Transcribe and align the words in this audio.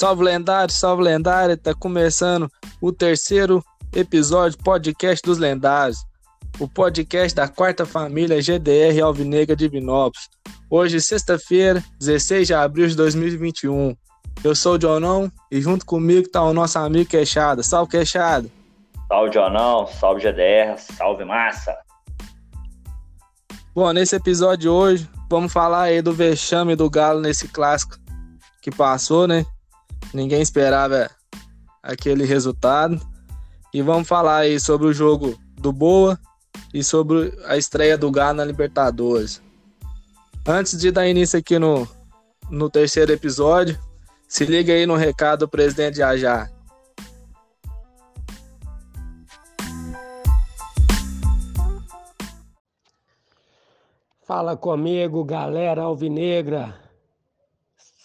Salve 0.00 0.24
lendário, 0.24 0.72
salve 0.72 1.02
lendário, 1.02 1.58
tá 1.58 1.74
começando 1.74 2.50
o 2.80 2.90
terceiro 2.90 3.62
episódio 3.94 4.56
podcast 4.64 5.22
dos 5.22 5.36
lendários, 5.36 5.98
o 6.58 6.66
podcast 6.66 7.34
da 7.36 7.46
quarta 7.46 7.84
família 7.84 8.40
GDR 8.40 8.98
Alvinegra 9.04 9.54
de 9.54 9.68
Vinópolis. 9.68 10.26
Hoje, 10.70 11.02
sexta-feira, 11.02 11.84
16 11.98 12.46
de 12.46 12.54
abril 12.54 12.88
de 12.88 12.96
2021. 12.96 13.94
Eu 14.42 14.56
sou 14.56 14.76
o 14.76 14.80
Jonão 14.80 15.30
e 15.52 15.60
junto 15.60 15.84
comigo 15.84 16.26
tá 16.30 16.42
o 16.44 16.54
nosso 16.54 16.78
amigo 16.78 17.10
Queixada. 17.10 17.62
Salve 17.62 17.90
Queixada. 17.90 18.48
Salve 19.06 19.34
Jonão, 19.34 19.86
salve 19.86 20.22
GDR, 20.22 20.78
salve 20.78 21.26
massa. 21.26 21.76
Bom, 23.74 23.92
nesse 23.92 24.16
episódio 24.16 24.56
de 24.62 24.68
hoje, 24.70 25.10
vamos 25.28 25.52
falar 25.52 25.82
aí 25.82 26.00
do 26.00 26.14
vexame 26.14 26.74
do 26.74 26.88
Galo 26.88 27.20
nesse 27.20 27.48
clássico 27.48 27.98
que 28.62 28.70
passou, 28.70 29.28
né? 29.28 29.44
Ninguém 30.12 30.42
esperava 30.42 31.10
aquele 31.82 32.24
resultado. 32.24 33.00
E 33.72 33.82
vamos 33.82 34.08
falar 34.08 34.38
aí 34.38 34.58
sobre 34.58 34.86
o 34.86 34.92
jogo 34.92 35.38
do 35.56 35.72
Boa 35.72 36.18
e 36.74 36.82
sobre 36.82 37.32
a 37.46 37.56
estreia 37.56 37.96
do 37.96 38.10
Galo 38.10 38.38
na 38.38 38.44
Libertadores. 38.44 39.40
Antes 40.46 40.78
de 40.78 40.90
dar 40.90 41.08
início 41.08 41.38
aqui 41.38 41.58
no, 41.58 41.86
no 42.50 42.68
terceiro 42.68 43.12
episódio, 43.12 43.78
se 44.26 44.44
liga 44.44 44.72
aí 44.72 44.86
no 44.86 44.96
recado 44.96 45.40
do 45.40 45.48
presidente 45.48 45.98
Jajá. 45.98 46.50
Fala 54.24 54.56
comigo, 54.56 55.24
galera 55.24 55.82
alvinegra. 55.82 56.74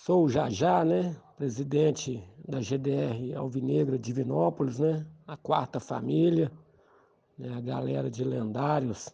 Sou 0.04 0.26
o 0.26 0.30
Jajá, 0.30 0.84
né? 0.84 1.16
Presidente 1.38 2.24
da 2.48 2.62
GDR 2.62 3.36
Alvinegra 3.36 4.00
Divinópolis, 4.00 4.80
né? 4.80 5.06
A 5.28 5.36
quarta 5.36 5.82
família, 5.82 6.50
né? 7.38 7.54
a 7.58 7.60
galera 7.60 8.10
de 8.10 8.24
lendários, 8.24 9.14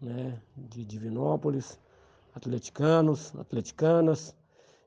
né? 0.00 0.40
De 0.56 0.84
Divinópolis, 0.84 1.76
atleticanos, 2.32 3.34
atleticanas. 3.34 4.36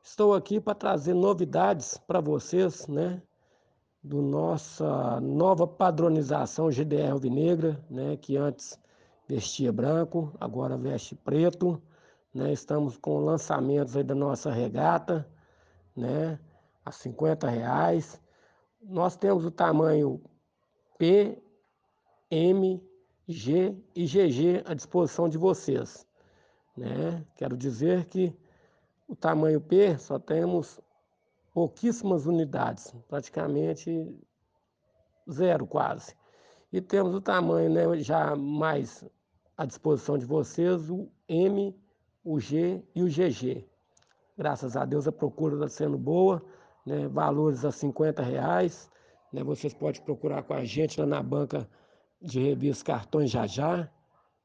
Estou 0.02 0.33
aqui 0.33 0.61
para 0.61 0.73
trazer 0.73 1.14
novidades 1.14 1.97
para 1.97 2.22
vocês, 2.22 2.88
né? 2.88 3.22
Do 4.02 4.22
nossa 4.22 5.19
nova 5.19 5.67
padronização 5.67 6.72
GDR 6.72 7.11
Alvinegra, 7.11 7.83
né? 7.89 8.16
Que 8.16 8.38
antes 8.38 8.80
vestia 9.27 9.73
branco, 9.73 10.33
agora 10.39 10.77
veste 10.77 11.16
preto. 11.16 11.81
Né? 12.33 12.53
Estamos 12.53 12.95
com 12.95 13.19
lançamentos 13.19 13.97
aí 13.97 14.03
da 14.05 14.16
nossa 14.16 14.49
regata, 14.49 15.27
né? 15.94 16.39
A 16.86 16.92
50 16.92 17.48
reais. 17.50 18.22
Nós 18.82 19.16
temos 19.16 19.46
o 19.46 19.52
tamanho 19.52 20.22
P, 20.98 21.42
M, 22.30 22.82
G 23.28 23.76
e 23.96 24.06
GG 24.06 24.64
à 24.66 24.73
disposição 24.73 25.30
de 25.30 25.38
vocês. 25.38 26.08
Né? 26.76 27.26
Quero 27.36 27.56
dizer 27.56 28.06
que 28.06 28.36
o 29.08 29.16
tamanho 29.16 29.62
P 29.62 29.98
só 29.98 30.18
temos 30.18 30.80
pouquíssimas 31.54 32.26
unidades, 32.26 32.94
praticamente 33.08 34.18
zero 35.30 35.68
quase. 35.68 36.16
E 36.72 36.80
temos 36.80 37.14
o 37.14 37.22
tamanho 37.22 37.70
né, 37.70 37.98
já 38.00 38.36
mais 38.36 39.04
à 39.58 39.66
disposição 39.66 40.18
de 40.18 40.26
vocês 40.26 40.90
o 40.90 41.10
M, 41.28 41.76
o 42.23 42.40
G 42.40 42.82
e 42.95 43.04
o 43.04 43.08
GG. 43.08 43.68
Graças 44.38 44.76
a 44.76 44.86
Deus 44.86 45.08
a 45.08 45.12
procura 45.12 45.56
está 45.56 45.68
sendo 45.68 45.98
boa, 45.98 46.44
né? 46.86 47.08
valores 47.08 47.66
a 47.66 47.72
50 47.72 48.22
reais. 48.22 48.89
Né? 49.32 49.44
Vocês 49.44 49.73
podem 49.73 50.02
procurar 50.02 50.44
com 50.44 50.54
a 50.54 50.64
gente 50.64 51.00
lá 51.00 51.05
na 51.05 51.22
banca 51.22 51.67
de 52.22 52.39
revistas 52.39 52.83
Cartões 52.83 53.30
Já 53.30 53.48
Já. 53.48 53.89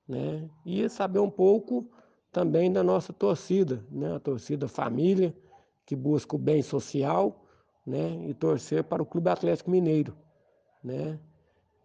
Né? 0.08 0.48
E 0.64 0.88
saber 0.88 1.18
um 1.18 1.30
pouco 1.30 1.90
também 2.32 2.72
da 2.72 2.82
nossa 2.82 3.12
torcida, 3.12 3.84
né? 3.90 4.14
a 4.14 4.20
torcida 4.20 4.68
família, 4.68 5.34
que 5.84 5.96
busca 5.96 6.36
o 6.36 6.38
bem 6.38 6.62
social 6.62 7.44
né? 7.86 8.26
e 8.28 8.34
torcer 8.34 8.84
para 8.84 9.02
o 9.02 9.06
Clube 9.06 9.30
Atlético 9.30 9.70
Mineiro. 9.70 10.16
Né? 10.82 11.18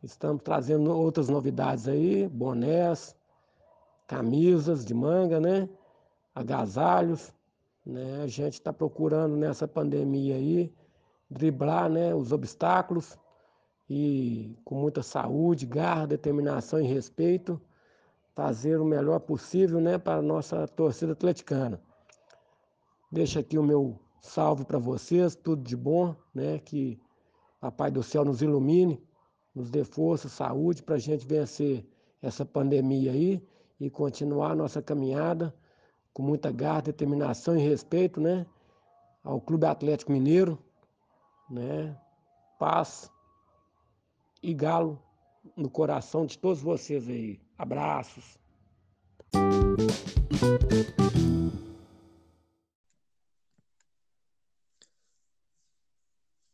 Estamos 0.03 0.41
trazendo 0.43 0.91
outras 0.91 1.29
novidades 1.29 1.87
aí, 1.87 2.27
bonés, 2.27 3.15
camisas 4.07 4.83
de 4.83 4.95
manga, 4.95 5.39
né? 5.39 5.69
Agasalhos, 6.33 7.31
né? 7.91 8.21
A 8.23 8.27
gente 8.27 8.53
está 8.53 8.71
procurando 8.71 9.35
nessa 9.35 9.67
pandemia 9.67 10.35
aí 10.35 10.73
driblar, 11.29 11.89
né, 11.89 12.13
os 12.13 12.31
obstáculos 12.31 13.17
e 13.89 14.57
com 14.65 14.75
muita 14.75 15.01
saúde, 15.01 15.65
garra, 15.65 16.07
determinação 16.07 16.79
e 16.81 16.87
respeito 16.87 17.61
fazer 18.33 18.79
o 18.79 18.85
melhor 18.85 19.19
possível, 19.19 19.79
né, 19.79 19.97
para 19.97 20.19
a 20.19 20.21
nossa 20.21 20.67
torcida 20.67 21.11
atleticana. 21.13 21.81
Deixo 23.11 23.39
aqui 23.39 23.57
o 23.57 23.63
meu 23.63 23.99
salve 24.21 24.63
para 24.65 24.79
vocês, 24.79 25.35
tudo 25.35 25.61
de 25.61 25.75
bom, 25.75 26.15
né, 26.33 26.59
que 26.59 26.99
Papai 27.59 27.91
do 27.91 28.01
Céu 28.01 28.23
nos 28.25 28.41
ilumine, 28.41 29.03
nos 29.53 29.69
dê 29.69 29.83
força, 29.83 30.29
saúde 30.29 30.81
para 30.81 30.95
a 30.95 30.99
gente 30.99 31.25
vencer 31.25 31.85
essa 32.21 32.45
pandemia 32.45 33.11
aí 33.11 33.45
e 33.79 33.89
continuar 33.89 34.51
a 34.51 34.55
nossa 34.55 34.81
caminhada 34.81 35.53
com 36.13 36.23
muita 36.23 36.51
garra, 36.51 36.81
determinação 36.81 37.57
e 37.57 37.61
respeito, 37.61 38.19
né? 38.19 38.45
Ao 39.23 39.39
Clube 39.39 39.65
Atlético 39.65 40.11
Mineiro, 40.11 40.57
né? 41.49 41.97
Paz 42.59 43.11
e 44.41 44.53
galo 44.53 45.01
no 45.55 45.69
coração 45.69 46.25
de 46.25 46.37
todos 46.37 46.61
vocês 46.61 47.07
aí. 47.07 47.39
Abraços. 47.57 48.39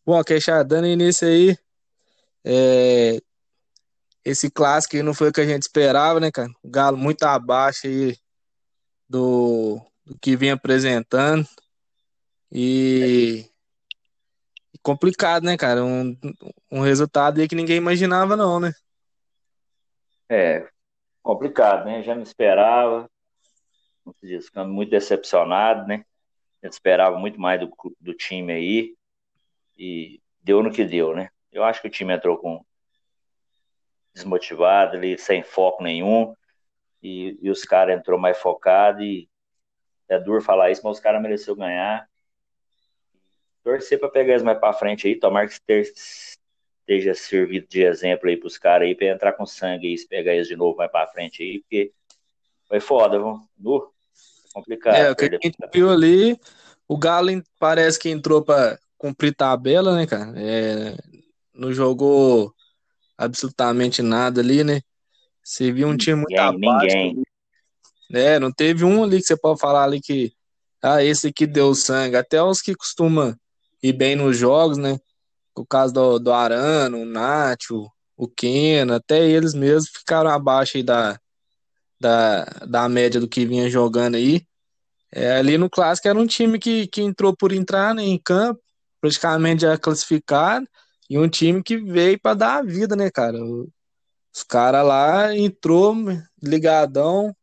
Bom, 0.06 0.24
Queixada, 0.24 0.64
dando 0.64 0.88
início 0.88 1.28
aí, 1.28 1.58
é, 2.46 3.20
esse 4.24 4.50
clássico 4.50 4.96
não 5.04 5.14
foi 5.14 5.30
o 5.30 5.34
que 5.34 5.42
a 5.42 5.46
gente 5.46 5.64
esperava, 5.64 6.20
né, 6.20 6.32
cara? 6.32 6.50
O 6.64 6.70
Galo 6.70 6.98
muito 6.98 7.24
abaixo 7.24 7.88
aí 7.88 8.18
do, 9.10 9.82
do 10.06 10.18
que 10.20 10.36
vinha 10.36 10.54
apresentando. 10.54 11.48
E 12.52 13.46
complicado, 14.82 15.44
né, 15.44 15.58
cara? 15.58 15.84
Um, 15.84 16.18
um 16.72 16.80
resultado 16.80 17.42
aí 17.42 17.48
que 17.48 17.56
ninguém 17.56 17.78
imaginava, 17.78 18.38
não, 18.38 18.60
né? 18.60 18.74
É, 20.30 20.68
complicado, 21.22 21.86
né? 21.86 22.02
Já 22.04 22.16
não 22.16 22.24
esperava, 22.24 23.10
como 24.04 24.16
se 24.18 24.28
diz, 24.28 24.46
ficando 24.46 24.72
muito 24.72 24.90
decepcionado, 24.90 25.86
né? 25.88 26.06
Gente 26.64 26.74
esperava 26.74 27.18
muito 27.18 27.40
mais 27.40 27.60
do, 27.60 27.70
do 28.00 28.14
time 28.14 28.54
aí 28.54 28.96
e 29.78 30.22
deu 30.42 30.64
no 30.64 30.72
que 30.72 30.86
deu, 30.86 31.14
né? 31.14 31.30
Eu 31.52 31.64
acho 31.64 31.82
que 31.82 31.88
o 31.88 31.92
time 31.92 32.14
entrou 32.14 32.38
com 32.38 32.66
desmotivado, 34.14 34.96
ali, 34.96 35.18
sem 35.18 35.44
foco 35.44 35.84
nenhum, 35.84 36.34
e, 37.02 37.38
e 37.42 37.50
os 37.50 37.64
caras 37.64 37.98
entrou 37.98 38.20
mais 38.20 38.38
focado 38.38 39.02
e 39.04 39.30
é 40.10 40.20
duro 40.20 40.42
falar 40.42 40.72
isso, 40.72 40.82
mas 40.84 40.98
os 40.98 41.04
caras 41.04 41.22
mereceu 41.22 41.56
ganhar. 41.56 42.08
Torcer 43.64 44.00
para 44.00 44.10
pegar 44.10 44.34
eles 44.34 44.44
mais 44.44 44.60
para 44.60 44.74
frente 44.74 45.08
aí, 45.08 45.20
tomara 45.20 45.48
que 45.48 45.54
esteja 45.54 47.14
servido 47.14 47.68
de 47.68 47.84
exemplo 47.84 48.30
aí 48.30 48.38
pros 48.38 48.58
caras 48.58 48.88
aí, 48.88 48.96
para 48.96 49.08
entrar 49.08 49.34
com 49.34 49.46
sangue 49.46 49.94
e 49.94 50.08
pegar 50.08 50.34
eles 50.34 50.48
de 50.48 50.56
novo 50.56 50.78
mais 50.78 50.92
para 50.92 51.08
frente 51.08 51.44
aí, 51.44 51.60
porque 51.60 51.92
foi 52.68 52.80
foda, 52.80 53.18
viu? 53.18 53.46
Uh, 53.64 53.92
complicado. 54.54 54.96
É, 54.96 55.12
o 55.12 55.16
que 55.16 55.26
a 55.26 55.30
gente 55.32 55.58
viu 55.74 55.90
ali, 55.90 56.40
o 56.88 56.98
Galo 56.98 57.30
parece 57.60 58.00
que 58.00 58.10
entrou 58.10 58.42
para 58.42 58.80
cumprir 58.98 59.36
tabela, 59.36 59.96
né, 59.96 60.08
cara? 60.08 60.34
É, 60.38 60.96
não 61.54 61.74
jogou 61.74 62.54
absolutamente 63.18 64.02
nada 64.02 64.42
ali, 64.42 64.64
né? 64.64 64.82
Você 65.48 65.72
viu 65.72 65.88
um 65.88 65.96
time 65.96 66.18
muito 66.18 66.30
ninguém, 66.30 66.70
abaixo. 66.70 66.98
Ninguém. 66.98 67.24
É, 68.12 68.38
não 68.38 68.52
teve 68.52 68.84
um 68.84 69.02
ali 69.02 69.22
que 69.22 69.28
você 69.28 69.38
pode 69.38 69.62
falar 69.62 69.86
ali 69.86 70.02
que 70.02 70.34
ah, 70.82 71.02
esse 71.02 71.28
aqui 71.28 71.48
deu 71.48 71.74
sangue. 71.74 72.18
Até 72.18 72.44
os 72.44 72.62
que 72.62 72.76
costumam 72.76 73.34
ir 73.82 73.94
bem 73.94 74.14
nos 74.14 74.38
jogos, 74.38 74.78
né? 74.78 75.00
O 75.56 75.66
caso 75.66 75.94
do, 75.94 76.20
do 76.20 76.34
Arano, 76.34 76.98
o 77.00 77.06
Nacho, 77.06 77.90
o 78.18 78.28
Ken, 78.28 78.92
até 78.92 79.26
eles 79.26 79.54
mesmos 79.54 79.90
ficaram 79.90 80.30
abaixo 80.30 80.76
aí 80.76 80.84
da, 80.84 81.18
da, 81.98 82.44
da 82.68 82.90
média 82.90 83.22
do 83.22 83.28
que 83.28 83.46
vinha 83.46 83.70
jogando 83.70 84.16
aí. 84.16 84.46
É, 85.10 85.38
ali 85.38 85.58
no 85.58 85.70
clássico 85.70 86.10
era 86.10 86.20
um 86.20 86.28
time 86.28 86.60
que, 86.60 86.88
que 86.88 87.02
entrou 87.02 87.34
por 87.34 87.54
entrar 87.54 87.96
né, 87.96 88.04
em 88.04 88.18
campo, 88.18 88.62
praticamente 89.00 89.62
já 89.62 89.78
classificado, 89.78 90.68
e 91.10 91.18
um 91.18 91.30
time 91.30 91.64
que 91.64 91.78
veio 91.78 92.20
para 92.20 92.34
dar 92.34 92.58
a 92.58 92.62
vida, 92.62 92.98
né, 92.98 93.10
cara? 93.10 93.40
Os 94.38 94.44
caras 94.44 94.86
lá 94.86 95.36
entrou 95.36 95.96
ligadão, 96.40 97.36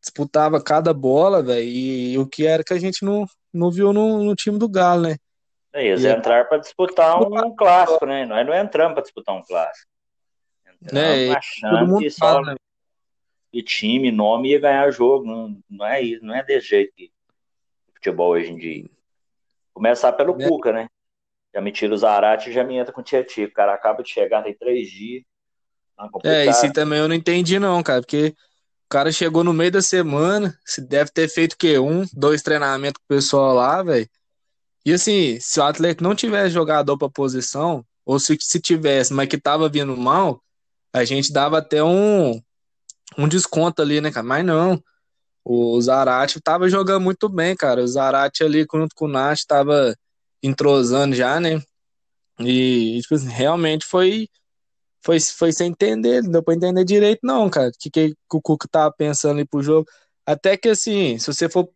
disputava 0.00 0.62
cada 0.62 0.94
bola, 0.94 1.42
velho, 1.42 1.66
e, 1.66 2.16
o 2.18 2.24
que 2.24 2.46
era 2.46 2.62
que 2.62 2.72
a 2.72 2.78
gente 2.78 3.04
não, 3.04 3.26
não 3.52 3.68
viu 3.68 3.92
no, 3.92 4.22
no 4.22 4.32
time 4.36 4.56
do 4.56 4.68
Galo, 4.68 5.08
né? 5.08 5.16
É, 5.72 5.88
eles 5.88 6.04
entraram 6.04 6.48
para 6.48 6.58
disputar 6.58 7.20
um, 7.20 7.56
clássico, 7.56 8.06
né? 8.06 8.24
Nós 8.24 8.46
não 8.46 8.54
entramos 8.54 8.94
para 8.94 9.02
disputar 9.02 9.34
um 9.34 9.42
clássico. 9.42 9.90
Entramos 10.80 11.18
é, 11.18 11.32
achando 11.32 11.98
que 11.98 12.10
só 12.10 12.40
né? 12.40 12.54
que 13.50 13.60
time, 13.60 14.12
nome 14.12 14.52
ia 14.52 14.60
ganhar 14.60 14.88
jogo. 14.92 15.26
Não, 15.26 15.58
não 15.68 15.84
é 15.84 16.00
isso, 16.00 16.24
não 16.24 16.32
é 16.32 16.44
desse 16.44 16.68
jeito 16.68 16.92
que 16.94 17.10
futebol 17.92 18.30
hoje 18.30 18.52
em 18.52 18.56
dia. 18.56 18.88
Começar 19.74 20.12
pelo 20.12 20.40
é. 20.40 20.48
Cuca, 20.48 20.72
né? 20.72 20.86
Já 21.52 21.60
me 21.60 21.72
tira 21.72 21.92
o 21.92 21.98
Zarate 21.98 22.50
e 22.50 22.52
já 22.52 22.62
me 22.62 22.76
entra 22.76 22.92
com 22.92 23.00
o 23.00 23.04
Tietchan. 23.04 23.46
O 23.46 23.52
cara 23.52 23.74
acaba 23.74 24.00
de 24.00 24.10
chegar, 24.10 24.44
tem 24.44 24.54
três 24.54 24.88
dias. 24.88 25.24
É, 26.24 26.46
isso 26.46 26.72
também 26.72 26.98
eu 26.98 27.08
não 27.08 27.14
entendi, 27.14 27.58
não, 27.58 27.82
cara, 27.82 28.00
porque 28.00 28.34
o 28.86 28.88
cara 28.88 29.10
chegou 29.10 29.42
no 29.42 29.52
meio 29.52 29.72
da 29.72 29.82
semana, 29.82 30.56
se 30.64 30.80
deve 30.80 31.10
ter 31.10 31.28
feito 31.28 31.54
o 31.54 31.56
quê? 31.56 31.78
Um, 31.78 32.04
dois 32.12 32.42
treinamentos 32.42 32.98
com 32.98 33.14
o 33.14 33.16
pessoal 33.16 33.54
lá, 33.54 33.82
velho. 33.82 34.08
E 34.84 34.92
assim, 34.92 35.38
se 35.40 35.58
o 35.58 35.64
Atlético 35.64 36.04
não 36.04 36.14
tivesse 36.14 36.50
jogador 36.50 36.96
para 36.96 37.08
posição, 37.08 37.84
ou 38.04 38.20
se, 38.20 38.36
se 38.40 38.60
tivesse, 38.60 39.12
mas 39.12 39.28
que 39.28 39.36
tava 39.36 39.68
vindo 39.68 39.96
mal, 39.96 40.40
a 40.92 41.04
gente 41.04 41.32
dava 41.32 41.58
até 41.58 41.82
um, 41.82 42.40
um 43.18 43.26
desconto 43.26 43.82
ali, 43.82 44.00
né, 44.00 44.12
cara? 44.12 44.26
Mas 44.26 44.44
não. 44.44 44.80
O 45.44 45.80
Zarate 45.80 46.40
tava 46.40 46.68
jogando 46.68 47.02
muito 47.02 47.28
bem, 47.28 47.56
cara. 47.56 47.82
O 47.82 47.86
Zarate 47.86 48.44
ali 48.44 48.66
junto 48.72 48.94
com 48.94 49.06
o 49.06 49.08
Nath 49.08 49.40
tava 49.46 49.94
entrosando 50.42 51.14
já, 51.14 51.40
né? 51.40 51.60
E, 52.40 53.00
tipo 53.02 53.14
assim, 53.14 53.28
realmente 53.28 53.84
foi 53.84 54.28
foi, 55.06 55.20
foi 55.20 55.52
sem 55.52 55.68
entender, 55.68 56.22
não 56.24 56.32
deu 56.32 56.42
pra 56.42 56.54
entender 56.54 56.84
direito, 56.84 57.20
não, 57.22 57.48
cara. 57.48 57.68
O 57.68 57.72
que, 57.78 57.88
que, 57.88 58.16
o 58.32 58.42
Cuca 58.42 58.66
tava 58.68 58.92
pensando 58.92 59.38
aí 59.38 59.44
pro 59.46 59.62
jogo. 59.62 59.88
Até 60.26 60.56
que, 60.56 60.68
assim, 60.68 61.16
se 61.16 61.32
você 61.32 61.48
for 61.48 61.70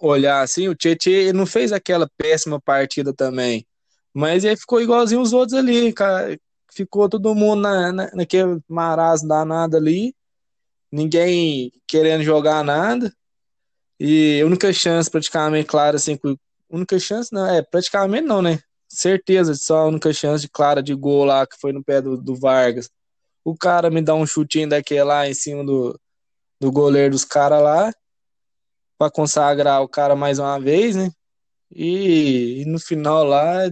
olhar 0.00 0.42
assim, 0.42 0.66
o 0.68 0.74
Tietchan 0.74 1.32
não 1.32 1.46
fez 1.46 1.72
aquela 1.72 2.10
péssima 2.16 2.60
partida 2.60 3.14
também. 3.14 3.64
Mas 4.12 4.44
ele 4.44 4.56
ficou 4.56 4.82
igualzinho 4.82 5.20
os 5.20 5.32
outros 5.32 5.56
ali, 5.56 5.92
cara. 5.92 6.36
Ficou 6.72 7.08
todo 7.08 7.34
mundo 7.34 7.62
na, 7.62 7.92
na, 7.92 8.10
naquele 8.14 8.60
marasmo 8.68 9.28
danado 9.28 9.76
ali. 9.76 10.12
Ninguém 10.90 11.72
querendo 11.86 12.24
jogar 12.24 12.64
nada. 12.64 13.12
E 14.00 14.40
a 14.42 14.46
única 14.46 14.72
chance, 14.72 15.08
praticamente, 15.08 15.68
claro, 15.68 15.96
assim, 15.96 16.18
única 16.68 16.98
chance, 16.98 17.32
não, 17.32 17.46
é, 17.46 17.62
praticamente 17.62 18.26
não, 18.26 18.42
né? 18.42 18.58
Certeza, 18.94 19.54
só 19.54 19.78
a 19.78 19.86
única 19.86 20.12
chance 20.12 20.42
de 20.42 20.50
clara 20.50 20.82
de 20.82 20.94
gol 20.94 21.24
lá, 21.24 21.46
que 21.46 21.56
foi 21.58 21.72
no 21.72 21.82
pé 21.82 22.02
do, 22.02 22.20
do 22.20 22.36
Vargas. 22.36 22.90
O 23.42 23.56
cara 23.56 23.88
me 23.88 24.02
dá 24.02 24.14
um 24.14 24.26
chutinho 24.26 24.68
daquele 24.68 25.02
lá 25.02 25.26
em 25.26 25.32
cima 25.32 25.64
do, 25.64 25.98
do 26.60 26.70
goleiro 26.70 27.12
dos 27.12 27.24
caras 27.24 27.62
lá 27.62 27.90
para 28.98 29.10
consagrar 29.10 29.80
o 29.82 29.88
cara 29.88 30.14
mais 30.14 30.38
uma 30.38 30.60
vez, 30.60 30.94
né? 30.94 31.10
E, 31.70 32.60
e, 32.60 32.64
no 32.66 32.78
final 32.78 33.24
lá 33.24 33.62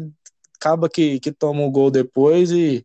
acaba 0.56 0.88
que, 0.88 1.20
que 1.20 1.30
toma 1.30 1.62
o 1.64 1.70
gol 1.70 1.90
depois 1.90 2.50
e, 2.50 2.84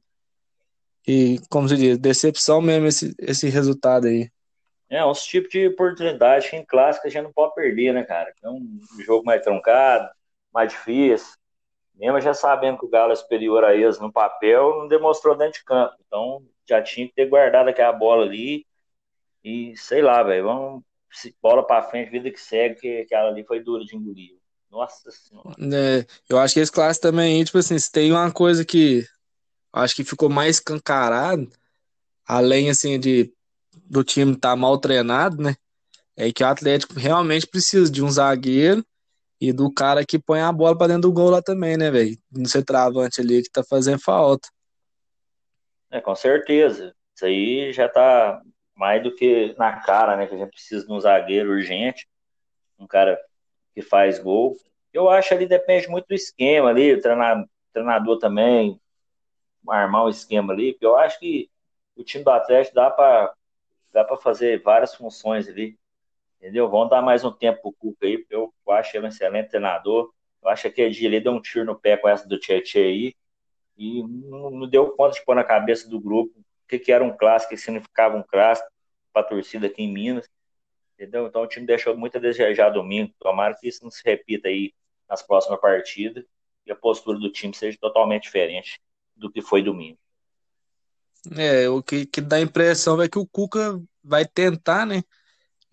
e 1.08 1.40
como 1.50 1.70
se 1.70 1.78
diz, 1.78 1.98
decepção 1.98 2.62
mesmo 2.62 2.88
esse, 2.88 3.16
esse 3.18 3.48
resultado 3.48 4.08
aí. 4.08 4.30
É, 4.90 5.04
uns 5.06 5.26
tipos 5.26 5.50
de 5.52 5.68
oportunidade 5.68 6.50
que 6.50 6.58
em 6.58 6.66
clássico 6.66 7.08
a 7.08 7.10
gente 7.10 7.24
não 7.24 7.32
pode 7.32 7.56
perder, 7.56 7.94
né, 7.94 8.04
cara? 8.04 8.34
É 8.44 8.50
um 8.50 8.78
jogo 9.06 9.24
mais 9.24 9.42
truncado, 9.42 10.10
mais 10.54 10.74
difícil. 10.74 11.34
Mesmo 11.98 12.20
já 12.20 12.34
sabendo 12.34 12.78
que 12.78 12.86
o 12.86 12.90
Galo 12.90 13.14
é 13.14 13.16
superior 13.16 13.64
a 13.64 13.74
eles 13.74 14.00
no 14.00 14.12
papel, 14.12 14.80
não 14.80 14.88
demonstrou 14.88 15.36
dentro 15.36 15.60
de 15.60 15.66
campo. 15.66 15.96
Então 16.06 16.44
já 16.68 16.82
tinha 16.82 17.08
que 17.08 17.14
ter 17.14 17.28
guardado 17.28 17.70
aquela 17.70 17.94
bola 17.94 18.26
ali. 18.26 18.66
E 19.44 19.76
sei 19.78 20.02
lá, 20.02 20.22
velho, 20.24 20.46
vamos 20.46 20.84
bola 21.42 21.66
para 21.66 21.84
frente, 21.84 22.12
vida 22.12 22.30
que 22.30 22.40
segue, 22.40 22.76
que 22.76 23.02
aquela 23.02 23.30
ali 23.30 23.44
foi 23.46 23.62
dura 23.62 23.86
de 23.86 23.96
engolir. 23.96 24.38
Nossa 24.70 25.10
senhora. 25.10 25.56
É, 25.60 26.06
eu 26.28 26.38
acho 26.38 26.54
que 26.54 26.60
esse 26.60 26.72
clássico 26.72 27.08
também, 27.08 27.44
tipo 27.44 27.58
assim, 27.58 27.80
se 27.80 27.90
tem 27.90 28.12
uma 28.12 28.32
coisa 28.32 28.66
que 28.66 29.06
acho 29.72 29.96
que 29.96 30.04
ficou 30.04 30.30
mais 30.30 30.58
escancarado, 30.58 31.50
além 32.28 32.70
assim 32.70 33.00
de 33.00 33.32
do 33.86 34.04
time 34.04 34.34
estar 34.34 34.50
tá 34.50 34.56
mal 34.56 34.78
treinado, 34.78 35.42
né? 35.42 35.56
É 36.18 36.32
que 36.32 36.44
o 36.44 36.48
Atlético 36.48 36.94
realmente 36.96 37.48
precisa 37.48 37.92
de 37.92 38.04
um 38.04 38.10
zagueiro 38.10 38.86
e 39.50 39.54
do 39.54 39.72
cara 39.72 40.06
que 40.06 40.18
põe 40.18 40.42
a 40.42 40.52
bola 40.52 40.78
para 40.78 40.88
dentro 40.88 41.04
do 41.04 41.14
gol 41.14 41.30
lá 41.30 41.42
também, 41.42 41.78
né, 41.78 41.92
velho? 41.92 42.18
No 42.32 42.48
centroavante 42.48 43.22
ali 43.22 43.44
que 43.44 43.52
tá 43.52 43.64
fazendo 43.64 44.00
falta. 44.00 44.48
É, 45.92 46.02
com 46.02 46.16
certeza. 46.16 46.96
Isso 47.16 47.26
aí 47.26 47.72
já 47.72 47.88
tá 47.88 48.42
mais 48.76 49.02
do 49.04 49.14
que 49.14 49.56
na 49.58 49.80
cara, 49.82 50.18
né? 50.18 50.28
Que 50.28 50.36
a 50.36 50.38
gente 50.38 50.50
precisa 50.50 50.86
de 50.86 50.92
um 50.92 51.00
zagueiro 51.00 51.52
urgente, 51.52 52.08
um 52.78 52.88
cara 52.88 53.20
que 53.74 53.82
faz 53.82 54.20
gol. 54.20 54.56
Eu 54.92 55.10
acho 55.10 55.34
ali 55.34 55.46
depende 55.46 55.88
muito 55.88 56.08
do 56.08 56.16
esquema 56.16 56.70
ali, 56.70 56.94
o 56.94 57.02
treinador, 57.02 57.48
treinador 57.74 58.20
também 58.20 58.80
armar 59.68 60.06
um 60.06 60.10
esquema 60.10 60.54
ali, 60.54 60.74
porque 60.74 60.86
eu 60.86 60.96
acho 60.96 61.20
que 61.20 61.50
o 61.96 62.04
time 62.04 62.24
do 62.24 62.30
Atlético 62.30 62.76
dá 62.76 62.90
para 62.90 63.34
dá 63.92 64.04
para 64.04 64.18
fazer 64.18 64.62
várias 64.62 64.94
funções 64.94 65.48
ali, 65.48 65.78
entendeu? 66.46 66.70
Vamos 66.70 66.92
dar 66.92 67.02
mais 67.02 67.24
um 67.24 67.32
tempo 67.32 67.60
pro 67.60 67.74
Cuca 67.74 68.06
aí, 68.06 68.20
porque 68.20 68.36
eu 68.36 68.54
acho 68.70 68.96
ele 68.96 69.08
um 69.08 69.10
excelente 69.10 69.50
treinador. 69.50 70.14
Eu 70.44 70.50
acho 70.50 70.70
que 70.70 70.90
dia 70.92 71.08
ele 71.08 71.20
deu 71.20 71.32
um 71.32 71.42
tiro 71.42 71.66
no 71.66 71.76
pé 71.76 71.98
com 71.98 72.08
essa 72.08 72.28
do 72.28 72.38
Tietchan 72.38 72.82
aí 72.82 73.16
e 73.76 74.04
não, 74.04 74.52
não 74.52 74.68
deu 74.70 74.92
conta 74.92 75.16
de 75.16 75.26
pôr 75.26 75.36
na 75.36 75.44
cabeça 75.44 75.90
do 75.90 76.00
grupo 76.00 76.32
o 76.40 76.68
que, 76.68 76.78
que 76.78 76.92
era 76.92 77.04
um 77.04 77.18
clássico, 77.18 77.52
o 77.52 77.56
que 77.56 77.62
significava 77.62 78.16
um 78.16 78.22
clássico 78.22 78.70
para 79.12 79.24
a 79.24 79.26
torcida 79.26 79.66
aqui 79.66 79.82
em 79.82 79.92
Minas. 79.92 80.30
Entendeu? 80.94 81.26
Então 81.26 81.42
o 81.42 81.48
time 81.48 81.66
deixou 81.66 81.98
muito 81.98 82.18
a 82.18 82.22
desejar 82.22 82.70
domingo. 82.70 83.12
Tomara 83.20 83.56
que 83.56 83.68
isso 83.68 83.84
não 83.84 83.90
se 83.90 84.04
repita 84.06 84.48
aí 84.48 84.72
nas 85.10 85.24
próximas 85.24 85.60
partidas 85.60 86.24
e 86.64 86.72
a 86.72 86.76
postura 86.76 87.18
do 87.18 87.32
time 87.32 87.56
seja 87.56 87.76
totalmente 87.82 88.24
diferente 88.24 88.80
do 89.16 89.32
que 89.32 89.42
foi 89.42 89.64
domingo. 89.64 89.98
É, 91.36 91.68
o 91.68 91.82
que, 91.82 92.06
que 92.06 92.22
dá 92.22 92.36
a 92.36 92.42
impressão 92.42 93.02
é 93.02 93.10
que 93.10 93.18
o 93.18 93.26
Cuca 93.26 93.82
vai 94.04 94.26
tentar, 94.26 94.86
né, 94.86 95.04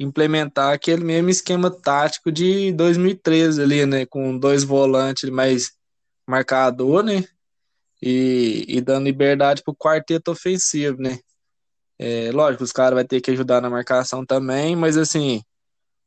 implementar 0.05 0.73
aquele 0.73 1.05
mesmo 1.05 1.31
esquema 1.31 1.71
tático 1.71 2.31
de 2.31 2.73
2013 2.73 3.63
ali, 3.63 3.87
né, 3.87 4.07
com 4.07 4.37
dois 4.39 4.65
volantes 4.65 5.29
mais 5.31 5.73
marcador, 6.27 7.03
né, 7.03 7.25
e, 8.01 8.65
e 8.69 8.81
dando 8.81 9.05
liberdade 9.05 9.63
para 9.63 9.73
o 9.73 9.77
quarteto 9.77 10.31
ofensivo, 10.33 11.01
né? 11.01 11.19
É, 11.99 12.33
lógico, 12.33 12.65
os 12.65 12.73
caras 12.73 12.97
vão 12.99 13.07
ter 13.07 13.21
que 13.21 13.31
ajudar 13.31 13.61
na 13.61 13.71
marcação 13.71 14.27
também, 14.27 14.75
mas 14.75 14.97
assim, 14.97 15.41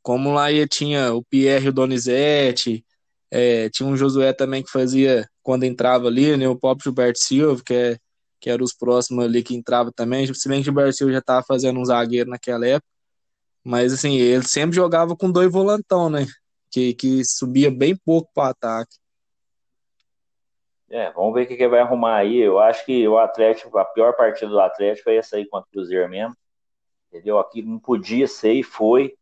como 0.02 0.34
lá 0.34 0.52
ia, 0.52 0.68
tinha 0.68 1.14
o 1.14 1.24
Pierre 1.24 1.68
e 1.68 1.70
o 1.70 1.74
Donizete, 1.74 2.86
é, 3.32 3.70
tinha 3.70 3.88
um 3.88 3.96
Josué 3.96 4.34
também 4.34 4.62
que 4.62 4.70
fazia 4.70 5.28
quando 5.42 5.64
entrava 5.64 6.08
ali, 6.08 6.36
né? 6.36 6.48
O 6.50 6.58
próprio 6.58 6.86
Gilberto 6.86 7.20
Silva, 7.20 7.62
que, 7.66 7.74
é, 7.74 7.98
que 8.42 8.50
era 8.50 8.64
os 8.64 8.74
próximos 8.74 9.26
ali 9.26 9.42
que 9.42 9.56
entrava 9.56 9.92
também, 9.92 10.32
se 10.34 10.50
bem 10.50 10.58
que 10.58 10.64
o 10.64 10.66
Gilberto 10.66 10.98
Silva 10.98 11.14
já 11.14 11.20
estava 11.20 11.46
fazendo 11.48 11.80
um 11.80 11.86
zagueiro 11.86 12.30
naquela 12.30 12.68
época, 12.68 12.95
mas 13.66 13.92
assim, 13.92 14.16
ele 14.16 14.44
sempre 14.44 14.76
jogava 14.76 15.16
com 15.16 15.32
dois 15.32 15.52
volantão, 15.52 16.08
né? 16.08 16.28
Que, 16.70 16.94
que 16.94 17.26
subia 17.26 17.72
bem 17.72 17.98
pouco 17.98 18.30
para 18.34 18.44
o 18.44 18.50
ataque. 18.50 18.96
É, 20.88 21.12
vamos 21.12 21.34
ver 21.34 21.44
o 21.44 21.48
que, 21.48 21.58
que 21.58 21.68
vai 21.68 21.80
arrumar 21.80 22.18
aí. 22.18 22.38
Eu 22.38 22.60
acho 22.60 22.86
que 22.86 23.08
o 23.08 23.18
Atlético, 23.18 23.76
a 23.78 23.86
pior 23.86 24.16
partida 24.16 24.52
do 24.52 24.60
Atlético 24.60 25.06
foi 25.06 25.16
essa 25.18 25.36
aí 25.36 25.46
contra 25.48 25.68
o 25.68 25.72
Cruzeiro 25.72 26.08
mesmo. 26.08 26.36
Entendeu? 27.10 27.40
Aqui 27.40 27.64
não 27.64 27.80
podia 27.80 28.28
ser 28.28 28.54
e 28.54 28.62
foi. 28.64 29.16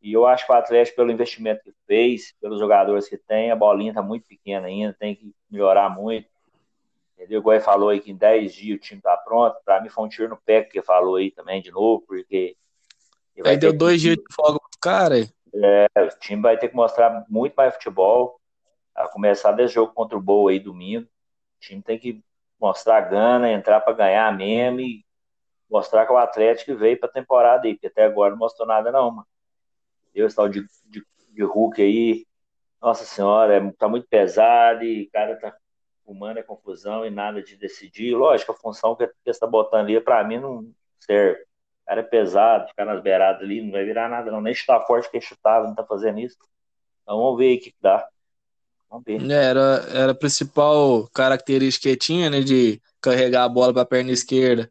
E 0.00 0.12
eu 0.12 0.24
acho 0.24 0.46
que 0.46 0.52
o 0.52 0.54
Atlético, 0.54 0.96
pelo 0.96 1.10
investimento 1.10 1.62
que 1.62 1.74
fez, 1.86 2.32
pelos 2.40 2.58
jogadores 2.58 3.08
que 3.08 3.18
tem, 3.18 3.50
a 3.50 3.56
bolinha 3.56 3.92
tá 3.92 4.00
muito 4.00 4.26
pequena 4.26 4.68
ainda, 4.68 4.96
tem 4.98 5.14
que 5.14 5.34
melhorar 5.50 5.90
muito. 5.90 6.28
Entendeu? 7.14 7.40
Igual 7.40 7.56
ele 7.56 7.64
falou 7.64 7.88
aí 7.90 8.00
que 8.00 8.10
em 8.10 8.16
10 8.16 8.54
dias 8.54 8.78
o 8.78 8.80
time 8.80 9.00
tá 9.02 9.16
pronto. 9.16 9.56
Para 9.64 9.82
mim 9.82 9.88
foi 9.88 10.04
um 10.04 10.08
tiro 10.08 10.28
no 10.28 10.36
pé 10.36 10.62
que 10.62 10.80
falou 10.80 11.16
aí 11.16 11.30
também 11.30 11.60
de 11.60 11.70
novo, 11.70 12.04
porque. 12.06 12.56
Aí 13.44 13.56
deu 13.56 13.72
dois 13.72 13.96
que... 13.96 14.08
dias 14.08 14.16
de 14.16 14.34
folga 14.34 14.58
pro 14.58 14.80
cara. 14.80 15.16
É, 15.54 16.02
o 16.02 16.08
time 16.18 16.42
vai 16.42 16.58
ter 16.58 16.68
que 16.68 16.76
mostrar 16.76 17.24
muito 17.28 17.54
mais 17.54 17.74
futebol 17.74 18.40
a 18.94 19.08
começar 19.08 19.52
desse 19.52 19.74
jogo 19.74 19.92
contra 19.92 20.16
o 20.16 20.20
Boa 20.20 20.50
aí 20.50 20.60
domingo. 20.60 21.06
O 21.06 21.60
time 21.60 21.82
tem 21.82 21.98
que 21.98 22.22
mostrar 22.60 23.00
gana, 23.02 23.50
entrar 23.50 23.80
para 23.80 23.92
ganhar 23.92 24.34
mesmo 24.36 24.80
e 24.80 25.04
mostrar 25.70 26.06
que 26.06 26.12
o 26.12 26.16
Atlético 26.16 26.76
veio 26.76 26.98
para 26.98 27.08
a 27.08 27.12
temporada 27.12 27.66
aí, 27.66 27.74
porque 27.74 27.88
até 27.88 28.04
agora 28.04 28.30
não 28.30 28.38
mostrou 28.38 28.66
nada 28.66 28.90
não, 28.90 29.10
mano. 29.10 29.26
Eu 30.14 30.32
tal 30.34 30.48
de, 30.48 30.64
de, 30.86 31.04
de 31.30 31.42
Hulk 31.42 31.82
aí, 31.82 32.26
nossa 32.80 33.04
senhora, 33.04 33.56
é, 33.56 33.72
tá 33.72 33.88
muito 33.88 34.06
pesado 34.08 34.84
e 34.84 35.04
o 35.04 35.10
cara 35.10 35.36
tá 35.38 35.54
fumando 36.04 36.38
a 36.38 36.42
confusão 36.42 37.04
e 37.04 37.10
nada 37.10 37.42
de 37.42 37.56
decidir. 37.56 38.14
Lógico, 38.14 38.52
a 38.52 38.54
função 38.54 38.94
que 38.94 39.02
ele 39.02 39.12
está 39.26 39.46
botando 39.46 39.80
ali, 39.80 40.00
para 40.00 40.22
mim, 40.24 40.38
não 40.38 40.72
serve. 41.00 41.44
Cara 41.86 42.00
é 42.00 42.04
pesado, 42.04 42.68
ficar 42.68 42.84
nas 42.84 43.00
beiradas 43.00 43.42
ali, 43.42 43.62
não 43.62 43.70
vai 43.70 43.84
virar 43.84 44.08
nada 44.08 44.30
não. 44.30 44.40
Nem 44.40 44.54
chutar 44.54 44.84
forte 44.86 45.10
que 45.10 45.20
chutava, 45.20 45.68
não 45.68 45.74
tá 45.74 45.84
fazendo 45.84 46.18
isso. 46.18 46.36
Então 47.02 47.16
vamos 47.16 47.38
ver 47.38 47.48
aí 47.48 47.56
o 47.56 47.60
que 47.60 47.74
dá. 47.80 48.08
É, 49.30 49.44
era, 49.44 49.60
era 49.92 50.12
a 50.12 50.14
principal 50.14 51.08
característica 51.14 51.88
que 51.88 51.96
tinha, 51.96 52.28
né? 52.28 52.40
De 52.40 52.80
carregar 53.00 53.44
a 53.44 53.48
bola 53.48 53.72
para 53.72 53.82
a 53.82 53.86
perna 53.86 54.10
esquerda 54.10 54.70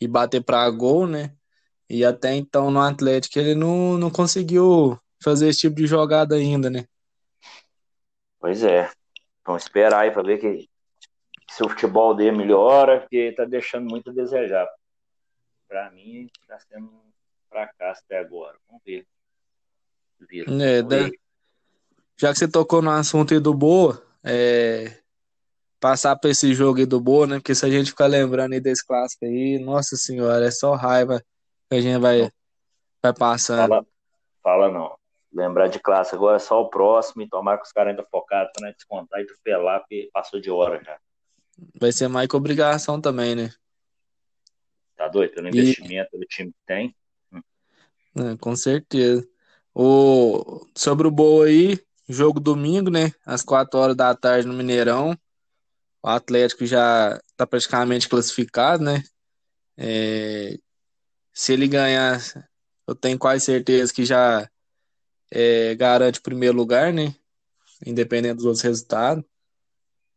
e 0.00 0.06
bater 0.06 0.42
para 0.42 0.68
gol, 0.70 1.06
né? 1.06 1.32
E 1.88 2.04
até 2.04 2.34
então 2.34 2.70
no 2.70 2.80
Atlético 2.80 3.38
ele 3.38 3.54
não, 3.54 3.98
não 3.98 4.10
conseguiu 4.10 4.98
fazer 5.22 5.48
esse 5.48 5.60
tipo 5.60 5.76
de 5.76 5.86
jogada 5.86 6.34
ainda, 6.34 6.70
né? 6.70 6.84
Pois 8.38 8.62
é. 8.62 8.90
Vamos 9.44 9.62
esperar 9.62 10.00
aí 10.00 10.10
para 10.10 10.22
ver 10.22 10.38
que 10.38 10.68
se 11.50 11.64
o 11.64 11.68
futebol 11.68 12.14
dele 12.14 12.36
melhora, 12.36 13.00
porque 13.00 13.32
tá 13.32 13.44
deixando 13.44 13.88
muito 13.90 14.10
a 14.10 14.12
desejar. 14.12 14.68
Para 15.70 15.88
mim, 15.92 16.28
está 16.42 16.58
sendo 16.58 16.86
um 16.86 17.12
fracasso 17.48 18.02
até 18.04 18.18
agora. 18.18 18.56
Vamos 18.66 18.82
ver. 18.84 19.06
É, 20.48 20.82
Vamos 20.82 21.12
Já 22.16 22.32
que 22.32 22.38
você 22.40 22.48
tocou 22.50 22.82
no 22.82 22.90
assunto 22.90 23.32
aí 23.32 23.38
do 23.38 23.54
Boa, 23.54 24.04
é, 24.24 24.98
passar 25.78 26.16
para 26.16 26.30
esse 26.30 26.52
jogo 26.54 26.80
aí 26.80 26.86
do 26.86 27.00
Boa, 27.00 27.24
né? 27.24 27.36
Porque 27.36 27.54
se 27.54 27.64
a 27.64 27.70
gente 27.70 27.92
ficar 27.92 28.06
lembrando 28.06 28.52
aí 28.52 28.60
desse 28.60 28.84
clássico 28.84 29.24
aí, 29.24 29.60
nossa 29.60 29.94
senhora, 29.96 30.44
é 30.44 30.50
só 30.50 30.74
raiva 30.74 31.22
que 31.68 31.76
a 31.76 31.80
gente 31.80 32.00
vai, 32.00 32.32
vai 33.00 33.14
passando. 33.14 33.68
Fala, 33.68 33.86
fala 34.42 34.72
não. 34.72 34.98
Lembrar 35.32 35.68
de 35.68 35.78
classe 35.78 36.16
agora 36.16 36.34
é 36.34 36.40
só 36.40 36.60
o 36.60 36.68
próximo 36.68 37.22
e 37.22 37.28
tomar 37.28 37.58
com 37.58 37.62
os 37.62 37.70
caras 37.70 37.92
ainda 37.92 38.04
focados 38.10 38.50
para 38.58 38.72
descontar 38.72 39.20
e 39.20 39.22
atropelar, 39.22 39.78
porque 39.78 40.10
passou 40.12 40.40
de 40.40 40.50
hora 40.50 40.82
já. 40.82 40.98
Vai 41.80 41.92
ser 41.92 42.08
mais 42.08 42.26
que 42.26 42.34
obrigação 42.34 43.00
também, 43.00 43.36
né? 43.36 43.50
Tá 45.00 45.08
doido? 45.08 45.32
Pelo 45.32 45.48
investimento 45.48 46.18
do 46.18 46.26
time 46.26 46.52
que 46.52 46.58
tem. 46.66 46.94
É, 47.32 48.36
com 48.38 48.54
certeza. 48.54 49.26
O... 49.74 50.66
Sobre 50.76 51.08
o 51.08 51.10
Boa 51.10 51.46
aí, 51.46 51.80
jogo 52.06 52.38
domingo, 52.38 52.90
né? 52.90 53.10
Às 53.24 53.40
4 53.40 53.80
horas 53.80 53.96
da 53.96 54.14
tarde 54.14 54.46
no 54.46 54.52
Mineirão. 54.52 55.18
O 56.02 56.08
Atlético 56.08 56.66
já 56.66 57.18
está 57.28 57.46
praticamente 57.46 58.10
classificado, 58.10 58.84
né? 58.84 59.02
É... 59.74 60.58
Se 61.32 61.54
ele 61.54 61.66
ganhar, 61.66 62.20
eu 62.86 62.94
tenho 62.94 63.18
quase 63.18 63.46
certeza 63.46 63.94
que 63.94 64.04
já 64.04 64.46
é, 65.30 65.74
garante 65.76 66.18
o 66.18 66.22
primeiro 66.22 66.58
lugar, 66.58 66.92
né? 66.92 67.14
Independente 67.86 68.34
dos 68.34 68.44
outros 68.44 68.62
resultados. 68.62 69.24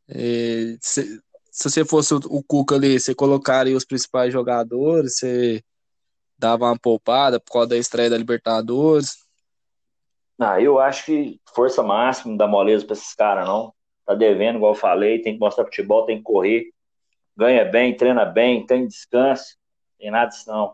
É, 0.09 0.75
se, 0.81 1.23
se, 1.53 1.69
você 1.69 1.85
fosse 1.85 2.15
o, 2.15 2.43
Cuca 2.43 2.73
ali, 2.73 2.99
você 2.99 3.13
colocaria 3.13 3.77
os 3.77 3.85
principais 3.85 4.33
jogadores, 4.33 5.19
você 5.19 5.63
dava 6.35 6.65
uma 6.65 6.79
poupada 6.79 7.39
por 7.39 7.53
causa 7.53 7.69
da 7.69 7.77
estreia 7.77 8.09
da 8.09 8.17
Libertadores. 8.17 9.23
Ah, 10.39 10.59
eu 10.59 10.79
acho 10.79 11.05
que 11.05 11.39
força 11.53 11.83
máxima, 11.83 12.31
não 12.31 12.37
dá 12.37 12.47
moleza 12.47 12.83
para 12.83 12.93
esses 12.93 13.13
caras, 13.13 13.47
não. 13.47 13.71
Tá 14.03 14.15
devendo, 14.15 14.55
igual 14.55 14.71
eu 14.71 14.77
falei, 14.77 15.21
tem 15.21 15.35
que 15.35 15.39
mostrar 15.39 15.65
futebol, 15.65 16.07
tem 16.07 16.17
que 16.17 16.23
correr. 16.23 16.71
Ganha 17.37 17.63
bem, 17.63 17.95
treina 17.95 18.25
bem, 18.25 18.65
tem 18.65 18.87
descanso, 18.87 19.55
tem 19.99 20.09
nada 20.09 20.29
disso 20.29 20.49
não. 20.49 20.73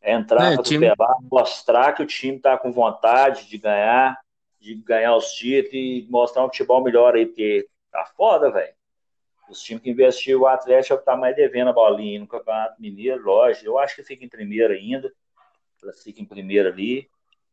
É 0.00 0.14
entrar, 0.14 0.52
é, 0.52 0.56
time... 0.62 0.86
mostrar 1.30 1.92
que 1.92 2.04
o 2.04 2.06
time 2.06 2.36
está 2.36 2.56
com 2.56 2.70
vontade 2.70 3.48
de 3.48 3.58
ganhar, 3.58 4.16
de 4.60 4.76
ganhar 4.76 5.16
os 5.16 5.32
títulos 5.32 5.74
e 5.74 6.06
mostrar 6.08 6.44
um 6.44 6.46
futebol 6.46 6.82
melhor 6.84 7.16
aí, 7.16 7.26
porque 7.26 7.66
tá 7.90 8.06
foda, 8.16 8.48
velho. 8.52 8.79
Os 9.50 9.60
times 9.60 9.82
que 9.82 9.90
investiram 9.90 10.42
o 10.42 10.46
Atlético 10.46 10.94
é 10.94 10.96
o 10.96 10.98
que 11.00 11.04
tá 11.04 11.16
mais 11.16 11.34
devendo 11.34 11.70
a 11.70 11.72
bolinha 11.72 12.20
no 12.20 12.26
Campeonato 12.28 12.80
Mineiro, 12.80 13.24
lógico. 13.24 13.66
Eu 13.66 13.78
acho 13.80 13.96
que 13.96 14.04
fica 14.04 14.24
em 14.24 14.28
primeiro 14.28 14.72
ainda, 14.72 15.12
fica 16.04 16.22
em 16.22 16.24
primeiro 16.24 16.68
ali, 16.68 17.10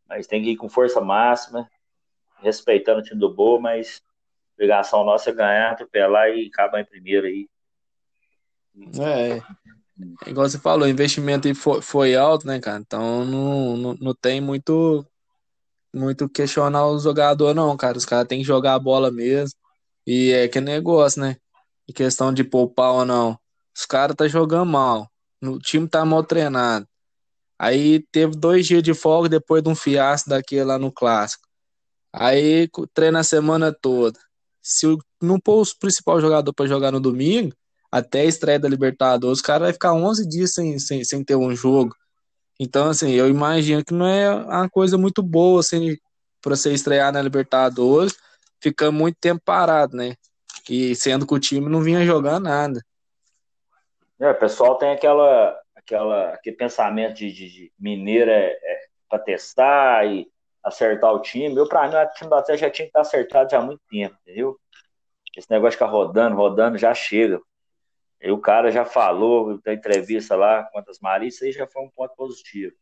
mas 0.07 0.27
tem 0.27 0.43
que 0.43 0.51
ir 0.51 0.57
com 0.57 0.69
força 0.69 1.01
máxima, 1.01 1.67
respeitando 2.37 2.99
o 2.99 3.03
time 3.03 3.19
do 3.19 3.33
Boa, 3.33 3.59
mas 3.59 3.99
a 4.05 4.53
obrigação 4.53 5.03
nossa 5.03 5.31
é 5.31 5.33
ganhar, 5.33 5.71
atropelar 5.71 6.29
e 6.29 6.47
acabar 6.47 6.81
em 6.81 6.85
primeiro 6.85 7.25
aí. 7.25 7.49
É, 9.01 9.41
igual 10.29 10.47
você 10.47 10.59
falou, 10.59 10.85
o 10.85 10.89
investimento 10.89 11.53
foi, 11.55 11.81
foi 11.81 12.15
alto, 12.15 12.45
né, 12.45 12.59
cara? 12.59 12.77
Então 12.77 13.25
não, 13.25 13.75
não, 13.75 13.93
não 13.95 14.13
tem 14.13 14.39
muito 14.39 15.03
muito 15.91 16.29
questionar 16.29 16.85
o 16.85 16.99
jogador, 16.99 17.55
não, 17.55 17.75
cara. 17.75 17.97
Os 17.97 18.05
caras 18.05 18.27
têm 18.27 18.39
que 18.41 18.45
jogar 18.45 18.75
a 18.75 18.79
bola 18.79 19.11
mesmo. 19.11 19.57
E 20.05 20.31
é 20.31 20.47
que 20.47 20.61
negócio, 20.61 21.19
né? 21.19 21.37
Em 21.87 21.93
questão 21.93 22.33
de 22.33 22.43
poupar 22.43 22.91
ou 22.91 23.05
não. 23.05 23.39
Os 23.75 23.85
caras 23.85 24.15
tá 24.15 24.27
jogando 24.27 24.65
mal. 24.65 25.09
O 25.41 25.59
time 25.59 25.87
tá 25.87 26.03
mal 26.03 26.23
treinado. 26.23 26.87
Aí 27.59 28.05
teve 28.11 28.35
dois 28.35 28.67
dias 28.67 28.83
de 28.83 28.93
folga 28.93 29.29
depois 29.29 29.63
de 29.63 29.69
um 29.69 29.75
fiasco 29.75 30.29
daquele 30.29 30.63
lá 30.63 30.77
no 30.77 30.91
clássico. 30.91 31.47
Aí 32.13 32.69
treina 32.93 33.19
a 33.19 33.23
semana 33.23 33.73
toda. 33.73 34.19
Se 34.61 34.85
não 35.21 35.39
pôr 35.39 35.61
o 35.61 35.79
principal 35.79 36.19
jogador 36.19 36.53
para 36.53 36.67
jogar 36.67 36.91
no 36.91 36.99
domingo, 36.99 37.55
até 37.91 38.21
a 38.21 38.25
estreia 38.25 38.59
da 38.59 38.67
Libertadores, 38.67 39.39
o 39.39 39.43
cara 39.43 39.65
vai 39.65 39.73
ficar 39.73 39.93
11 39.93 40.27
dias 40.27 40.53
sem, 40.53 40.77
sem, 40.77 41.03
sem 41.03 41.23
ter 41.23 41.35
um 41.35 41.55
jogo. 41.55 41.95
Então, 42.59 42.89
assim, 42.89 43.11
eu 43.11 43.27
imagino 43.29 43.83
que 43.83 43.93
não 43.93 44.07
é 44.07 44.33
uma 44.33 44.69
coisa 44.69 44.97
muito 44.97 45.21
boa, 45.21 45.59
assim, 45.59 45.95
para 46.41 46.55
você 46.55 46.73
estrear 46.73 47.11
na 47.13 47.21
Libertadores, 47.21 48.15
ficar 48.61 48.91
muito 48.91 49.17
tempo 49.19 49.41
parado, 49.45 49.95
né? 49.95 50.15
E 50.69 50.95
sendo 50.95 51.25
que 51.25 51.33
o 51.33 51.39
time 51.39 51.69
não 51.69 51.81
vinha 51.81 52.05
jogando 52.05 52.45
nada. 52.45 52.81
É, 54.19 54.31
o 54.31 54.35
pessoal 54.35 54.77
tem 54.77 54.91
aquela, 54.91 55.59
aquela, 55.75 56.33
aquele 56.33 56.55
pensamento 56.55 57.15
de, 57.15 57.31
de, 57.31 57.49
de 57.49 57.73
mineiro 57.79 58.31
é, 58.31 58.51
é 58.51 58.81
para 59.07 59.19
testar 59.19 60.05
e 60.07 60.27
acertar 60.63 61.13
o 61.13 61.21
time. 61.21 61.55
Eu, 61.55 61.67
para 61.67 61.87
mim, 61.87 61.95
o 61.95 62.13
time 62.13 62.29
do 62.29 62.35
Atlético 62.35 62.65
já 62.65 62.71
tinha 62.71 62.85
que 62.85 62.89
estar 62.89 63.01
acertado 63.01 63.49
já 63.49 63.59
há 63.59 63.61
muito 63.61 63.81
tempo, 63.89 64.15
entendeu? 64.21 64.59
Esse 65.35 65.49
negócio 65.51 65.71
de 65.71 65.75
ficar 65.77 65.91
rodando, 65.91 66.35
rodando, 66.35 66.77
já 66.77 66.93
chega. 66.93 67.39
E 68.19 68.31
o 68.31 68.39
cara 68.39 68.71
já 68.71 68.83
falou 68.83 69.61
da 69.61 69.73
entrevista 69.73 70.35
lá 70.35 70.63
quantas 70.71 70.97
as 70.97 70.99
Maria, 70.99 71.29
aí 71.41 71.51
já 71.51 71.67
foi 71.67 71.83
um 71.83 71.89
ponto 71.89 72.15
positivo. 72.15 72.75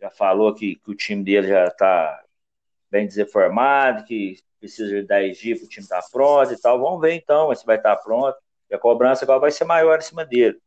Já 0.00 0.10
falou 0.10 0.54
que, 0.54 0.76
que 0.76 0.90
o 0.90 0.94
time 0.94 1.24
dele 1.24 1.48
já 1.48 1.64
está 1.64 2.22
bem 2.90 3.06
desenformado, 3.06 4.04
que 4.04 4.36
precisa 4.62 4.88
de 4.88 5.02
10 5.02 5.38
dias 5.38 5.58
para 5.58 5.66
o 5.66 5.68
time 5.68 5.84
estar 5.84 6.00
tá 6.00 6.08
pronto 6.10 6.52
e 6.52 6.60
tal. 6.60 6.80
Vamos 6.80 7.00
ver 7.00 7.14
então 7.14 7.54
se 7.54 7.66
vai 7.66 7.76
estar 7.76 7.96
tá 7.96 8.02
pronto. 8.02 8.36
E 8.70 8.74
a 8.74 8.78
cobrança 8.78 9.24
agora 9.24 9.40
vai 9.40 9.50
ser 9.50 9.64
maior 9.64 9.98
em 9.98 10.02
cima 10.02 10.24
dele. 10.24 10.58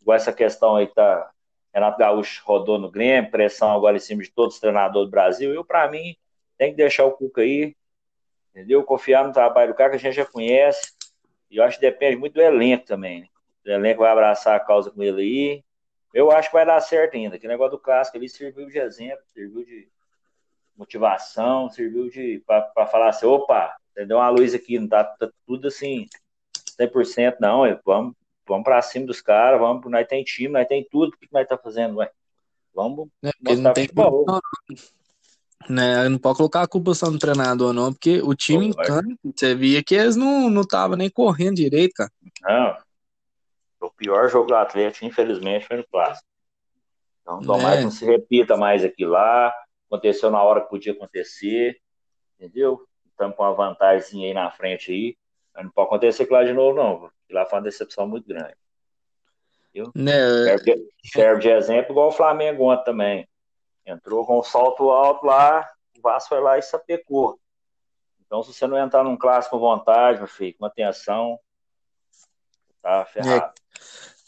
Igual 0.00 0.16
essa 0.16 0.32
questão 0.32 0.76
aí 0.76 0.86
tá. 0.86 1.30
Renato 1.74 1.98
Gaúcho 1.98 2.42
rodou 2.44 2.78
no 2.78 2.90
Grêmio, 2.90 3.30
pressão 3.30 3.72
agora 3.72 3.96
em 3.96 4.00
cima 4.00 4.22
de 4.22 4.30
todos 4.30 4.56
os 4.56 4.60
treinadores 4.60 5.08
do 5.08 5.10
Brasil. 5.10 5.54
Eu, 5.54 5.64
para 5.64 5.90
mim, 5.90 6.14
tem 6.58 6.70
que 6.70 6.76
deixar 6.76 7.06
o 7.06 7.12
Cuca 7.12 7.40
aí, 7.40 7.74
entendeu? 8.50 8.84
Confiar 8.84 9.26
no 9.26 9.32
trabalho 9.32 9.72
do 9.72 9.76
cara 9.76 9.88
que 9.88 9.96
a 9.96 9.98
gente 9.98 10.14
já 10.14 10.26
conhece 10.26 10.92
e 11.50 11.56
eu 11.56 11.64
acho 11.64 11.78
que 11.78 11.82
depende 11.82 12.16
muito 12.16 12.34
do 12.34 12.42
elenco 12.42 12.84
também. 12.84 13.20
Né? 13.20 13.28
O 13.66 13.70
elenco 13.70 14.00
vai 14.00 14.10
abraçar 14.10 14.54
a 14.54 14.60
causa 14.60 14.90
com 14.90 15.02
ele 15.02 15.22
aí. 15.22 15.64
Eu 16.12 16.30
acho 16.30 16.48
que 16.48 16.54
vai 16.54 16.66
dar 16.66 16.80
certo 16.80 17.14
ainda. 17.14 17.38
Que 17.38 17.48
negócio 17.48 17.72
do 17.72 17.78
clássico 17.78 18.18
ali 18.18 18.28
serviu 18.28 18.66
de 18.66 18.78
exemplo, 18.78 19.24
serviu 19.28 19.64
de 19.64 19.88
motivação, 20.76 21.70
serviu 21.70 22.08
de 22.08 22.42
para 22.46 22.86
falar 22.86 23.08
assim, 23.08 23.26
opa, 23.26 23.76
deu 24.06 24.16
uma 24.16 24.30
luz 24.30 24.54
aqui, 24.54 24.78
não 24.78 24.88
tá, 24.88 25.04
tá 25.04 25.28
tudo 25.46 25.68
assim 25.68 26.06
100% 26.78 27.36
não, 27.40 27.62
vamos, 27.84 28.14
vamos 28.46 28.64
para 28.64 28.82
cima 28.82 29.06
dos 29.06 29.20
caras, 29.20 29.60
vamos, 29.60 29.88
nós 29.90 30.06
tem 30.06 30.24
time, 30.24 30.48
nós 30.48 30.66
tem 30.66 30.86
tudo, 30.90 31.14
o 31.14 31.18
que 31.18 31.28
nós 31.32 31.46
tá 31.46 31.56
fazendo, 31.56 31.96
ué? 31.96 32.10
Vamos 32.74 33.08
é, 33.22 33.30
mostrar 33.40 33.74
futebol. 33.74 34.24
Não, 34.26 34.40
né? 35.68 36.08
Não 36.08 36.18
pode 36.18 36.38
colocar 36.38 36.62
a 36.62 36.68
culpa 36.68 36.94
só 36.94 37.10
no 37.10 37.18
treinador, 37.18 37.72
não, 37.72 37.92
porque 37.92 38.20
o 38.22 38.34
time 38.34 38.66
em 38.66 38.72
campo, 38.72 39.16
você 39.24 39.54
via 39.54 39.82
que 39.82 39.94
eles 39.94 40.16
não 40.16 40.60
estavam 40.60 40.96
nem 40.96 41.10
correndo 41.10 41.56
direito, 41.56 41.92
cara. 41.94 42.10
Não. 42.42 42.76
O 43.80 43.90
pior 43.90 44.28
jogo 44.30 44.46
do 44.46 44.54
Atlético, 44.54 45.04
infelizmente, 45.04 45.66
foi 45.66 45.76
no 45.76 45.86
clássico. 45.86 46.26
Então, 47.20 47.40
tomara 47.40 47.74
é. 47.74 47.78
que 47.78 47.84
não 47.84 47.90
se 47.90 48.04
repita 48.04 48.56
mais 48.56 48.84
aqui 48.84 49.04
lá. 49.04 49.52
Aconteceu 49.92 50.30
na 50.30 50.42
hora 50.42 50.62
que 50.62 50.70
podia 50.70 50.92
acontecer. 50.92 51.78
Entendeu? 52.38 52.86
Estamos 53.10 53.36
com 53.36 53.42
uma 53.42 53.52
vantagem 53.52 54.24
aí 54.24 54.32
na 54.32 54.50
frente 54.50 54.90
aí. 54.90 55.16
Mas 55.54 55.64
não 55.64 55.70
pode 55.70 55.88
acontecer 55.88 56.26
lá 56.30 56.42
de 56.44 56.52
novo, 56.54 56.76
não. 56.76 57.00
Porque 57.00 57.34
lá 57.34 57.44
foi 57.44 57.58
uma 57.58 57.64
decepção 57.64 58.08
muito 58.08 58.26
grande. 58.26 58.54
Né? 59.94 60.12
Serve, 60.44 60.64
de, 60.64 60.90
serve 61.04 61.40
de 61.42 61.48
exemplo, 61.48 61.92
igual 61.92 62.08
o 62.08 62.12
Flamengo 62.12 62.70
ontem 62.70 62.84
também. 62.84 63.28
Entrou 63.84 64.24
com 64.26 64.38
um 64.38 64.42
salto 64.42 64.90
alto 64.90 65.26
lá, 65.26 65.68
o 65.98 66.00
Vasco 66.00 66.30
foi 66.30 66.40
lá 66.40 66.58
e 66.58 66.62
sapecou. 66.62 67.38
Então, 68.24 68.42
se 68.42 68.52
você 68.52 68.66
não 68.66 68.78
entrar 68.78 69.02
num 69.04 69.16
clássico 69.16 69.58
com 69.58 69.60
vontade, 69.60 70.18
meu 70.18 70.28
filho, 70.28 70.56
com 70.58 70.64
atenção, 70.64 71.38
tá 72.80 73.04
ferrado. 73.04 73.44
É, 73.46 73.52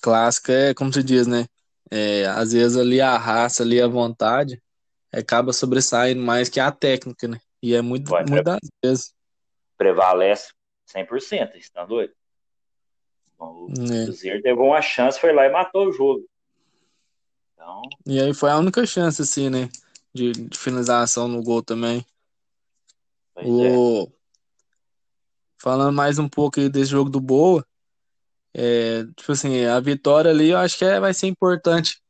clássico 0.02 0.50
é, 0.50 0.75
como 0.75 0.92
se 0.92 1.02
diz, 1.02 1.26
né? 1.26 1.47
É, 1.90 2.26
às 2.26 2.52
vezes 2.52 2.76
ali 2.76 3.00
a 3.00 3.16
raça, 3.16 3.62
ali 3.62 3.80
a 3.80 3.87
vontade, 3.87 4.62
acaba 5.18 5.52
sobressaindo 5.52 6.23
mais 6.23 6.49
que 6.49 6.61
a 6.61 6.71
técnica, 6.71 7.28
né? 7.28 7.40
E 7.62 7.75
é 7.75 7.80
muito, 7.80 8.11
Vai, 8.11 8.25
muitas 8.28 8.59
vezes. 8.85 9.14
Prevalece 9.76 10.52
100%, 10.94 11.56
está 11.56 11.85
doido? 11.85 12.12
Então, 13.35 13.66
o 13.66 13.71
é. 13.71 14.04
Cruzeiro 14.04 14.42
teve 14.42 14.61
uma 14.61 14.83
chance, 14.83 15.18
foi 15.18 15.33
lá 15.33 15.47
e 15.47 15.52
matou 15.52 15.88
o 15.88 15.92
jogo. 15.92 16.28
Então... 17.52 17.83
E 18.06 18.21
aí 18.21 18.35
foi 18.35 18.50
a 18.50 18.59
única 18.59 18.85
chance, 18.87 19.23
assim, 19.23 19.49
né? 19.49 19.68
De, 20.12 20.33
de 20.33 20.59
finalização 20.59 21.26
no 21.26 21.42
gol 21.42 21.62
também. 21.62 22.04
o... 23.37 24.04
É. 24.04 24.25
Falando 25.59 25.94
mais 25.94 26.18
um 26.18 26.28
pouco 26.28 26.61
aí 26.61 26.68
desse 26.68 26.90
jogo 26.90 27.09
do 27.09 27.18
Boa, 27.18 27.66
é, 28.52 29.04
tipo 29.16 29.33
assim, 29.33 29.64
a 29.64 29.80
vitória 29.80 30.30
ali 30.30 30.50
eu 30.50 30.59
acho 30.59 30.76
que 30.76 30.85
é, 30.85 31.00
vai 31.00 31.14
ser 31.14 31.26
importante. 31.26 32.03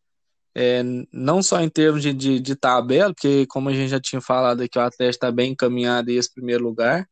É, 0.56 0.82
não 1.12 1.42
só 1.42 1.60
em 1.60 1.68
termos 1.68 2.00
de, 2.02 2.12
de, 2.12 2.38
de, 2.38 2.54
tabela, 2.54 3.12
porque 3.12 3.44
como 3.46 3.68
a 3.68 3.72
gente 3.72 3.88
já 3.90 4.00
tinha 4.00 4.20
falado 4.20 4.62
aqui, 4.62 4.78
o 4.78 4.82
Atlético 4.82 5.16
está 5.16 5.32
bem 5.32 5.52
encaminhado 5.52 6.10
em 6.10 6.16
esse 6.16 6.32
primeiro 6.32 6.62
lugar, 6.62 7.08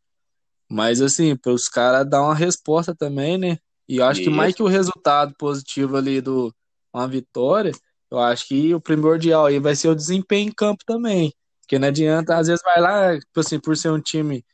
Mas 0.70 1.02
assim, 1.02 1.36
para 1.36 1.52
os 1.52 1.68
caras 1.68 2.08
dar 2.08 2.22
uma 2.22 2.34
resposta 2.34 2.94
também, 2.94 3.36
né? 3.38 3.58
E 3.88 3.98
eu 3.98 4.04
acho 4.04 4.20
Isso. 4.20 4.30
que 4.30 4.36
mais 4.36 4.54
que 4.54 4.62
o 4.62 4.68
resultado 4.68 5.34
positivo 5.36 5.96
ali 5.96 6.20
do 6.20 6.54
uma 6.94 7.08
vitória, 7.08 7.72
eu 8.10 8.18
acho 8.18 8.46
que 8.48 8.74
o 8.74 8.80
primordial 8.80 9.46
aí 9.46 9.58
vai 9.58 9.74
ser 9.74 9.88
o 9.88 9.94
desempenho 9.94 10.48
em 10.48 10.52
campo 10.52 10.84
também. 10.86 11.32
Porque 11.62 11.78
não 11.78 11.88
adianta, 11.88 12.36
às 12.36 12.46
vezes 12.48 12.62
vai 12.62 12.80
lá, 12.80 13.18
tipo 13.18 13.40
assim, 13.40 13.58
por 13.58 13.76
ser 13.76 13.90
um 13.90 14.00
time 14.00 14.44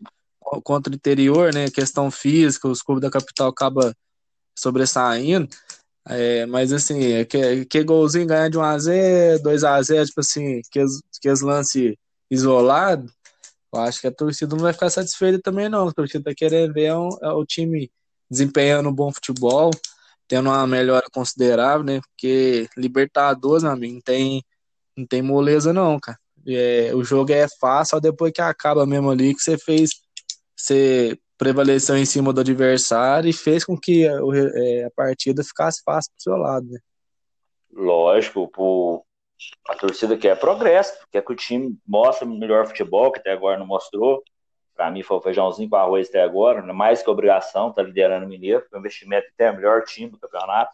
contra 0.62 0.92
o 0.92 0.96
interior, 0.96 1.52
né? 1.52 1.70
Questão 1.70 2.10
física, 2.10 2.68
os 2.68 2.82
clubes 2.82 3.02
da 3.02 3.10
capital 3.10 3.48
acaba 3.48 3.94
sobressaindo. 4.56 5.48
É, 6.08 6.46
mas 6.46 6.72
assim, 6.72 7.12
é 7.12 7.24
que, 7.24 7.64
que 7.66 7.84
golzinho 7.84 8.26
ganhar 8.26 8.48
de 8.48 8.58
1x0, 8.58 9.42
2x0, 9.42 10.06
tipo 10.06 10.20
assim, 10.20 10.62
que 10.70 10.82
que 11.20 11.28
as 11.28 11.42
lance 11.42 11.98
isolado, 12.30 13.10
eu 13.72 13.80
acho 13.80 14.00
que 14.00 14.06
a 14.06 14.12
torcida 14.12 14.54
não 14.56 14.62
vai 14.62 14.72
ficar 14.72 14.90
satisfeita 14.90 15.40
também, 15.42 15.68
não. 15.68 15.88
A 15.88 15.92
torcida 15.92 16.24
tá 16.24 16.34
querendo 16.34 16.72
ver 16.72 16.86
é, 16.86 16.96
um, 16.96 17.10
é 17.22 17.32
o 17.32 17.44
time 17.44 17.90
desempenhando 18.30 18.88
um 18.88 18.92
bom 18.92 19.12
futebol, 19.12 19.70
tendo 20.26 20.48
uma 20.48 20.66
melhora 20.66 21.06
considerável, 21.12 21.84
né? 21.84 22.00
Porque 22.00 22.68
Libertadores, 22.76 23.62
meu 23.62 23.72
amigo, 23.72 23.94
não 23.94 24.00
tem, 24.00 24.44
não 24.96 25.06
tem 25.06 25.22
moleza, 25.22 25.72
não, 25.72 25.98
cara. 26.00 26.18
É, 26.46 26.92
o 26.94 27.04
jogo 27.04 27.32
é 27.32 27.46
fácil, 27.60 27.96
só 27.96 28.00
depois 28.00 28.32
que 28.32 28.40
acaba 28.40 28.86
mesmo 28.86 29.10
ali, 29.10 29.34
que 29.34 29.42
você 29.42 29.58
fez, 29.58 29.90
você 30.56 31.18
prevaleceu 31.38 31.96
em 31.96 32.04
cima 32.04 32.32
do 32.32 32.40
adversário 32.40 33.30
e 33.30 33.32
fez 33.32 33.64
com 33.64 33.78
que 33.78 34.06
a, 34.06 34.18
é, 34.54 34.84
a 34.84 34.90
partida 34.90 35.44
ficasse 35.44 35.82
fácil 35.84 36.10
pro 36.12 36.22
seu 36.22 36.36
lado, 36.36 36.66
né? 36.66 36.78
Lógico, 37.72 38.48
por, 38.48 39.04
a 39.68 39.76
torcida 39.76 40.16
quer 40.16 40.38
progresso, 40.38 40.98
quer 41.12 41.24
que 41.24 41.32
o 41.32 41.36
time 41.36 41.78
mostre 41.86 42.26
melhor 42.26 42.66
futebol, 42.66 43.12
que 43.12 43.20
até 43.20 43.32
agora 43.32 43.56
não 43.56 43.66
mostrou. 43.66 44.22
Para 44.74 44.90
mim 44.90 45.02
foi 45.02 45.16
o 45.16 45.20
feijãozinho 45.20 45.70
com 45.70 45.76
arroz 45.76 46.08
até 46.08 46.22
agora, 46.22 46.60
é 46.60 46.72
mais 46.72 47.02
que 47.02 47.10
obrigação, 47.10 47.72
tá 47.72 47.82
liderando 47.82 48.26
o 48.26 48.28
Mineiro, 48.28 48.64
o 48.72 48.78
investimento 48.78 49.28
até 49.34 49.50
o 49.50 49.54
melhor 49.54 49.84
time 49.84 50.10
do 50.10 50.18
campeonato. 50.18 50.72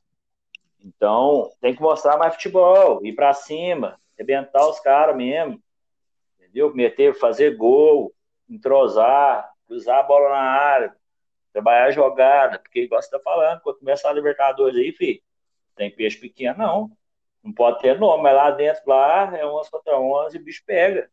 Então, 0.81 1.51
tem 1.61 1.75
que 1.75 1.81
mostrar 1.81 2.19
mais 2.19 2.35
futebol, 2.35 3.05
ir 3.05 3.15
para 3.15 3.33
cima, 3.33 3.99
arrebentar 4.17 4.69
os 4.69 4.79
caras 4.81 5.17
mesmo, 5.17 5.59
entendeu? 6.39 6.75
Meter, 6.75 7.15
fazer 7.15 7.57
gol, 7.57 8.13
entrosar, 8.49 9.51
cruzar 9.75 9.99
a 9.99 10.03
bola 10.03 10.29
na 10.29 10.37
área, 10.37 10.97
trabalhar 11.53 11.87
a 11.87 11.91
jogada, 11.91 12.59
porque 12.61 12.83
igual 12.83 13.03
você 13.03 13.11
tá 13.11 13.19
falando, 13.19 13.61
quando 13.61 13.79
começar 13.79 14.11
a 14.11 14.13
Libertadores 14.13 14.77
aí, 14.77 14.93
filho, 14.93 15.21
tem 15.75 15.91
peixe 15.91 16.17
pequeno, 16.17 16.59
não. 16.59 16.97
Não 17.43 17.53
pode 17.53 17.81
ter 17.81 17.99
nome, 17.99 18.23
mas 18.23 18.35
lá 18.35 18.51
dentro, 18.53 18.83
lá 18.87 19.37
é 19.37 19.45
11 19.45 19.71
contra 19.71 19.99
11 19.99 20.37
e 20.37 20.41
o 20.41 20.45
bicho 20.45 20.63
pega. 20.65 21.11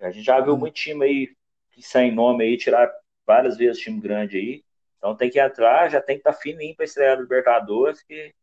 A 0.00 0.10
gente 0.10 0.24
já 0.24 0.40
viu 0.40 0.54
hum. 0.54 0.56
muito 0.56 0.74
time 0.74 1.04
aí 1.04 1.36
que 1.70 1.82
sem 1.82 2.10
nome 2.10 2.44
aí, 2.44 2.56
tirar 2.56 2.90
várias 3.24 3.56
vezes 3.56 3.80
time 3.80 4.00
grande 4.00 4.38
aí. 4.38 4.64
Então 4.98 5.14
tem 5.14 5.30
que 5.30 5.38
entrar, 5.38 5.88
já 5.88 6.00
tem 6.00 6.16
que 6.16 6.20
estar 6.20 6.32
tá 6.32 6.38
fininho 6.38 6.74
para 6.74 6.84
estrear 6.84 7.16
do 7.16 7.22
Libertadores, 7.22 8.02
que 8.02 8.34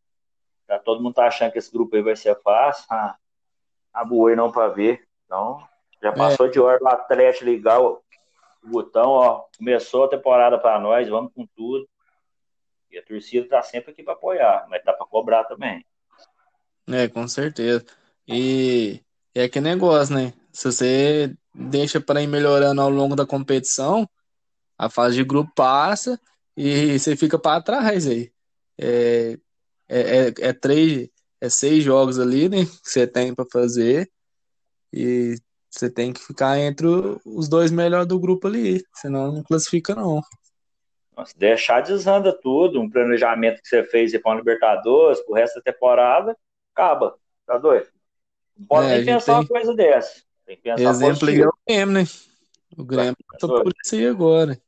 já 0.69 0.79
todo 0.79 1.01
mundo 1.01 1.15
tá 1.15 1.27
achando 1.27 1.51
que 1.51 1.57
esse 1.57 1.71
grupo 1.71 1.95
aí 1.95 2.01
vai 2.01 2.15
ser 2.15 2.35
fácil. 2.41 2.85
Ah, 2.89 3.17
a 3.93 4.05
boa 4.05 4.35
não 4.35 4.51
para 4.51 4.69
ver. 4.69 5.05
Então, 5.25 5.61
já 6.01 6.09
é. 6.09 6.15
passou 6.15 6.45
é. 6.45 6.49
de 6.49 6.59
hora 6.59 6.79
do 6.79 6.87
Atlético 6.87 7.45
ligar 7.45 7.79
o, 8.63 8.67
o 8.67 8.69
botão, 8.69 9.09
ó. 9.09 9.45
Começou 9.57 10.05
a 10.05 10.09
temporada 10.09 10.57
para 10.57 10.79
nós, 10.79 11.07
vamos 11.07 11.31
com 11.33 11.45
tudo. 11.55 11.87
E 12.91 12.97
a 12.97 13.03
torcida 13.03 13.47
tá 13.47 13.61
sempre 13.61 13.91
aqui 13.91 14.03
para 14.03 14.13
apoiar, 14.13 14.65
mas 14.69 14.83
tá 14.83 14.93
para 14.93 15.05
cobrar 15.05 15.43
também. 15.43 15.85
É, 16.87 17.07
com 17.07 17.27
certeza. 17.27 17.85
E 18.27 19.01
é 19.35 19.47
que 19.47 19.59
negócio, 19.59 20.15
né? 20.15 20.33
Se 20.51 20.71
você 20.71 21.35
deixa 21.53 21.99
para 21.99 22.21
ir 22.21 22.27
melhorando 22.27 22.81
ao 22.81 22.89
longo 22.89 23.15
da 23.15 23.25
competição, 23.25 24.09
a 24.77 24.89
fase 24.89 25.15
de 25.15 25.23
grupo 25.23 25.51
passa 25.55 26.19
e 26.55 26.97
você 26.97 27.15
fica 27.15 27.37
para 27.37 27.61
trás 27.61 28.07
aí. 28.07 28.31
É, 28.77 29.37
é, 29.89 29.99
é, 29.99 30.33
é, 30.39 30.53
três, 30.53 31.09
é 31.41 31.49
seis 31.49 31.83
jogos 31.83 32.19
ali, 32.19 32.47
né? 32.47 32.65
Que 32.83 32.89
você 32.89 33.05
tem 33.07 33.33
para 33.33 33.45
fazer 33.51 34.09
e 34.93 35.35
você 35.69 35.89
tem 35.89 36.13
que 36.13 36.19
ficar 36.19 36.57
entre 36.59 36.87
os 37.25 37.47
dois 37.49 37.71
melhores 37.71 38.07
do 38.07 38.19
grupo 38.19 38.47
ali, 38.47 38.81
senão 38.93 39.31
não 39.31 39.43
classifica 39.43 39.93
não. 39.93 40.21
Se 41.25 41.37
deixar 41.37 41.81
desanda 41.81 42.31
tudo, 42.31 42.79
um 42.79 42.89
planejamento 42.89 43.61
que 43.61 43.67
você 43.67 43.83
fez 43.83 44.15
para 44.21 44.35
o 44.35 44.37
Libertadores, 44.37 45.19
pro 45.21 45.33
resto 45.33 45.55
da 45.55 45.71
temporada, 45.71 46.37
acaba. 46.73 47.17
Tá 47.45 47.57
doido? 47.57 47.87
Não 48.55 48.67
pode 48.67 48.87
é, 48.87 48.97
nem 48.97 49.05
pensar 49.05 49.33
tem... 49.33 49.41
uma 49.41 49.47
coisa 49.47 49.75
dessa. 49.75 50.21
Tem 50.45 50.55
que 50.55 50.63
pensar 50.63 50.89
Exemplo 50.89 51.29
é 51.29 51.47
o 51.47 51.53
Grêmio, 51.67 51.93
né? 51.93 52.03
O 52.77 52.83
Grêmio 52.83 53.15
tá, 53.39 53.47
tá 53.47 53.47
por 53.47 53.73
isso 53.83 53.95
aí 53.95 54.05
agora. 54.05 54.59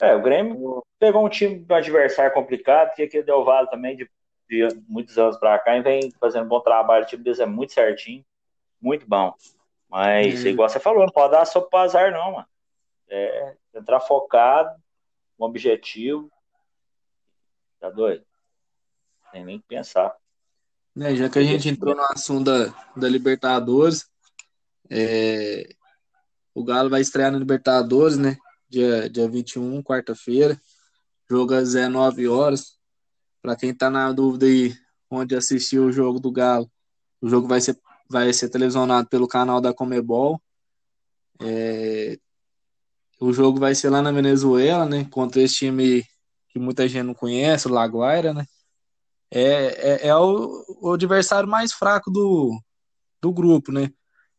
É, 0.00 0.14
o 0.14 0.22
Grêmio 0.22 0.84
pegou 0.98 1.24
um 1.24 1.28
time 1.28 1.58
do 1.58 1.74
adversário 1.74 2.32
complicado, 2.32 2.94
que 2.94 3.02
aqui 3.02 3.22
deu 3.22 3.44
vale 3.44 3.68
também 3.68 3.96
de, 3.96 4.08
de, 4.48 4.68
muitos 4.88 5.18
anos 5.18 5.36
para 5.36 5.58
cá 5.58 5.76
e 5.76 5.82
vem 5.82 6.12
fazendo 6.20 6.44
um 6.44 6.48
bom 6.48 6.60
trabalho. 6.60 7.04
O 7.04 7.08
time 7.08 7.22
deles 7.22 7.40
é 7.40 7.46
muito 7.46 7.72
certinho, 7.72 8.24
muito 8.80 9.06
bom. 9.06 9.34
Mas, 9.94 10.44
hum. 10.44 10.48
igual 10.48 10.68
você 10.68 10.80
falou, 10.80 11.06
não 11.06 11.12
pode 11.12 11.34
dar 11.34 11.44
sopa 11.44 11.68
pro 11.68 11.78
azar, 11.78 12.10
não, 12.10 12.32
mano. 12.32 12.48
É 13.08 13.56
entrar 13.72 14.00
focado, 14.00 14.76
um 15.38 15.44
objetivo. 15.44 16.28
Tá 17.78 17.90
doido? 17.90 18.24
Tem 19.30 19.44
nem 19.44 19.60
que 19.60 19.66
pensar. 19.68 20.12
É, 20.98 21.14
já 21.14 21.30
que 21.30 21.38
a 21.38 21.44
gente 21.44 21.68
entrou 21.68 21.94
no 21.94 22.02
assunto 22.10 22.42
da, 22.42 22.74
da 22.96 23.08
Libertadores, 23.08 24.10
é, 24.90 25.68
o 26.52 26.64
Galo 26.64 26.90
vai 26.90 27.00
estrear 27.00 27.30
na 27.30 27.38
Libertadores, 27.38 28.18
né? 28.18 28.36
Dia, 28.68 29.08
dia 29.08 29.28
21, 29.28 29.80
quarta-feira. 29.80 30.60
Jogo 31.30 31.54
às 31.54 31.72
19 31.72 32.26
horas. 32.26 32.80
Para 33.40 33.54
quem 33.54 33.72
tá 33.72 33.88
na 33.88 34.10
dúvida 34.10 34.46
aí 34.46 34.74
onde 35.08 35.36
assistir 35.36 35.78
o 35.78 35.92
jogo 35.92 36.18
do 36.18 36.32
Galo, 36.32 36.68
o 37.20 37.28
jogo 37.28 37.46
vai 37.46 37.60
ser, 37.60 37.78
vai 38.14 38.32
ser 38.32 38.48
televisionado 38.48 39.08
pelo 39.08 39.28
canal 39.28 39.60
da 39.60 39.74
Comebol. 39.74 40.40
É, 41.42 42.16
o 43.20 43.32
jogo 43.32 43.58
vai 43.58 43.74
ser 43.74 43.90
lá 43.90 44.00
na 44.00 44.12
Venezuela, 44.12 44.86
né? 44.86 45.06
Contra 45.10 45.42
esse 45.42 45.56
time 45.56 46.04
que 46.48 46.58
muita 46.58 46.86
gente 46.88 47.04
não 47.04 47.14
conhece, 47.14 47.66
o 47.66 47.70
Laguaira, 47.70 48.32
né? 48.32 48.46
é, 49.34 50.04
é, 50.04 50.08
é 50.08 50.16
o, 50.16 50.64
o, 50.80 50.92
adversário 50.92 51.48
mais 51.48 51.72
fraco 51.72 52.08
do, 52.08 52.56
do 53.20 53.32
grupo, 53.32 53.72
né? 53.72 53.90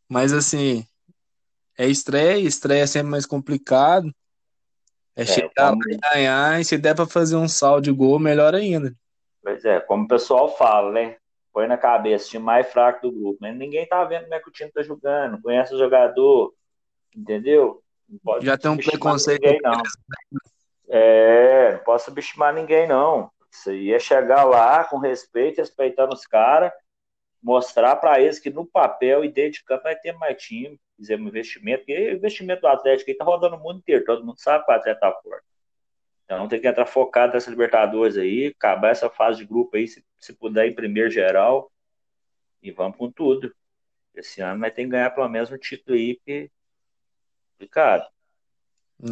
Mas 0.08 0.32
assim, 0.32 0.86
é 1.78 1.86
estreia, 1.86 2.40
estreia 2.40 2.84
é 2.84 2.88
sempre 2.88 3.12
mais 3.12 3.26
complicado. 3.26 4.10
É, 5.14 5.24
é 5.24 5.26
chegar 5.26 5.72
lá 5.72 5.80
e 5.90 5.98
ganhar, 5.98 6.62
e 6.62 6.66
se 6.66 6.78
der 6.78 6.96
para 6.96 7.06
fazer 7.06 7.36
um 7.36 7.48
saldo 7.48 7.84
de 7.84 7.92
gol, 7.92 8.20
melhor 8.20 8.56
ainda. 8.56 8.96
Pois 9.44 9.66
é, 9.66 9.82
como 9.82 10.06
o 10.06 10.08
pessoal 10.08 10.56
fala, 10.56 10.92
né? 10.94 11.18
Põe 11.56 11.68
na 11.68 11.78
cabeça, 11.78 12.26
o 12.26 12.30
time 12.32 12.44
mais 12.44 12.70
fraco 12.70 13.04
do 13.04 13.18
grupo. 13.18 13.38
Mas 13.40 13.56
ninguém 13.56 13.88
tá 13.88 14.04
vendo 14.04 14.24
como 14.24 14.34
é 14.34 14.40
que 14.42 14.50
o 14.50 14.52
time 14.52 14.70
tá 14.70 14.84
jogando, 14.84 15.42
conhece 15.42 15.74
o 15.74 15.78
jogador, 15.78 16.54
entendeu? 17.16 17.82
Já 18.42 18.58
tem 18.58 18.70
um 18.70 18.76
preconceito. 18.76 19.42
Ninguém, 19.42 19.62
não. 19.62 19.82
É, 20.90 21.72
não 21.72 21.80
posso 21.80 22.06
subestimar 22.06 22.54
ninguém, 22.54 22.86
não. 22.90 23.32
Você 23.50 23.74
ia 23.74 23.98
chegar 24.00 24.44
lá 24.44 24.84
com 24.84 24.98
respeito, 24.98 25.60
respeitando 25.60 26.14
os 26.14 26.28
caras, 26.28 26.74
mostrar 27.42 27.96
para 27.96 28.20
eles 28.20 28.38
que 28.38 28.50
no 28.50 28.66
papel 28.66 29.24
e 29.24 29.32
dentro 29.32 29.54
de 29.54 29.64
campo 29.64 29.84
vai 29.84 29.96
ter 29.96 30.12
mais 30.12 30.44
time, 30.44 30.78
fizemos 30.98 31.26
investimento, 31.26 31.86
porque 31.86 32.10
o 32.10 32.16
investimento 32.18 32.64
do 32.64 32.68
Atlético 32.68 33.12
aí 33.12 33.16
tá 33.16 33.24
rodando 33.24 33.56
o 33.56 33.60
mundo 33.62 33.78
inteiro, 33.78 34.04
todo 34.04 34.26
mundo 34.26 34.42
sabe 34.42 34.66
que 34.66 34.72
o 34.74 34.76
Atlético 34.76 35.00
tá 35.00 35.22
forte. 35.24 35.55
Então 36.26 36.48
tem 36.48 36.60
que 36.60 36.68
entrar 36.68 36.86
focado 36.86 37.34
nessa 37.34 37.50
Libertadores 37.50 38.18
aí, 38.18 38.48
acabar 38.48 38.90
essa 38.90 39.10
fase 39.10 39.40
de 39.40 39.46
grupo 39.46 39.78
aí, 39.78 39.88
se, 39.88 40.04
se 40.20 40.34
puder 40.34 40.68
em 40.68 40.76
primeiro 40.76 41.10
geral, 41.10 41.72
e 42.62 42.72
vamos 42.72 42.98
com 42.98 43.12
tudo. 43.12 43.54
Esse 44.14 44.42
ano 44.42 44.60
vai 44.60 44.72
ter 44.72 44.84
que 44.84 44.90
ganhar 44.90 45.12
pelo 45.12 45.30
menos 45.30 45.52
um 45.52 45.58
título 45.58 45.96
aí, 45.96 46.16
porque 46.16 46.50
complicado. 47.52 48.08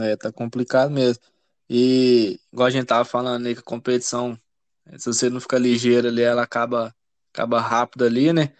É, 0.02 0.16
tá 0.16 0.32
complicado 0.32 0.92
mesmo. 0.92 1.22
E, 1.70 2.40
igual 2.52 2.68
a 2.68 2.72
gente 2.72 2.88
tava 2.88 3.06
falando 3.06 3.46
aí, 3.46 3.54
que 3.54 3.62
a 3.62 3.64
competição, 3.64 4.38
se 4.98 5.06
você 5.06 5.30
não 5.30 5.40
ficar 5.40 5.60
ligeiro 5.60 6.08
ali, 6.08 6.22
ela 6.22 6.44
acaba, 6.44 6.94
acaba 7.32 7.60
rápido 7.60 8.06
ali, 8.06 8.34
né? 8.34 8.54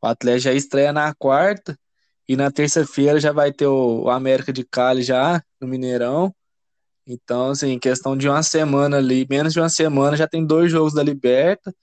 O 0.00 0.06
Atlético 0.06 0.44
já 0.44 0.52
estreia 0.52 0.92
na 0.92 1.14
quarta 1.14 1.78
e 2.28 2.36
na 2.36 2.50
terça-feira 2.50 3.18
já 3.20 3.32
vai 3.32 3.52
ter 3.52 3.66
o, 3.66 4.08
América 4.10 4.52
de 4.52 4.64
Cali 4.64 5.02
já 5.02 5.42
no 5.60 5.66
Mineirão. 5.66 6.34
Então, 7.08 7.50
assim, 7.52 7.78
questão 7.78 8.14
de 8.14 8.28
uma 8.28 8.42
semana 8.42 8.98
ali, 8.98 9.26
menos 9.30 9.54
de 9.54 9.60
uma 9.60 9.70
semana, 9.70 10.14
já 10.16 10.28
tem 10.28 10.44
dois 10.44 10.70
jogos 10.70 10.92
da 10.92 11.02
Liberta. 11.02 11.74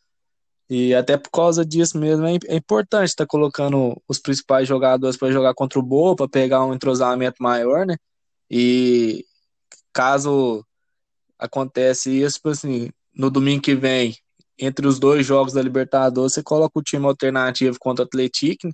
E 0.70 0.94
até 0.94 1.18
por 1.18 1.32
causa 1.32 1.66
disso 1.66 1.98
mesmo, 1.98 2.26
é, 2.28 2.38
é 2.48 2.56
importante 2.56 3.10
estar 3.10 3.26
tá 3.26 3.28
colocando 3.28 4.02
os 4.08 4.20
principais 4.20 4.68
jogadores 4.68 5.18
para 5.18 5.32
jogar 5.32 5.54
contra 5.56 5.80
o 5.80 5.84
Boa, 5.84 6.16
para 6.16 6.30
pegar 6.30 6.64
um 6.66 6.74
entrosamento 6.74 7.42
maior, 7.42 7.86
né? 7.88 7.98
E 8.50 9.26
caso 9.92 10.64
acontece 11.40 12.12
isso, 12.22 12.36
tipo 12.36 12.50
assim, 12.50 12.92
no 13.14 13.30
domingo 13.32 13.64
que 13.64 13.76
vem, 13.76 14.16
entre 14.58 14.88
os 14.88 15.00
dois 15.00 15.26
jogos 15.26 15.54
da 15.54 15.62
Libertadores, 15.62 16.34
você 16.34 16.44
coloca 16.44 16.80
o 16.80 16.84
time 16.84 17.06
alternativo 17.06 17.78
contra 17.80 18.04
o 18.06 18.08
Atlético 18.08 18.68
né? 18.68 18.74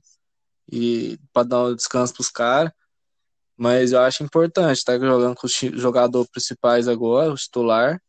e 0.72 1.20
para 1.34 1.44
dar 1.48 1.64
um 1.66 1.76
descanso 1.76 2.14
para 2.14 2.22
os 2.22 2.30
caras. 2.30 2.72
Mas 3.62 3.92
eu 3.92 4.00
acho 4.00 4.24
importante 4.24 4.80
estar 4.80 4.98
tá 4.98 5.06
jogando 5.06 5.36
com 5.36 5.46
os 5.46 5.54
jogadores 5.54 6.28
principais 6.32 6.88
agora, 6.88 7.32
o 7.32 7.36
titular, 7.36 8.02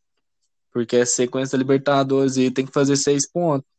porque 0.71 0.97
a 0.97 1.05
sequência 1.05 1.55
da 1.55 1.61
Libertadores 1.61 2.37
e 2.37 2.49
tem 2.49 2.65
que 2.65 2.73
fazer 2.73 2.95
seis 2.95 3.31
pontos. 3.31 3.69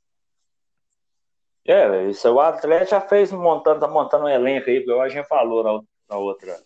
É, 1.67 2.09
isso 2.09 2.31
o 2.31 2.39
Atlético 2.39 2.93
já 2.93 3.01
fez 3.01 3.33
montando, 3.33 3.81
tá 3.81 3.89
montando 3.89 4.27
um 4.27 4.29
elenco 4.29 4.71
aí, 4.71 4.85
porque 4.85 5.01
a 5.01 5.09
gente 5.09 5.27
falou 5.27 5.65
na, 5.65 5.81
na 6.11 6.17
outra 6.17 6.57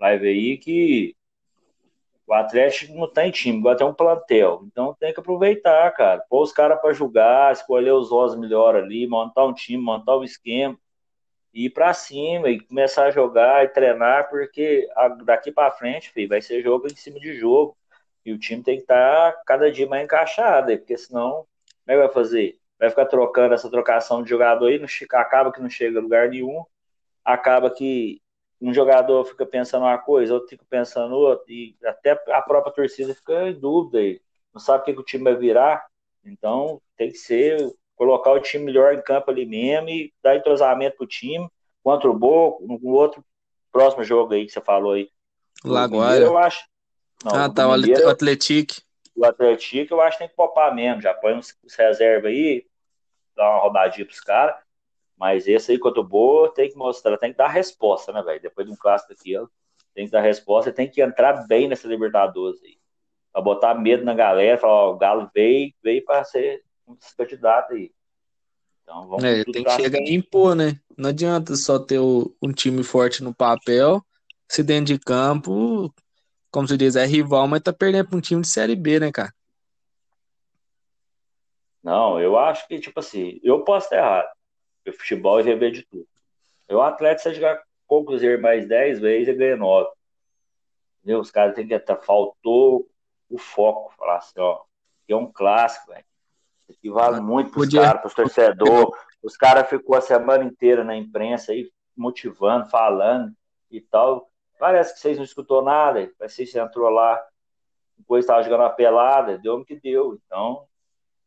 live 0.00 0.26
aí 0.26 0.56
que 0.56 1.14
o 2.26 2.32
Atlético 2.32 2.94
não 2.94 3.12
tem 3.12 3.30
time, 3.30 3.58
agora 3.58 3.76
tem 3.76 3.86
um 3.86 3.92
plantel. 3.92 4.62
Então 4.64 4.96
tem 4.98 5.12
que 5.12 5.20
aproveitar, 5.20 5.90
cara. 5.90 6.24
Pôr 6.30 6.42
os 6.42 6.52
caras 6.52 6.80
para 6.80 6.94
jogar, 6.94 7.52
escolher 7.52 7.92
os 7.92 8.10
ossos 8.10 8.38
melhor 8.38 8.76
ali, 8.76 9.06
montar 9.06 9.44
um 9.44 9.52
time, 9.52 9.82
montar 9.82 10.16
um 10.16 10.24
esquema, 10.24 10.78
ir 11.52 11.70
para 11.70 11.92
cima 11.92 12.48
e 12.48 12.60
começar 12.60 13.06
a 13.06 13.10
jogar 13.10 13.64
e 13.64 13.68
treinar, 13.68 14.28
porque 14.30 14.88
daqui 15.24 15.52
para 15.52 15.70
frente, 15.70 16.10
filho, 16.10 16.28
vai 16.28 16.40
ser 16.40 16.62
jogo 16.62 16.86
em 16.86 16.96
cima 16.96 17.20
de 17.20 17.34
jogo. 17.34 17.76
E 18.24 18.32
o 18.32 18.38
time 18.38 18.62
tem 18.62 18.76
que 18.76 18.82
estar 18.82 19.32
tá 19.32 19.42
cada 19.44 19.70
dia 19.70 19.86
mais 19.86 20.04
encaixado, 20.04 20.76
porque 20.78 20.96
senão, 20.96 21.46
como 21.84 21.88
é 21.88 21.92
que 21.92 21.98
vai 21.98 22.08
fazer? 22.08 22.58
Vai 22.78 22.88
ficar 22.90 23.06
trocando 23.06 23.54
essa 23.54 23.70
trocação 23.70 24.22
de 24.22 24.30
jogador 24.30 24.66
aí, 24.66 24.78
não, 24.78 24.86
acaba 25.12 25.52
que 25.52 25.60
não 25.60 25.68
chega 25.68 25.98
a 25.98 26.02
lugar 26.02 26.28
nenhum, 26.28 26.64
acaba 27.24 27.70
que 27.70 28.20
um 28.60 28.72
jogador 28.72 29.24
fica 29.24 29.44
pensando 29.44 29.82
uma 29.82 29.98
coisa, 29.98 30.34
outro 30.34 30.50
fica 30.50 30.64
pensando 30.68 31.16
outra, 31.16 31.44
e 31.48 31.76
até 31.84 32.12
a 32.28 32.40
própria 32.40 32.72
torcida 32.72 33.14
fica 33.14 33.48
em 33.48 33.58
dúvida 33.58 33.98
aí, 33.98 34.20
não 34.54 34.60
sabe 34.60 34.82
o 34.82 34.84
que, 34.84 34.94
que 34.94 35.00
o 35.00 35.04
time 35.04 35.24
vai 35.24 35.36
virar. 35.36 35.84
Então 36.24 36.80
tem 36.96 37.10
que 37.10 37.18
ser 37.18 37.58
colocar 38.04 38.32
o 38.32 38.40
time 38.40 38.64
melhor 38.64 38.94
em 38.94 39.02
campo 39.02 39.30
ali 39.30 39.46
mesmo 39.46 39.88
e 39.88 40.12
dar 40.22 40.36
entrosamento 40.36 40.96
pro 40.96 41.06
time 41.06 41.48
contra 41.82 42.10
o 42.10 42.14
Boca, 42.14 42.64
no 42.64 42.78
outro 42.90 43.24
próximo 43.70 44.04
jogo 44.04 44.34
aí 44.34 44.46
que 44.46 44.52
você 44.52 44.60
falou 44.60 44.92
aí. 44.92 45.08
Lagoaira. 45.64 46.24
Eu 46.24 46.36
acho. 46.36 46.64
Não, 47.24 47.34
ah, 47.34 47.48
tá, 47.48 47.68
o 47.68 47.72
Atlético. 47.72 48.82
O 49.14 49.24
Atlético 49.24 49.94
eu 49.94 50.00
acho 50.00 50.16
que 50.16 50.24
tem 50.24 50.28
que 50.28 50.36
popar 50.36 50.74
mesmo, 50.74 51.02
já 51.02 51.14
põe 51.14 51.34
uns, 51.34 51.56
uns 51.64 51.74
reserva 51.74 52.28
aí, 52.28 52.66
dá 53.36 53.48
uma 53.48 53.58
rodadinha 53.58 54.06
pros 54.06 54.20
caras 54.20 54.56
mas 55.22 55.46
esse 55.46 55.70
aí, 55.70 55.78
quanto 55.78 56.02
boa, 56.02 56.52
tem 56.52 56.68
que 56.68 56.76
mostrar, 56.76 57.16
tem 57.16 57.30
que 57.30 57.38
dar 57.38 57.46
resposta, 57.46 58.12
né, 58.12 58.20
velho? 58.22 58.42
Depois 58.42 58.66
de 58.66 58.72
um 58.72 58.76
clássico 58.76 59.12
aqui, 59.12 59.34
tem 59.94 60.06
que 60.06 60.10
dar 60.10 60.20
resposta 60.20 60.70
e 60.70 60.72
tem 60.72 60.90
que 60.90 61.00
entrar 61.00 61.46
bem 61.46 61.68
nessa 61.68 61.86
Libertadores 61.86 62.60
aí. 62.60 62.76
Pra 63.32 63.40
botar 63.40 63.72
medo 63.76 64.04
na 64.04 64.14
galera, 64.14 64.58
falar, 64.58 64.72
ó, 64.72 64.92
o 64.92 64.98
Galo 64.98 65.30
veio, 65.32 65.72
veio 65.80 66.04
pra 66.04 66.24
ser 66.24 66.64
dos 66.94 67.12
candidatos 67.14 67.76
aí. 67.76 67.92
Então 68.82 69.08
vamos 69.08 69.24
é, 69.24 69.44
tem 69.44 69.64
que 69.64 69.70
chegar 69.70 70.00
e 70.00 70.14
impor, 70.14 70.54
né? 70.54 70.80
Não 70.96 71.10
adianta 71.10 71.54
só 71.56 71.78
ter 71.78 71.98
o, 71.98 72.34
um 72.42 72.52
time 72.52 72.82
forte 72.82 73.22
no 73.22 73.34
papel, 73.34 74.04
se 74.48 74.62
dentro 74.62 74.94
de 74.94 74.98
campo, 74.98 75.92
como 76.50 76.68
se 76.68 76.76
diz, 76.76 76.96
é 76.96 77.06
rival, 77.06 77.48
mas 77.48 77.62
tá 77.62 77.72
perdendo 77.72 78.08
pra 78.08 78.18
um 78.18 78.20
time 78.20 78.42
de 78.42 78.48
Série 78.48 78.76
B, 78.76 79.00
né, 79.00 79.10
cara? 79.10 79.32
Não, 81.82 82.20
eu 82.20 82.38
acho 82.38 82.68
que, 82.68 82.78
tipo 82.78 83.00
assim, 83.00 83.40
eu 83.42 83.64
posso 83.64 83.86
estar 83.86 83.96
errado. 83.96 84.28
Porque 84.84 84.98
futebol 84.98 85.40
é 85.40 85.42
rever 85.42 85.72
de 85.72 85.82
tudo. 85.82 86.06
O 86.70 86.80
atleta, 86.80 87.22
se 87.22 87.34
jogar 87.34 87.62
com 87.86 87.98
o 87.98 88.04
Cruzeiro 88.04 88.40
mais 88.40 88.66
10 88.68 89.00
vezes, 89.00 89.28
ele 89.28 89.38
ganha 89.38 89.56
9. 89.56 89.90
Entendeu? 90.98 91.20
Os 91.20 91.30
caras 91.30 91.54
têm 91.54 91.66
que 91.66 91.74
estar. 91.74 91.96
Faltou 91.96 92.88
o 93.28 93.38
foco. 93.38 93.92
Falar 93.96 94.18
assim, 94.18 94.38
ó. 94.38 94.62
Que 95.06 95.12
é 95.12 95.16
um 95.16 95.30
clássico, 95.30 95.90
velho. 95.90 96.04
Aqui 96.70 96.90
vale 96.90 97.20
muito 97.20 97.50
pros 97.50 97.68
caras, 97.68 98.00
pros 98.00 98.14
torcedores. 98.14 98.94
Os 99.22 99.36
caras 99.36 99.68
ficou 99.68 99.96
a 99.96 100.00
semana 100.00 100.44
inteira 100.44 100.82
na 100.82 100.96
imprensa 100.96 101.52
aí, 101.52 101.70
motivando, 101.96 102.66
falando 102.66 103.32
e 103.70 103.80
tal. 103.80 104.28
Parece 104.58 104.94
que 104.94 105.00
vocês 105.00 105.16
não 105.16 105.24
escutou 105.24 105.62
nada. 105.62 106.10
Parece 106.18 106.44
que 106.44 106.50
você 106.50 106.60
entrou 106.60 106.88
lá, 106.88 107.22
depois 107.96 108.24
estava 108.24 108.42
jogando 108.42 108.60
uma 108.60 108.70
pelada, 108.70 109.38
deu 109.38 109.54
o 109.54 109.64
que 109.64 109.78
deu. 109.78 110.18
Então, 110.24 110.66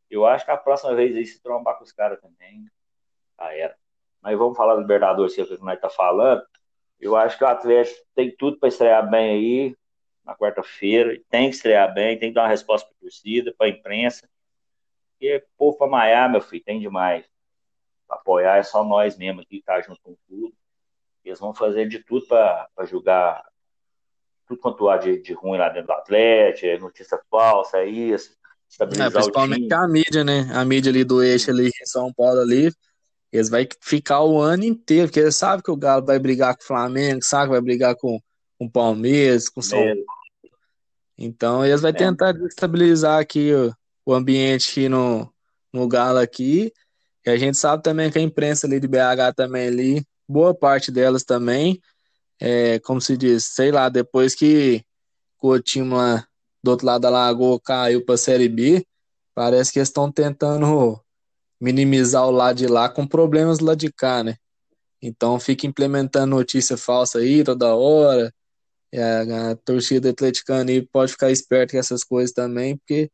eu 0.10 0.26
acho 0.26 0.46
que 0.46 0.52
a 0.52 0.58
próxima 0.58 0.94
vez 0.96 1.16
aí 1.16 1.26
se 1.26 1.42
trombar 1.42 1.78
com 1.78 1.84
os 1.84 1.92
caras 1.92 2.20
também, 2.20 2.66
já 3.40 3.54
era. 3.54 3.76
Mas 4.22 4.38
vamos 4.38 4.58
falar 4.58 4.76
do 4.76 4.82
Libertadores, 4.82 5.36
que 5.36 5.42
é 5.42 5.44
o 5.44 5.48
que 5.48 5.64
nós 5.64 5.80
tá 5.80 5.90
falando. 5.90 6.44
Eu 7.00 7.16
acho 7.16 7.38
que 7.38 7.44
o 7.44 7.48
Atlético 7.48 8.06
tem 8.16 8.36
tudo 8.36 8.58
para 8.58 8.70
estrear 8.70 9.10
bem 9.10 9.32
aí 9.32 9.78
na 10.24 10.36
quarta-feira. 10.36 11.20
Tem 11.30 11.50
que 11.50 11.56
estrear 11.56 11.94
bem, 11.94 12.18
tem 12.18 12.30
que 12.30 12.36
dar 12.36 12.44
uma 12.44 12.50
resposta 12.50 12.88
para 12.88 12.96
a 12.98 13.02
torcida, 13.02 13.54
para 13.58 13.68
a 13.68 13.70
imprensa. 13.70 14.28
Porque 15.18 15.44
povo 15.58 15.78
para 15.78 15.88
Maiá, 15.88 16.28
meu 16.28 16.42
filho, 16.42 16.64
tem 16.64 16.80
demais. 16.80 17.26
Pra 18.08 18.18
apoiar 18.18 18.58
é 18.58 18.64
só 18.64 18.84
nós 18.84 19.18
mesmo 19.18 19.42
aqui, 19.42 19.62
tá 19.66 19.82
junto 19.82 20.00
com 20.02 20.16
tudo. 20.28 20.54
Eles 21.24 21.40
vão 21.40 21.54
fazer 21.54 21.88
de 21.88 22.00
tudo 22.00 22.28
para 22.28 22.68
julgar 22.86 23.44
tudo 24.48 24.62
quanto 24.62 24.90
há 24.90 24.98
de, 24.98 25.20
de, 25.22 25.34
ruim 25.34 25.58
lá 25.58 25.70
dentro 25.70 25.88
do 25.88 25.94
Atlético, 25.94 26.68
é 26.68 26.78
notícia 26.78 27.20
falsa, 27.32 27.80
é 27.80 27.88
isso. 27.88 28.38
Estabilizar 28.70 29.08
é, 29.08 29.12
principalmente 29.12 29.74
a 29.74 29.88
mídia, 29.88 30.24
né? 30.24 30.48
A 30.54 30.64
mídia 30.64 30.92
ali 30.92 31.04
do 31.04 31.24
eixo 31.24 31.50
ali 31.50 31.68
em 31.68 31.86
São 31.86 32.14
Paulo 32.14 32.42
ali 32.42 32.72
eles 33.36 33.50
vão 33.50 33.60
ficar 33.82 34.24
o 34.24 34.40
ano 34.40 34.64
inteiro, 34.64 35.08
porque 35.08 35.20
eles 35.20 35.36
sabem 35.36 35.62
que 35.62 35.72
o 35.72 35.76
Galo 35.76 36.06
vai 36.06 36.18
brigar 36.18 36.56
com 36.56 36.64
o 36.64 36.68
Flamengo, 36.68 37.20
sabe 37.22 37.46
que 37.46 37.52
vai 37.52 37.62
brigar 37.62 37.96
com, 37.96 38.20
com 38.58 38.66
o 38.66 38.72
Palmeiras, 38.72 39.50
com 39.50 39.60
o 39.60 39.64
São 39.64 39.78
Paulo. 39.78 40.06
Então 41.18 41.66
eles 41.66 41.82
vão 41.82 41.90
é. 41.90 41.94
tentar 41.94 42.36
estabilizar 42.46 43.20
aqui 43.20 43.54
o, 43.54 43.74
o 44.06 44.14
ambiente 44.14 44.88
no, 44.88 45.34
no 45.74 45.88
Galo 45.88 46.20
aqui. 46.20 46.72
E 47.26 47.30
a 47.30 47.38
gente 47.38 47.58
sabe 47.58 47.82
também 47.84 48.12
que 48.12 48.20
a 48.20 48.22
imprensa 48.22 48.68
ali 48.68 48.80
de 48.80 48.88
BH 48.88 49.34
também 49.36 49.68
ali, 49.68 50.06
boa 50.28 50.54
parte 50.54 50.92
delas 50.92 51.24
também, 51.24 51.82
é, 52.40 52.80
como 52.80 53.02
se 53.02 53.18
diz, 53.18 53.46
sei 53.46 53.72
lá, 53.72 53.90
depois 53.90 54.36
que 54.36 54.84
o 55.42 55.60
time 55.60 55.94
lá 55.94 56.26
do 56.64 56.72
outro 56.72 56.86
lado 56.88 57.02
da 57.02 57.10
Lagoa 57.10 57.60
caiu 57.60 58.04
para 58.04 58.16
a 58.16 58.18
Série 58.18 58.50
B, 58.50 58.86
parece 59.34 59.72
que 59.72 59.80
eles 59.80 59.90
estão 59.90 60.12
tentando 60.12 61.00
minimizar 61.60 62.28
o 62.28 62.32
lado 62.32 62.58
de 62.58 62.68
lá 62.68 62.90
com 62.90 63.08
problemas 63.08 63.60
lá 63.60 63.76
de 63.76 63.92
cá, 63.92 64.24
né? 64.24 64.36
Então 65.02 65.40
fica 65.40 65.68
implementando 65.68 66.36
notícia 66.36 66.78
falsa 66.78 67.20
aí 67.20 67.44
toda 67.44 67.76
hora. 67.76 68.34
A, 68.94 69.52
a 69.52 69.56
torcida 69.58 70.10
atleticana 70.10 70.72
aí 70.72 70.82
pode 70.82 71.12
ficar 71.12 71.32
esperto 71.32 71.72
com 71.72 71.78
essas 71.78 72.04
coisas 72.04 72.32
também, 72.34 72.78
porque 72.78 73.10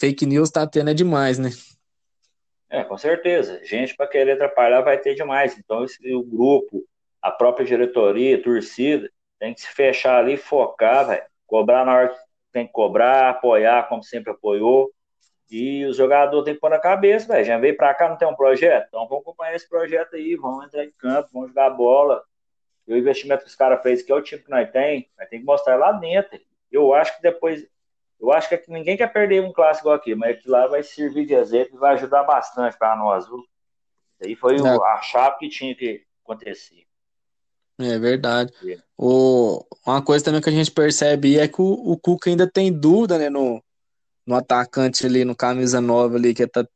fake 0.00 0.26
news 0.26 0.50
tá 0.50 0.66
tendo 0.66 0.90
é 0.90 0.94
demais, 0.94 1.38
né? 1.38 1.50
É, 2.68 2.82
com 2.82 2.96
certeza. 2.96 3.60
Gente 3.64 3.94
para 3.94 4.06
querer 4.06 4.32
atrapalhar 4.32 4.80
vai 4.80 4.98
ter 4.98 5.14
demais. 5.14 5.56
Então 5.58 5.84
esse, 5.84 6.14
o 6.14 6.22
grupo, 6.22 6.84
a 7.20 7.30
própria 7.30 7.66
diretoria, 7.66 8.36
a 8.36 8.42
torcida, 8.42 9.10
tem 9.38 9.52
que 9.54 9.60
se 9.60 9.68
fechar 9.68 10.18
ali, 10.18 10.36
focar, 10.36 11.06
véio, 11.06 11.22
cobrar 11.46 11.84
na 11.84 11.94
hora 11.94 12.08
que 12.08 12.18
tem 12.52 12.66
que 12.66 12.72
cobrar, 12.72 13.30
apoiar 13.30 13.88
como 13.88 14.02
sempre 14.02 14.32
apoiou 14.32 14.90
e 15.50 15.84
os 15.84 15.96
jogadores 15.96 16.44
têm 16.44 16.54
que 16.54 16.60
pôr 16.60 16.70
na 16.70 16.78
cabeça, 16.78 17.26
velho. 17.26 17.44
Já 17.44 17.58
veio 17.58 17.76
pra 17.76 17.92
cá, 17.92 18.08
não 18.08 18.16
tem 18.16 18.28
um 18.28 18.36
projeto? 18.36 18.86
Então 18.88 19.06
vamos 19.08 19.22
acompanhar 19.22 19.54
esse 19.56 19.68
projeto 19.68 20.14
aí, 20.14 20.36
vamos 20.36 20.64
entrar 20.66 20.84
em 20.84 20.92
campo, 20.92 21.28
vamos 21.32 21.48
jogar 21.48 21.70
bola. 21.70 22.22
E 22.86 22.92
o 22.92 22.96
investimento 22.96 23.42
que 23.42 23.50
os 23.50 23.56
caras 23.56 23.82
fez, 23.82 24.02
que 24.02 24.12
é 24.12 24.14
o 24.14 24.22
time 24.22 24.42
que 24.42 24.50
nós 24.50 24.70
tem, 24.70 25.10
nós 25.18 25.28
tem 25.28 25.40
que 25.40 25.44
mostrar 25.44 25.76
lá 25.76 25.92
dentro. 25.92 26.38
Eu 26.70 26.94
acho 26.94 27.16
que 27.16 27.22
depois. 27.22 27.66
Eu 28.20 28.30
acho 28.32 28.48
que 28.48 28.62
ninguém 28.68 28.96
quer 28.96 29.10
perder 29.12 29.42
um 29.42 29.52
clássico 29.52 29.88
aqui, 29.90 30.14
mas 30.14 30.36
aqui 30.36 30.48
lá 30.48 30.66
vai 30.66 30.82
servir 30.82 31.26
de 31.26 31.34
exemplo 31.34 31.76
e 31.76 31.78
vai 31.78 31.94
ajudar 31.94 32.22
bastante 32.24 32.76
para 32.76 32.94
nós, 32.94 33.26
viu? 33.26 33.38
Isso 33.38 34.24
aí 34.28 34.36
foi 34.36 34.60
o, 34.60 34.84
a 34.84 35.00
chave 35.00 35.38
que 35.38 35.48
tinha 35.48 35.74
que 35.74 36.04
acontecer. 36.22 36.84
É 37.78 37.98
verdade. 37.98 38.52
É. 38.68 38.78
O, 38.96 39.64
uma 39.86 40.02
coisa 40.02 40.22
também 40.22 40.42
que 40.42 40.50
a 40.50 40.52
gente 40.52 40.70
percebe 40.70 41.38
é 41.38 41.48
que 41.48 41.62
o, 41.62 41.64
o 41.64 41.98
Cuca 41.98 42.28
ainda 42.28 42.46
tem 42.46 42.70
dúvida 42.70 43.18
né, 43.18 43.30
no, 43.30 43.62
no 44.26 44.34
atacante 44.34 45.06
ali, 45.06 45.24
no 45.24 45.34
camisa 45.34 45.80
nova 45.80 46.16
ali, 46.16 46.34
que 46.34 46.46
tá 46.46 46.66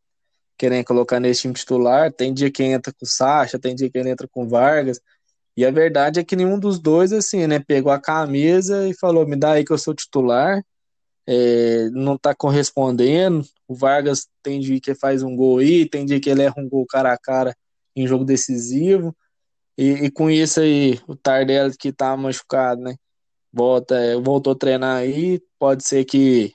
querendo 0.56 0.86
colocar 0.86 1.20
nesse 1.20 1.42
time 1.42 1.52
titular. 1.52 2.10
Tem 2.10 2.32
dia 2.32 2.50
que 2.50 2.62
entra 2.62 2.90
com 2.90 3.04
o 3.04 3.08
Sacha, 3.08 3.58
tem 3.58 3.74
dia 3.74 3.90
que 3.90 3.98
ele 3.98 4.08
entra 4.08 4.26
com 4.26 4.44
o 4.44 4.48
Vargas. 4.48 4.98
E 5.54 5.64
a 5.64 5.70
verdade 5.70 6.18
é 6.18 6.24
que 6.24 6.34
nenhum 6.34 6.58
dos 6.58 6.80
dois, 6.80 7.12
assim, 7.12 7.46
né, 7.46 7.60
pegou 7.60 7.92
a 7.92 8.00
camisa 8.00 8.88
e 8.88 8.94
falou: 8.94 9.26
me 9.26 9.36
dá 9.36 9.52
aí 9.52 9.64
que 9.64 9.72
eu 9.72 9.78
sou 9.78 9.94
titular. 9.94 10.64
É, 11.26 11.88
não 11.90 12.18
tá 12.18 12.34
correspondendo. 12.34 13.44
O 13.66 13.74
Vargas 13.74 14.28
tem 14.42 14.60
dia 14.60 14.80
que 14.80 14.94
faz 14.94 15.22
um 15.22 15.34
gol 15.36 15.58
aí, 15.58 15.88
tem 15.88 16.04
dia 16.04 16.20
que 16.20 16.30
ele 16.30 16.42
erra 16.42 16.54
um 16.58 16.68
gol 16.68 16.86
cara 16.86 17.12
a 17.12 17.18
cara 17.18 17.56
em 17.96 18.06
jogo 18.06 18.24
decisivo. 18.24 19.16
E, 19.76 19.90
e 20.06 20.10
com 20.10 20.30
isso 20.30 20.60
aí, 20.60 21.00
o 21.08 21.16
Tardelli 21.16 21.76
que 21.76 21.92
tá 21.92 22.16
machucado, 22.16 22.82
né? 22.82 22.96
Volta, 23.52 23.96
é, 23.96 24.16
voltou 24.16 24.52
a 24.52 24.56
treinar 24.56 24.98
aí. 24.98 25.40
Pode 25.58 25.84
ser 25.84 26.04
que 26.04 26.52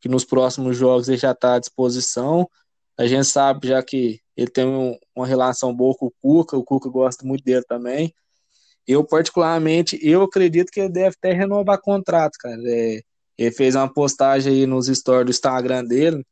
que 0.00 0.08
nos 0.08 0.24
próximos 0.24 0.76
jogos 0.76 1.08
ele 1.08 1.18
já 1.18 1.32
está 1.32 1.54
à 1.54 1.58
disposição. 1.58 2.48
A 2.98 3.06
gente 3.06 3.26
sabe 3.26 3.68
já 3.68 3.82
que 3.82 4.20
ele 4.36 4.50
tem 4.50 4.66
um, 4.66 4.96
uma 5.14 5.26
relação 5.26 5.74
boa 5.74 5.94
com 5.94 6.06
o 6.06 6.12
Cuca, 6.22 6.56
o 6.56 6.64
Cuca 6.64 6.88
gosta 6.88 7.26
muito 7.26 7.44
dele 7.44 7.62
também. 7.68 8.12
Eu, 8.86 9.04
particularmente, 9.04 9.98
eu 10.02 10.22
acredito 10.22 10.70
que 10.72 10.80
ele 10.80 10.88
deve 10.88 11.14
até 11.16 11.32
renovar 11.32 11.80
contrato, 11.80 12.36
cara. 12.38 12.60
É, 12.66 13.00
ele 13.40 13.52
fez 13.52 13.74
uma 13.74 13.90
postagem 13.90 14.52
aí 14.52 14.66
nos 14.66 14.86
stories 14.86 15.24
do 15.24 15.30
Instagram 15.30 15.82
dele. 15.82 16.26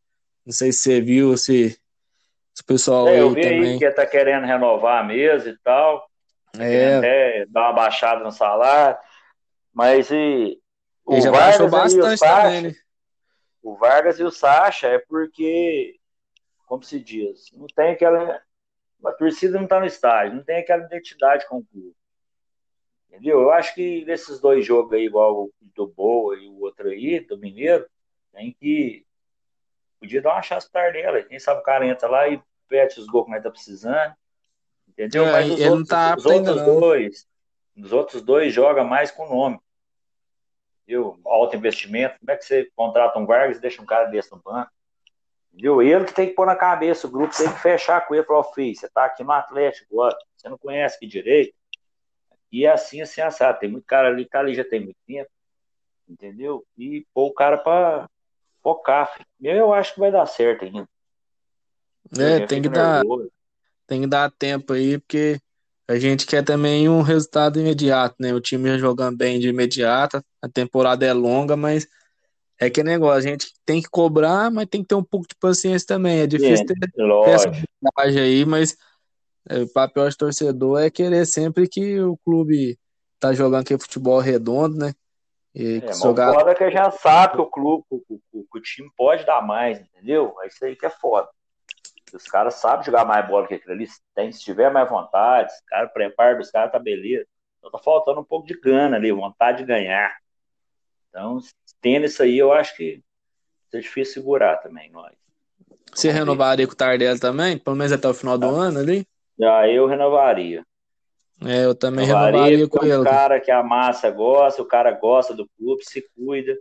Não 0.44 0.52
sei 0.52 0.72
se 0.72 0.80
você 0.80 1.00
viu, 1.00 1.38
se, 1.38 1.70
se 2.52 2.62
o 2.62 2.66
pessoal. 2.66 3.08
É, 3.08 3.20
eu 3.20 3.30
vi 3.30 3.40
também... 3.40 3.72
aí 3.72 3.78
que 3.78 3.84
ele 3.86 3.94
tá 3.94 4.04
querendo 4.04 4.44
renovar 4.44 5.06
mesmo 5.06 5.48
e 5.48 5.58
tal. 5.64 6.06
É. 6.58 6.96
Até 6.96 7.46
dar 7.46 7.62
uma 7.62 7.72
baixada 7.72 8.22
no 8.22 8.30
salário. 8.30 8.98
Mas 9.72 10.10
e, 10.10 10.60
o 11.06 11.14
Ele 11.14 11.22
já 11.22 11.30
Vargas 11.30 11.70
bastante 11.70 11.96
e 11.96 12.14
o 12.14 12.18
Sacha, 12.18 12.42
também, 12.42 12.62
né? 12.62 12.74
O 13.62 13.76
Vargas 13.76 14.20
e 14.20 14.24
o 14.24 14.30
Sacha 14.30 14.88
é 14.88 14.98
porque, 14.98 15.96
como 16.66 16.82
se 16.82 17.00
diz, 17.00 17.50
não 17.54 17.66
tem 17.68 17.92
aquela. 17.92 18.42
A 19.06 19.12
torcida 19.12 19.56
não 19.56 19.64
está 19.64 19.80
no 19.80 19.86
estádio, 19.86 20.36
não 20.36 20.44
tem 20.44 20.58
aquela 20.58 20.84
identidade 20.84 21.46
com 21.48 21.58
o 21.58 21.64
clube. 21.64 21.94
Entendeu? 23.08 23.40
Eu 23.40 23.50
acho 23.50 23.74
que 23.74 24.04
nesses 24.04 24.38
dois 24.38 24.64
jogos 24.64 24.92
aí, 24.92 25.06
igual 25.06 25.44
o 25.44 25.52
do 25.74 25.86
Boa 25.86 26.36
e 26.36 26.46
o 26.46 26.60
outro 26.60 26.88
aí, 26.88 27.20
do 27.20 27.38
Mineiro, 27.38 27.86
tem 28.32 28.54
que. 28.58 29.04
Podia 29.98 30.22
dar 30.22 30.34
uma 30.34 30.42
chance 30.42 30.70
Tardela. 30.70 31.22
Quem 31.22 31.38
sabe 31.38 31.60
o 31.60 31.64
cara 31.64 31.86
entra 31.86 32.08
lá 32.08 32.28
e 32.28 32.40
pede 32.68 33.00
os 33.00 33.06
gols 33.06 33.24
que 33.24 33.32
nós 33.32 33.42
tá 33.42 33.50
precisando. 33.50 34.14
Entendeu? 34.86 35.26
É, 35.26 35.32
Mas 35.32 35.50
os 35.50 35.60
outros, 35.60 35.88
tá 35.88 36.14
os 36.16 36.26
outros 36.26 36.62
dois, 36.62 37.26
os 37.76 37.92
outros 37.92 38.22
dois 38.22 38.52
joga 38.52 38.84
mais 38.84 39.10
com 39.10 39.24
o 39.26 39.28
nome. 39.28 39.60
Viu? 40.86 41.18
Alto 41.24 41.56
investimento. 41.56 42.18
Como 42.20 42.30
é 42.30 42.36
que 42.36 42.44
você 42.44 42.70
contrata 42.76 43.18
um 43.18 43.26
Vargas 43.26 43.58
e 43.58 43.60
deixa 43.60 43.82
um 43.82 43.86
cara 43.86 44.06
desse 44.06 44.30
no 44.30 44.38
banco? 44.38 44.70
Viu? 45.52 45.82
Ele 45.82 46.04
que 46.04 46.14
tem 46.14 46.28
que 46.28 46.34
pôr 46.34 46.46
na 46.46 46.56
cabeça, 46.56 47.06
o 47.06 47.10
grupo 47.10 47.36
tem 47.36 47.50
que 47.52 47.58
fechar 47.58 48.06
com 48.06 48.14
ele 48.14 48.22
e 48.22 48.26
falar, 48.26 48.44
filho, 48.44 48.76
você 48.76 48.88
tá 48.88 49.04
aqui 49.04 49.24
no 49.24 49.32
Atlético 49.32 49.86
agora, 49.92 50.16
você 50.36 50.48
não 50.48 50.58
conhece 50.58 50.98
que 50.98 51.06
direito. 51.06 51.54
E 52.50 52.64
é 52.64 52.70
assim, 52.70 53.00
assim, 53.00 53.20
assado. 53.20 53.58
Tem 53.58 53.70
muito 53.70 53.84
cara 53.84 54.08
ali 54.08 54.24
tá 54.24 54.40
ali 54.40 54.54
já 54.54 54.64
tem 54.64 54.80
muito 54.80 54.96
tempo. 55.06 55.30
Entendeu? 56.08 56.64
E 56.76 57.06
pôr 57.12 57.26
o 57.26 57.34
cara 57.34 57.58
pra 57.58 58.08
focar. 58.62 59.12
Filho. 59.14 59.50
Eu 59.50 59.72
acho 59.72 59.94
que 59.94 60.00
vai 60.00 60.10
dar 60.10 60.26
certo 60.26 60.64
ainda. 60.64 60.88
É, 62.18 62.46
tem 62.46 62.62
que 62.62 62.68
dar. 62.68 63.02
Tem 63.86 64.02
que 64.02 64.06
dar 64.06 64.30
tempo 64.30 64.74
aí, 64.74 64.98
porque 64.98 65.38
a 65.88 65.98
gente 65.98 66.26
quer 66.26 66.44
também 66.44 66.88
um 66.88 67.00
resultado 67.00 67.58
imediato, 67.58 68.16
né? 68.20 68.34
O 68.34 68.40
time 68.40 68.78
jogando 68.78 69.16
bem 69.16 69.40
de 69.40 69.48
imediato, 69.48 70.22
a 70.42 70.48
temporada 70.48 71.06
é 71.06 71.12
longa, 71.14 71.56
mas 71.56 71.88
é 72.60 72.68
que 72.68 72.82
negócio, 72.82 73.16
a 73.16 73.32
gente 73.32 73.54
tem 73.64 73.80
que 73.80 73.88
cobrar, 73.88 74.50
mas 74.50 74.66
tem 74.68 74.82
que 74.82 74.88
ter 74.88 74.94
um 74.94 75.02
pouco 75.02 75.26
de 75.26 75.34
paciência 75.40 75.86
também. 75.86 76.20
É 76.20 76.26
difícil 76.26 76.66
ter, 76.66 76.74
ter 76.74 77.30
essa 77.30 77.50
aí, 78.20 78.44
mas 78.44 78.72
é, 78.72 78.76
o 79.50 79.72
papel 79.72 80.08
de 80.08 80.16
torcedor 80.16 80.80
é 80.80 80.90
querer 80.90 81.26
sempre 81.26 81.68
que 81.68 82.00
o 82.00 82.16
clube 82.18 82.78
tá 83.18 83.32
jogando 83.32 83.62
aqui 83.62 83.78
futebol 83.78 84.18
redondo, 84.18 84.76
né? 84.76 84.92
E 85.54 85.82
é, 85.84 85.92
jogar... 85.92 86.34
foda 86.34 86.50
é 86.50 86.54
que 86.54 86.70
já 86.70 86.90
sabe 86.90 87.34
que 87.34 87.40
o 87.40 87.46
clube, 87.46 87.84
o, 87.90 88.02
o, 88.32 88.46
o, 88.54 88.60
time 88.60 88.90
pode 88.96 89.24
dar 89.24 89.40
mais, 89.40 89.80
entendeu? 89.80 90.34
É 90.42 90.46
isso 90.46 90.64
aí 90.64 90.76
que 90.76 90.86
é 90.86 90.90
foda. 90.90 91.28
Os 92.12 92.24
caras 92.24 92.54
sabem 92.54 92.84
jogar 92.84 93.04
mais 93.04 93.26
bola 93.26 93.46
que 93.46 93.54
aquilo 93.54 93.72
ali, 93.72 93.86
tem, 94.14 94.30
se 94.30 94.40
tiver 94.40 94.70
mais 94.70 94.88
vontade, 94.88 95.52
os 95.52 95.60
caras 95.66 95.92
preparam 95.92 96.40
os 96.40 96.50
caras, 96.50 96.70
tá 96.70 96.78
beleza. 96.78 97.26
Então 97.58 97.70
tá 97.70 97.78
faltando 97.78 98.20
um 98.20 98.24
pouco 98.24 98.46
de 98.46 98.58
gana 98.60 98.96
ali, 98.96 99.10
vontade 99.10 99.58
de 99.58 99.64
ganhar. 99.64 100.16
Então, 101.08 101.38
tendo 101.80 102.06
isso 102.06 102.22
aí, 102.22 102.38
eu 102.38 102.52
acho 102.52 102.76
que 102.76 103.02
é 103.72 103.80
difícil 103.80 104.14
segurar 104.14 104.58
também, 104.58 104.90
nós. 104.90 105.12
Você 105.92 106.10
renovaria 106.10 106.66
com 106.66 106.74
o 106.74 106.76
Tardelli 106.76 107.18
também? 107.18 107.58
Pelo 107.58 107.76
menos 107.76 107.92
até 107.92 108.06
o 108.08 108.14
final 108.14 108.38
do 108.38 108.48
ano 108.48 108.78
ali? 108.78 109.06
Já 109.38 109.68
eu 109.68 109.86
renovaria. 109.86 110.64
É, 111.44 111.64
eu 111.64 111.74
também 111.74 112.04
renovaria, 112.04 112.40
renovaria 112.40 112.68
com 112.68 112.84
ele. 112.84 112.96
O 112.96 113.04
cara 113.04 113.40
que 113.40 113.50
a 113.50 113.62
massa 113.62 114.10
gosta, 114.10 114.60
o 114.60 114.66
cara 114.66 114.90
gosta 114.92 115.34
do 115.34 115.48
clube, 115.56 115.84
se 115.84 116.04
cuida. 116.16 116.56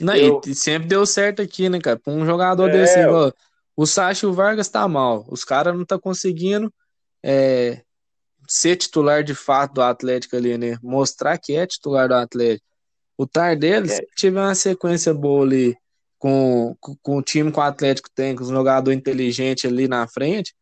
Não, 0.00 0.14
e, 0.14 0.54
sempre 0.54 0.88
deu 0.88 1.04
certo 1.04 1.42
aqui, 1.42 1.68
né, 1.68 1.80
cara? 1.80 1.98
Pra 1.98 2.12
um 2.12 2.24
jogador 2.24 2.68
é, 2.68 2.72
desse, 2.72 3.00
igual, 3.00 3.32
o 3.76 3.86
Sacha 3.86 4.26
e 4.26 4.28
o 4.28 4.32
Vargas 4.32 4.68
tá 4.68 4.86
mal. 4.86 5.24
Os 5.28 5.44
caras 5.44 5.76
não 5.76 5.84
tá 5.84 5.98
conseguindo 5.98 6.72
é, 7.22 7.82
ser 8.46 8.76
titular 8.76 9.24
de 9.24 9.34
fato 9.34 9.74
do 9.74 9.82
Atlético 9.82 10.36
ali, 10.36 10.56
né? 10.56 10.78
Mostrar 10.82 11.38
que 11.38 11.56
é 11.56 11.66
titular 11.66 12.08
do 12.08 12.14
Atlético. 12.14 12.66
O 13.18 13.26
Tardelli, 13.26 13.90
é. 13.90 13.96
se 13.96 14.06
tiver 14.16 14.40
uma 14.40 14.54
sequência 14.54 15.12
boa 15.12 15.44
ali 15.44 15.76
com, 16.18 16.76
com, 16.80 16.96
com 17.02 17.16
o 17.18 17.22
time 17.22 17.50
que 17.50 17.58
o 17.58 17.62
Atlético 17.62 18.08
tem, 18.14 18.36
com 18.36 18.42
os 18.42 18.48
jogadores 18.48 18.98
inteligentes 18.98 19.70
ali 19.70 19.88
na 19.88 20.06
frente, 20.08 20.54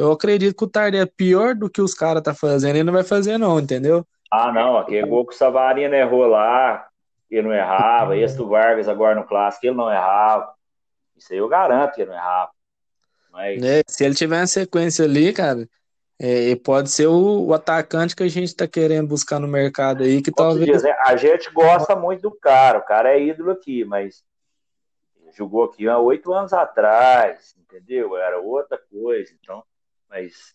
eu 0.00 0.12
acredito 0.12 0.56
que 0.56 0.64
o 0.64 0.68
Tardelli 0.68 1.02
é 1.02 1.06
pior 1.06 1.54
do 1.54 1.68
que 1.68 1.82
os 1.82 1.94
caras 1.94 2.22
tá 2.22 2.34
fazendo, 2.34 2.76
ele 2.76 2.84
não 2.84 2.92
vai 2.92 3.04
fazer 3.04 3.36
não, 3.36 3.60
entendeu? 3.60 4.06
Ah, 4.30 4.52
não, 4.52 4.78
aquele 4.78 5.06
gol 5.06 5.26
que 5.26 5.34
o 5.34 5.36
Savarino 5.36 5.94
errou 5.94 6.26
lá, 6.26 6.86
ele 7.30 7.48
não 7.48 7.54
errava, 7.54 8.16
esse 8.16 8.36
do 8.36 8.48
Vargas 8.48 8.88
agora 8.88 9.14
no 9.14 9.26
Clássico, 9.26 9.66
ele 9.66 9.76
não 9.76 9.90
errava. 9.90 10.52
Isso 11.16 11.32
aí 11.32 11.38
eu 11.38 11.48
garanto 11.48 11.94
que 11.94 12.02
ele 12.02 12.10
não 12.10 12.16
errava. 12.16 12.50
Mas... 13.30 13.62
É, 13.62 13.82
se 13.86 14.04
ele 14.04 14.14
tiver 14.14 14.38
uma 14.38 14.46
sequência 14.46 15.04
ali, 15.04 15.32
cara, 15.32 15.68
é, 16.18 16.56
pode 16.56 16.90
ser 16.90 17.06
o, 17.06 17.46
o, 17.46 17.54
atacante 17.54 18.16
que 18.16 18.22
a 18.22 18.28
gente 18.28 18.54
tá 18.54 18.66
querendo 18.66 19.08
buscar 19.08 19.38
no 19.38 19.48
mercado 19.48 20.02
aí, 20.02 20.22
que 20.22 20.32
talvez... 20.32 20.66
Diz, 20.66 20.82
né? 20.82 20.94
A 21.04 21.16
gente 21.16 21.50
gosta 21.52 21.94
muito 21.94 22.22
do 22.22 22.32
cara, 22.32 22.78
o 22.78 22.84
cara 22.84 23.10
é 23.10 23.22
ídolo 23.22 23.50
aqui, 23.50 23.84
mas 23.84 24.24
jogou 25.36 25.64
aqui 25.64 25.88
há 25.88 25.98
oito 25.98 26.32
anos 26.32 26.52
atrás, 26.52 27.54
entendeu? 27.58 28.16
Era 28.16 28.38
outra 28.38 28.78
coisa, 28.90 29.32
então, 29.40 29.62
mas 30.10 30.54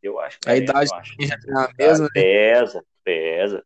eu 0.00 0.18
acho 0.20 0.38
que 0.40 0.48
a 0.48 0.56
idade 0.56 0.88
já 1.20 1.38
tem 1.38 1.54
a 1.54 1.68
mesma, 1.76 2.04
né? 2.04 2.10
pesa, 2.14 2.84
pesa, 3.04 3.64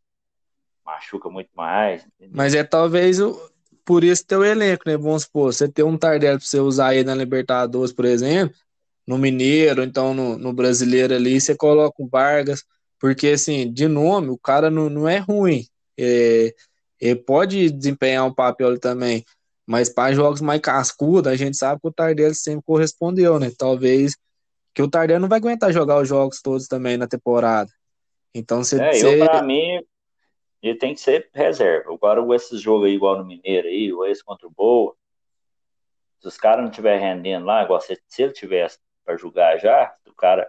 machuca 0.85 1.29
muito 1.29 1.51
mais. 1.55 2.05
Entendeu? 2.07 2.35
Mas 2.35 2.55
é 2.55 2.65
talvez 2.65 3.21
o, 3.21 3.39
por 3.85 4.03
isso 4.03 4.27
teu 4.27 4.45
elenco, 4.45 4.83
né? 4.87 4.97
Vamos 4.97 5.25
supor, 5.25 5.53
você 5.53 5.69
tem 5.69 5.85
um 5.85 5.99
Tardelli 5.99 6.39
pra 6.39 6.47
você 6.47 6.59
usar 6.59 6.89
aí 6.89 7.05
na 7.05 7.15
Libertadores, 7.15 7.93
por 7.93 8.07
exemplo, 8.07 8.57
no 9.07 9.19
Mineiro, 9.19 9.83
então 9.83 10.13
no, 10.13 10.37
no 10.37 10.53
Brasileiro 10.53 11.15
ali, 11.15 11.41
você 11.41 11.55
coloca 11.55 12.03
o 12.03 12.09
Vargas, 12.09 12.65
porque 12.99 13.29
assim, 13.29 13.71
de 13.73 13.87
nome, 13.87 14.29
o 14.29 14.39
cara 14.39 14.71
não, 14.71 14.89
não 14.89 15.09
é 15.09 15.19
ruim. 15.19 15.67
É, 15.99 16.55
ele 17.01 17.17
pode 17.17 17.71
desempenhar 17.71 18.25
um 18.25 18.35
papel 18.35 18.79
também, 18.79 19.25
mas 19.67 19.89
para 19.89 20.15
jogos 20.15 20.41
mais 20.41 20.61
cascudos, 20.61 21.31
a 21.31 21.37
gente 21.37 21.57
sabe 21.57 21.81
que 21.81 21.89
o 21.89 21.93
Tardelli 21.93 22.35
sempre 22.35 22.65
correspondeu, 22.65 23.39
né? 23.39 23.51
Talvez 23.57 24.17
que 24.77 24.83
o 24.83 24.91
Tardelli 24.91 25.19
não 25.19 25.29
vai 25.29 25.39
aguentar 25.39 25.73
jogar 25.73 26.03
os 26.03 26.07
jogos 26.07 26.43
todos 26.43 26.69
também 26.69 26.99
na 26.99 27.09
temporada. 27.09 27.73
Então, 28.35 28.63
você. 28.63 28.79
É, 28.79 29.03
eu, 29.03 29.27
pra 29.27 29.43
mim, 29.43 29.83
ele 30.63 30.77
tem 30.77 30.93
que 30.93 31.01
ser 31.01 31.31
reserva. 31.33 31.95
Agora, 31.95 32.23
esses 32.37 32.61
jogos 32.61 32.85
aí, 32.85 32.93
igual 32.93 33.17
no 33.17 33.25
Mineiro 33.25 33.69
aí, 33.69 33.91
o 33.91 34.05
esse 34.05 34.23
contra 34.23 34.47
o 34.47 34.51
Boa, 34.51 34.95
se 36.21 36.29
os 36.29 36.37
caras 36.37 36.63
não 36.63 36.69
estiverem 36.69 37.01
rendendo 37.01 37.47
lá, 37.47 37.65
igual 37.65 37.81
se, 37.81 37.99
se 38.07 38.23
ele 38.23 38.35
tivesse 38.35 38.79
para 39.03 39.17
jogar 39.17 39.57
já, 39.57 39.95
o 40.07 40.13
cara, 40.13 40.47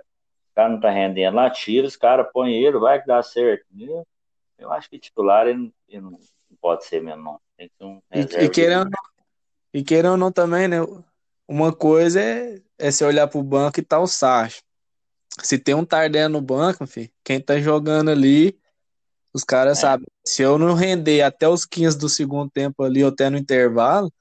o 0.51 0.55
cara 0.55 0.69
não 0.73 0.79
tá 0.81 0.89
rendendo 0.89 1.35
lá, 1.35 1.49
tira 1.49 1.87
os 1.87 1.95
caras, 1.95 2.27
põe 2.33 2.51
ele, 2.53 2.77
vai 2.79 2.99
que 2.99 3.07
dá 3.07 3.23
certo. 3.23 3.65
Eu, 3.79 4.05
eu 4.57 4.73
acho 4.73 4.89
que 4.89 4.99
titular 4.99 5.47
ele, 5.47 5.71
ele 5.87 6.01
não, 6.01 6.19
pode 6.59 6.83
ser 6.83 7.01
mesmo, 7.01 7.23
não. 7.23 7.39
Tem 7.55 7.69
que 7.69 7.75
ser 7.77 7.85
um 7.85 8.01
reserva. 8.11 8.43
E, 8.43 8.45
e 8.45 8.49
querendo, 8.49 8.89
e 9.73 9.83
querendo 9.85 10.11
ou 10.11 10.17
não 10.17 10.33
também, 10.33 10.67
né? 10.67 10.79
Uma 11.47 11.73
coisa 11.73 12.21
é, 12.21 12.59
é 12.77 12.91
você 12.91 13.05
olhar 13.05 13.27
pro 13.27 13.41
banco 13.41 13.79
e 13.79 13.83
tá 13.83 13.99
o 13.99 14.07
Sacha. 14.07 14.61
Se 15.41 15.57
tem 15.57 15.75
um 15.75 15.85
Tardé 15.85 16.27
no 16.27 16.41
banco, 16.41 16.85
filho, 16.85 17.09
quem 17.23 17.39
tá 17.39 17.59
jogando 17.59 18.09
ali, 18.09 18.57
os 19.33 19.43
caras 19.43 19.77
é. 19.77 19.81
sabem. 19.81 20.07
Se 20.25 20.41
eu 20.41 20.57
não 20.57 20.73
render 20.73 21.21
até 21.21 21.47
os 21.47 21.65
15 21.65 21.97
do 21.97 22.09
segundo 22.09 22.49
tempo 22.49 22.83
ali, 22.83 23.03
ou 23.03 23.09
até 23.09 23.29
no 23.29 23.37
intervalo, 23.37 24.11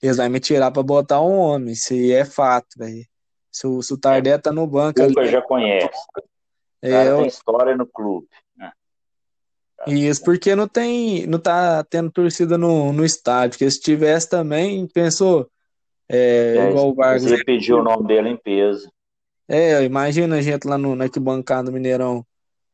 eles 0.00 0.16
vão 0.16 0.30
me 0.30 0.40
tirar 0.40 0.70
pra 0.70 0.82
botar 0.82 1.20
um 1.20 1.36
homem. 1.36 1.72
Isso 1.72 1.92
aí 1.92 2.12
é 2.12 2.24
fato, 2.24 2.76
velho. 2.76 3.04
Se, 3.50 3.66
o, 3.66 3.82
se 3.82 3.92
o 3.92 3.98
Tardé 3.98 4.38
tá 4.38 4.50
no 4.50 4.66
banco 4.66 5.02
ali. 5.02 5.14
já 5.26 5.42
conhece. 5.42 5.90
É, 6.80 6.90
cara 6.90 7.08
eu... 7.10 7.18
tem 7.18 7.26
história 7.26 7.76
no 7.76 7.86
clube. 7.86 8.28
Né? 8.56 8.72
Isso, 9.86 10.24
porque 10.24 10.56
não 10.56 10.66
tem, 10.66 11.26
não 11.26 11.38
tá 11.38 11.84
tendo 11.84 12.10
torcida 12.10 12.56
no, 12.56 12.92
no 12.92 13.04
estádio, 13.04 13.50
porque 13.50 13.70
se 13.70 13.80
tivesse 13.80 14.28
também, 14.28 14.86
pensou, 14.86 15.50
é, 16.12 16.56
é, 16.58 16.70
igual 16.70 16.90
o 16.90 16.94
Vargas. 16.94 17.22
Você 17.22 17.42
pediu 17.42 17.78
o 17.78 17.82
nome 17.82 18.06
dele 18.06 18.28
em 18.28 18.36
peso. 18.36 18.92
É, 19.48 19.82
imagina 19.82 20.36
a 20.36 20.42
gente 20.42 20.68
lá 20.68 20.76
no, 20.76 20.94
na 20.94 21.04
arquibancada 21.04 21.64
do 21.64 21.72
Mineirão. 21.72 22.24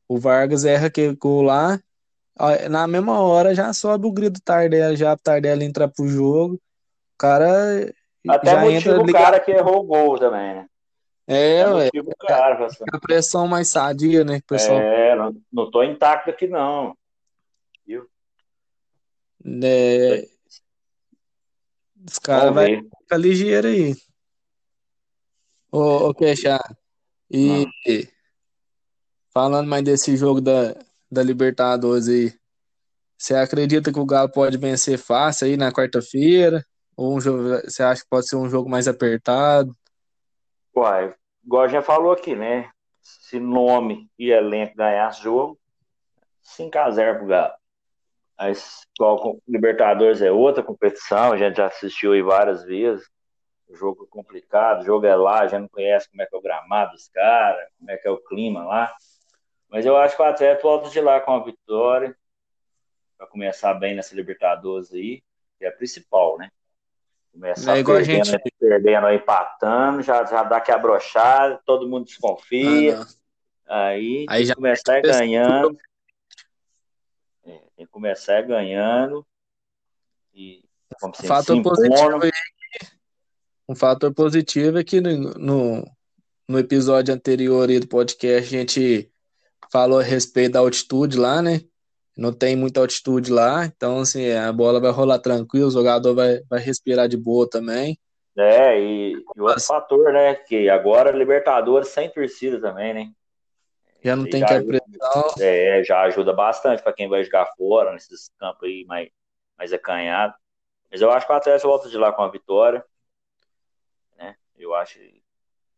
O 0.08 0.18
Vargas 0.18 0.64
erra 0.64 0.90
que 0.90 1.16
lá, 1.22 1.78
na 2.68 2.86
mesma 2.88 3.20
hora 3.20 3.54
já 3.54 3.72
sobe 3.72 4.06
o 4.06 4.12
grito 4.12 4.40
Tardelli, 4.42 4.96
já 4.96 5.12
o 5.12 5.16
Tardelli 5.16 5.64
entra 5.64 5.86
pro 5.86 6.08
jogo. 6.08 6.54
O 6.54 6.60
cara. 7.16 7.92
Até 8.28 8.50
já 8.50 8.72
entra 8.72 9.00
o 9.00 9.12
cara 9.12 9.38
que 9.38 9.52
errou 9.52 9.80
o 9.80 9.84
gol 9.84 10.18
também, 10.18 10.54
né? 10.54 10.66
É, 11.26 11.68
ué. 11.68 11.90
Cara, 12.26 12.66
assim. 12.66 12.84
a 12.90 12.98
pressão 12.98 13.46
mais 13.46 13.68
sadia, 13.68 14.24
né? 14.24 14.40
Pessoal... 14.48 14.80
É, 14.80 15.14
não, 15.14 15.36
não 15.52 15.70
tô 15.70 15.82
intacto 15.82 16.30
aqui, 16.30 16.48
não. 16.48 16.96
Viu? 17.86 18.06
É... 19.62 20.26
Os 22.10 22.18
caras 22.18 22.54
vão 22.54 22.64
ficar 23.02 23.16
ligeiro 23.16 23.68
aí. 23.68 23.94
Ô, 25.70 26.08
ô 26.08 26.14
Queixá, 26.14 26.58
e 27.30 27.66
ah. 27.66 28.08
falando 29.32 29.68
mais 29.68 29.84
desse 29.84 30.16
jogo 30.16 30.40
da, 30.40 30.74
da 31.10 31.22
Libertadores 31.22 32.08
aí, 32.08 32.32
você 33.18 33.34
acredita 33.34 33.92
que 33.92 33.98
o 33.98 34.06
Galo 34.06 34.30
pode 34.30 34.56
vencer 34.56 34.96
fácil 34.98 35.46
aí 35.46 35.56
na 35.56 35.70
quarta-feira? 35.70 36.64
Ou 36.96 37.16
um 37.16 37.20
jogo, 37.20 37.60
você 37.64 37.82
acha 37.82 38.02
que 38.02 38.08
pode 38.08 38.28
ser 38.28 38.36
um 38.36 38.48
jogo 38.48 38.68
mais 38.68 38.88
apertado? 38.88 39.72
Uai, 40.74 41.14
igual 41.44 41.68
já 41.68 41.82
falou 41.82 42.12
aqui, 42.12 42.34
né? 42.34 42.70
se 43.08 43.40
nome 43.40 44.10
e 44.18 44.30
elenco 44.30 44.76
ganhasse 44.76 45.22
jogo, 45.22 45.58
5x0 46.42 47.18
pro 47.18 47.26
Galo. 47.26 47.54
Mas 48.38 48.86
qual, 48.96 49.38
Libertadores 49.48 50.22
é 50.22 50.30
outra 50.30 50.62
competição, 50.62 51.32
a 51.32 51.36
gente 51.36 51.56
já 51.56 51.66
assistiu 51.66 52.12
aí 52.12 52.22
várias 52.22 52.64
vezes. 52.64 53.08
O 53.68 53.74
jogo 53.74 54.04
é 54.04 54.10
complicado, 54.10 54.82
o 54.82 54.84
jogo 54.84 55.04
é 55.04 55.14
lá, 55.14 55.40
a 55.40 55.46
gente 55.48 55.60
não 55.62 55.68
conhece 55.68 56.08
como 56.08 56.22
é 56.22 56.26
que 56.26 56.34
é 56.34 56.38
o 56.38 56.42
gramado 56.42 56.92
dos 56.92 57.08
caras, 57.08 57.68
como 57.78 57.90
é 57.90 57.96
que 57.96 58.06
é 58.06 58.10
o 58.10 58.16
clima 58.16 58.64
lá. 58.64 58.92
Mas 59.68 59.84
eu 59.84 59.96
acho 59.96 60.16
que 60.16 60.22
o 60.22 60.24
Atlético 60.24 60.68
volta 60.68 60.88
de 60.88 61.00
lá 61.00 61.20
com 61.20 61.32
a 61.32 61.44
vitória, 61.44 62.16
para 63.18 63.26
começar 63.26 63.74
bem 63.74 63.96
nessa 63.96 64.14
Libertadores 64.14 64.92
aí, 64.92 65.20
que 65.58 65.64
é 65.64 65.68
a 65.68 65.72
principal, 65.72 66.38
né? 66.38 66.48
Começar 67.32 67.76
é 67.76 67.80
igual 67.80 67.98
perdendo, 67.98 68.22
a 68.22 68.24
gente... 68.24 68.54
perdendo, 68.58 69.10
empatando, 69.10 70.02
já, 70.02 70.24
já 70.24 70.42
dá 70.44 70.60
que 70.60 70.70
abrochar, 70.70 71.60
todo 71.66 71.88
mundo 71.88 72.06
desconfia. 72.06 73.00
Ah, 73.66 73.88
aí, 73.88 74.24
aí 74.28 74.44
já 74.46 74.54
começar 74.54 75.02
ganhando. 75.02 75.76
É, 77.78 77.82
tem 77.82 77.86
que 77.86 77.92
começar 77.92 78.42
ganhando. 78.42 79.26
E, 80.34 80.62
um 81.04 81.12
fator 81.12 81.62
positivo 81.62 82.24
aí, 82.24 82.30
um 83.68 83.74
fator 83.74 84.12
positivo 84.12 84.78
é 84.78 84.84
que 84.84 85.00
no, 85.00 85.34
no, 85.34 85.84
no 86.48 86.58
episódio 86.58 87.14
anterior 87.14 87.68
do 87.68 87.88
podcast 87.88 88.54
a 88.54 88.58
gente 88.58 89.10
falou 89.70 90.00
a 90.00 90.02
respeito 90.02 90.52
da 90.52 90.60
altitude 90.60 91.18
lá, 91.18 91.42
né? 91.42 91.60
não 92.18 92.32
tem 92.32 92.56
muita 92.56 92.80
altitude 92.80 93.30
lá, 93.30 93.64
então 93.64 94.00
assim, 94.00 94.32
a 94.32 94.52
bola 94.52 94.80
vai 94.80 94.90
rolar 94.90 95.20
tranquilo, 95.20 95.68
o 95.68 95.70
jogador 95.70 96.14
vai, 96.16 96.40
vai 96.50 96.58
respirar 96.58 97.08
de 97.08 97.16
boa 97.16 97.48
também. 97.48 97.96
É, 98.36 98.80
e, 98.80 99.12
e 99.12 99.40
outro 99.40 99.60
fator, 99.60 100.12
né, 100.12 100.34
que 100.34 100.68
agora 100.68 101.12
Libertadores 101.12 101.88
sem 101.88 102.10
torcida 102.10 102.60
também, 102.60 102.92
né? 102.92 103.10
Já 104.02 104.14
não 104.14 104.26
e 104.26 104.30
tem 104.30 104.44
que 104.44 104.52
ajuda, 104.52 104.80
pressão. 104.80 105.34
É, 105.40 105.82
já 105.84 106.00
ajuda 106.02 106.32
bastante 106.32 106.82
para 106.82 106.92
quem 106.92 107.08
vai 107.08 107.24
jogar 107.24 107.46
fora, 107.56 107.92
nesses 107.92 108.30
campos 108.38 108.68
aí 108.68 108.84
mais, 108.84 109.08
mais 109.56 109.72
acanhados. 109.72 110.36
Mas 110.90 111.00
eu 111.00 111.10
acho 111.10 111.26
que 111.26 111.32
o 111.32 111.36
Atlético 111.36 111.68
volta 111.68 111.88
de 111.88 111.98
lá 111.98 112.12
com 112.12 112.22
a 112.22 112.30
vitória. 112.30 112.84
Né? 114.16 114.36
Eu 114.56 114.74
acho 114.74 114.98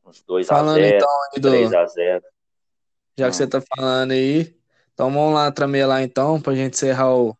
uns 0.05 0.23
2x0, 0.23 0.97
então, 0.97 1.09
3x0. 1.37 2.23
Já 3.19 3.27
que 3.27 3.31
hum. 3.31 3.33
você 3.33 3.47
tá 3.47 3.61
falando 3.77 4.13
aí, 4.13 4.57
então 4.93 5.11
vamos 5.11 5.35
lá 5.35 5.51
tramelar 5.51 6.03
então, 6.03 6.41
pra 6.41 6.55
gente 6.55 6.75
encerrar 6.75 7.15
o, 7.15 7.37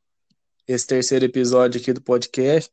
esse 0.67 0.87
terceiro 0.87 1.25
episódio 1.25 1.81
aqui 1.81 1.93
do 1.93 2.03
podcast. 2.03 2.73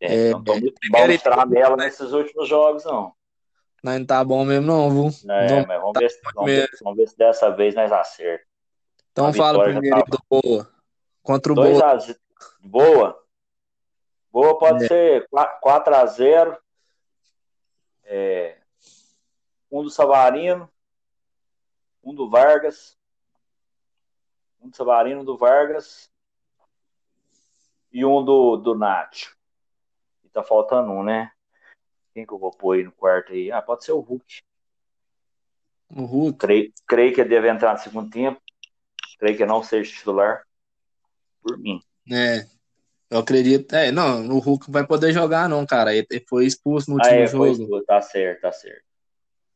É, 0.00 0.28
é 0.28 0.30
não 0.30 0.44
tô 0.44 0.52
muito 0.52 0.74
bom 0.90 1.08
de 1.08 1.18
tramela 1.18 1.76
nesses 1.76 2.12
últimos 2.12 2.48
jogos, 2.48 2.84
não. 2.84 3.15
Não 3.86 4.06
tá 4.06 4.24
bom 4.24 4.44
mesmo, 4.44 4.66
não, 4.66 4.90
viu? 4.90 5.30
É, 5.32 5.50
não, 5.50 5.66
mas 5.66 5.80
vamos, 5.80 5.92
tá 5.92 6.00
ver 6.00 6.10
se, 6.10 6.20
vamos, 6.34 6.50
ver, 6.50 6.70
vamos, 6.82 6.96
ver, 6.96 7.08
se 7.08 7.16
dessa 7.16 7.50
vez 7.50 7.74
nós 7.74 7.92
acertamos. 7.92 8.46
Então 9.12 9.32
fala 9.32 9.64
primeiro 9.64 10.04
tá... 10.04 10.06
do 10.10 10.18
Boa. 10.28 10.68
Contra 11.22 11.52
o 11.52 11.54
Boa. 11.54 11.94
A... 11.94 11.98
Boa. 12.60 13.24
Boa 14.30 14.58
pode 14.58 14.84
é. 14.84 14.88
ser 14.88 15.28
4x0. 15.62 16.56
É... 18.04 18.58
Um 19.70 19.82
do 19.82 19.90
Savarino. 19.90 20.68
Um 22.02 22.14
do 22.14 22.28
Vargas 22.28 22.96
um 24.66 24.70
do 24.70 24.76
Savarino, 24.76 25.24
do 25.24 25.36
Vargas 25.36 26.10
e 27.92 28.04
um 28.04 28.24
do, 28.24 28.56
do 28.56 28.74
Nacho. 28.74 29.36
E 30.24 30.28
tá 30.28 30.42
faltando 30.42 30.90
um, 30.90 31.02
né? 31.02 31.32
Quem 32.16 32.24
que 32.24 32.32
eu 32.32 32.38
vou 32.38 32.50
pôr 32.50 32.78
aí 32.78 32.82
no 32.82 32.92
quarto 32.92 33.34
aí? 33.34 33.52
Ah, 33.52 33.60
pode 33.60 33.84
ser 33.84 33.92
o 33.92 34.00
Hulk. 34.00 34.40
O 35.94 36.04
Hulk? 36.06 36.38
Creio, 36.38 36.72
creio 36.86 37.14
que 37.14 37.20
ele 37.20 37.28
deve 37.28 37.50
entrar 37.50 37.74
no 37.74 37.78
segundo 37.78 38.08
tempo. 38.08 38.40
Creio 39.18 39.36
que 39.36 39.44
não 39.44 39.62
seja 39.62 39.92
titular. 39.92 40.42
Por 41.42 41.58
mim. 41.58 41.78
É. 42.10 42.46
Eu 43.10 43.18
acredito. 43.18 43.70
É, 43.74 43.92
não, 43.92 44.30
o 44.30 44.38
Hulk 44.38 44.70
vai 44.70 44.86
poder 44.86 45.12
jogar, 45.12 45.46
não, 45.46 45.66
cara. 45.66 45.94
Ele 45.94 46.06
foi 46.26 46.46
expulso 46.46 46.88
no 46.88 46.96
último 46.96 47.12
ah, 47.12 47.18
é, 47.18 47.26
jogo. 47.26 47.46
Expulso. 47.48 47.84
Tá 47.84 48.00
certo, 48.00 48.40
tá 48.40 48.52
certo. 48.52 48.84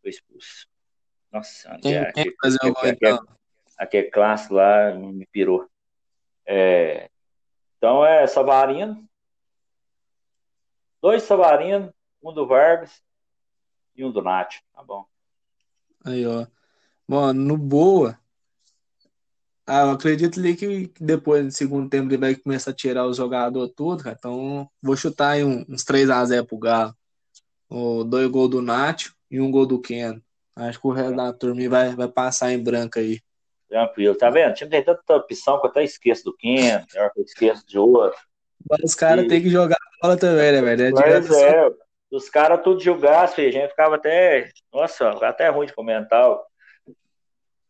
Foi 0.02 0.10
expulso. 0.10 0.68
Nossa, 1.32 1.78
quem, 1.80 1.94
é, 1.94 2.12
quem 2.12 2.34
fazer 2.42 2.58
o 2.62 2.74
gol, 2.74 2.86
então? 2.86 3.26
aquele 3.78 4.10
classe 4.10 4.52
lá 4.52 4.94
me 4.94 5.24
pirou. 5.32 5.66
É, 6.44 7.08
então 7.78 8.04
é 8.04 8.26
Savarino, 8.26 9.02
dois 11.00 11.22
Savarino, 11.22 11.90
um 12.22 12.32
do 12.32 12.46
Vargas 12.46 13.02
e 13.96 14.04
um 14.04 14.10
do 14.10 14.22
Nath, 14.22 14.54
tá 14.74 14.82
bom. 14.82 15.04
Aí, 16.04 16.26
ó. 16.26 16.46
Bom, 17.08 17.32
no 17.32 17.56
Boa, 17.56 18.18
ah, 19.72 19.82
eu 19.82 19.90
acredito 19.90 20.40
ali 20.40 20.56
que 20.56 20.92
depois 21.00 21.44
do 21.44 21.52
segundo 21.52 21.88
tempo 21.88 22.08
ele 22.08 22.16
vai 22.16 22.34
começar 22.34 22.72
a 22.72 22.74
tirar 22.74 23.06
o 23.06 23.14
jogador 23.14 23.68
todo, 23.68 24.02
cara. 24.02 24.16
Então 24.18 24.68
vou 24.82 24.96
chutar 24.96 25.30
aí 25.30 25.44
uns 25.44 25.84
3x0 25.84 26.44
pro 26.44 26.58
Galo. 26.58 26.92
O 27.68 28.02
dois 28.02 28.28
gols 28.28 28.50
do 28.50 28.60
Nacho 28.60 29.14
e 29.30 29.40
um 29.40 29.48
gol 29.48 29.66
do 29.66 29.80
Ken. 29.80 30.20
Acho 30.56 30.80
que 30.80 30.86
o 30.88 30.90
resto 30.90 31.14
da 31.14 31.32
turma 31.32 31.68
vai, 31.68 31.94
vai 31.94 32.08
passar 32.08 32.50
em 32.50 32.60
branco 32.60 32.98
aí. 32.98 33.20
Tranquilo, 33.68 34.16
tá 34.16 34.28
vendo? 34.28 34.54
Tinha 34.54 34.68
tem 34.68 34.82
tanta 34.82 35.14
opção 35.14 35.60
que 35.60 35.66
eu 35.66 35.70
até 35.70 35.84
esqueço 35.84 36.24
do 36.24 36.36
Ken, 36.36 36.84
eu 36.92 37.22
esqueço 37.22 37.64
de 37.64 37.78
outro. 37.78 38.18
Mas 38.68 38.80
os 38.82 38.94
caras 38.96 39.24
e... 39.26 39.28
têm 39.28 39.40
que 39.40 39.50
jogar 39.50 39.78
bola 40.02 40.16
também, 40.16 40.50
né, 40.50 40.60
velho? 40.62 40.92
Mas 40.96 41.30
é, 41.30 41.70
os 42.10 42.28
caras 42.28 42.62
tudo 42.62 42.80
jogassem, 42.80 43.46
a 43.46 43.52
gente 43.52 43.70
ficava 43.70 43.94
até. 43.94 44.50
Nossa, 44.72 45.10
até 45.26 45.48
ruim 45.48 45.66
de 45.66 45.72
comentar. 45.72 46.36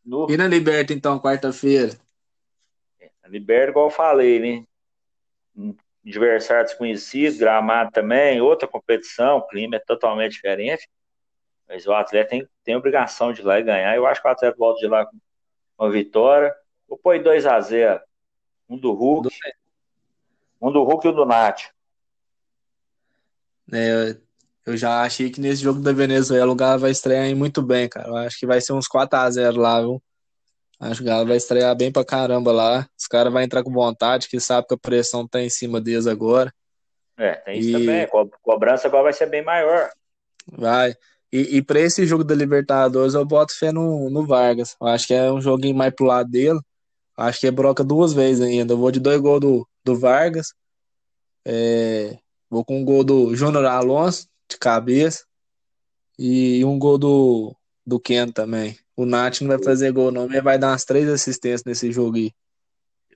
No... 0.04 0.26
E 0.30 0.36
na 0.36 0.46
Liberta, 0.46 0.92
então, 0.92 1.20
quarta-feira? 1.20 1.92
Na 3.22 3.28
Liberta, 3.28 3.70
igual 3.70 3.86
eu 3.86 3.90
falei, 3.90 4.40
né? 4.40 5.74
Adversário 6.06 6.64
desconhecido, 6.64 7.38
gramado 7.38 7.90
também, 7.92 8.40
outra 8.40 8.66
competição, 8.66 9.38
o 9.38 9.46
clima 9.46 9.76
é 9.76 9.80
totalmente 9.80 10.32
diferente. 10.32 10.88
Mas 11.68 11.86
o 11.86 11.92
atleta 11.92 12.30
tem, 12.30 12.48
tem 12.64 12.74
obrigação 12.74 13.32
de 13.32 13.42
ir 13.42 13.44
lá 13.44 13.60
e 13.60 13.62
ganhar. 13.62 13.94
Eu 13.94 14.06
acho 14.06 14.20
que 14.20 14.26
o 14.26 14.30
atleta 14.30 14.56
volta 14.58 14.80
de 14.80 14.88
lá 14.88 15.06
com 15.06 15.16
uma 15.78 15.90
vitória. 15.90 16.52
Vou 16.88 16.98
pôr 16.98 17.22
2 17.22 17.46
a 17.46 17.60
0 17.60 18.00
Um 18.68 18.76
do 18.76 18.92
Hulk. 18.92 19.28
Um 20.60 20.72
do 20.72 20.82
Hulk 20.82 21.06
e 21.06 21.10
um 21.10 21.14
do 21.14 21.24
Nath. 21.24 21.70
É, 23.72 24.16
eu 24.70 24.76
já 24.76 25.02
achei 25.02 25.30
que 25.30 25.40
nesse 25.40 25.62
jogo 25.62 25.80
da 25.80 25.92
Venezuela 25.92 26.50
o 26.50 26.54
Galo 26.54 26.80
vai 26.80 26.90
estrear 26.90 27.34
muito 27.34 27.62
bem, 27.62 27.88
cara. 27.88 28.08
Eu 28.08 28.16
acho 28.16 28.38
que 28.38 28.46
vai 28.46 28.60
ser 28.60 28.72
uns 28.72 28.86
4 28.86 29.18
a 29.18 29.30
0 29.30 29.60
lá, 29.60 29.80
viu? 29.80 30.02
Acho 30.78 31.02
que 31.02 31.08
o 31.08 31.10
Galo 31.10 31.26
vai 31.26 31.36
estrear 31.36 31.76
bem 31.76 31.92
pra 31.92 32.04
caramba 32.04 32.52
lá. 32.52 32.88
Os 32.98 33.06
caras 33.06 33.32
vão 33.32 33.42
entrar 33.42 33.62
com 33.62 33.72
vontade, 33.72 34.28
que 34.28 34.40
sabe 34.40 34.66
que 34.66 34.74
a 34.74 34.78
pressão 34.78 35.28
tá 35.28 35.40
em 35.40 35.50
cima 35.50 35.80
deles 35.80 36.06
agora. 36.06 36.52
É, 37.18 37.34
tem 37.34 37.58
isso 37.58 37.68
e... 37.68 37.72
também. 37.72 38.02
A 38.02 38.08
cobrança 38.42 38.88
agora 38.88 39.04
vai 39.04 39.12
ser 39.12 39.26
bem 39.26 39.44
maior. 39.44 39.90
Vai. 40.50 40.94
E, 41.32 41.58
e 41.58 41.62
para 41.62 41.80
esse 41.80 42.06
jogo 42.06 42.24
da 42.24 42.34
Libertadores, 42.34 43.14
eu 43.14 43.24
boto 43.24 43.56
fé 43.56 43.72
no, 43.72 44.08
no 44.08 44.26
Vargas. 44.26 44.74
Eu 44.80 44.86
acho 44.86 45.06
que 45.06 45.14
é 45.14 45.30
um 45.30 45.40
joguinho 45.40 45.76
mais 45.76 45.94
pro 45.94 46.06
lado 46.06 46.30
dele. 46.30 46.58
Eu 47.18 47.24
acho 47.24 47.40
que 47.40 47.46
é 47.46 47.50
broca 47.50 47.84
duas 47.84 48.12
vezes 48.12 48.40
ainda. 48.42 48.72
Eu 48.72 48.78
vou 48.78 48.90
de 48.90 48.98
dois 48.98 49.20
gols 49.20 49.40
do, 49.40 49.68
do 49.84 49.98
Vargas. 49.98 50.54
É, 51.44 52.16
vou 52.48 52.64
com 52.64 52.80
um 52.80 52.84
gol 52.84 53.04
do 53.04 53.34
Júnior 53.36 53.66
Alonso, 53.66 54.26
de 54.50 54.58
cabeça. 54.58 55.24
E 56.18 56.64
um 56.64 56.78
gol 56.78 56.98
do, 56.98 57.56
do 57.86 57.98
Ken 57.98 58.28
também. 58.28 58.78
O 58.94 59.06
Nath 59.06 59.40
não 59.40 59.48
vai 59.48 59.62
fazer 59.62 59.92
gol, 59.92 60.10
não, 60.10 60.28
mas 60.28 60.42
vai 60.42 60.58
dar 60.58 60.68
umas 60.68 60.84
três 60.84 61.08
assistências 61.08 61.64
nesse 61.64 61.90
jogo 61.90 62.16
aí. 62.16 62.32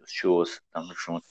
Show, 0.06 0.44
tamo 0.72 0.94
junto. 0.94 1.26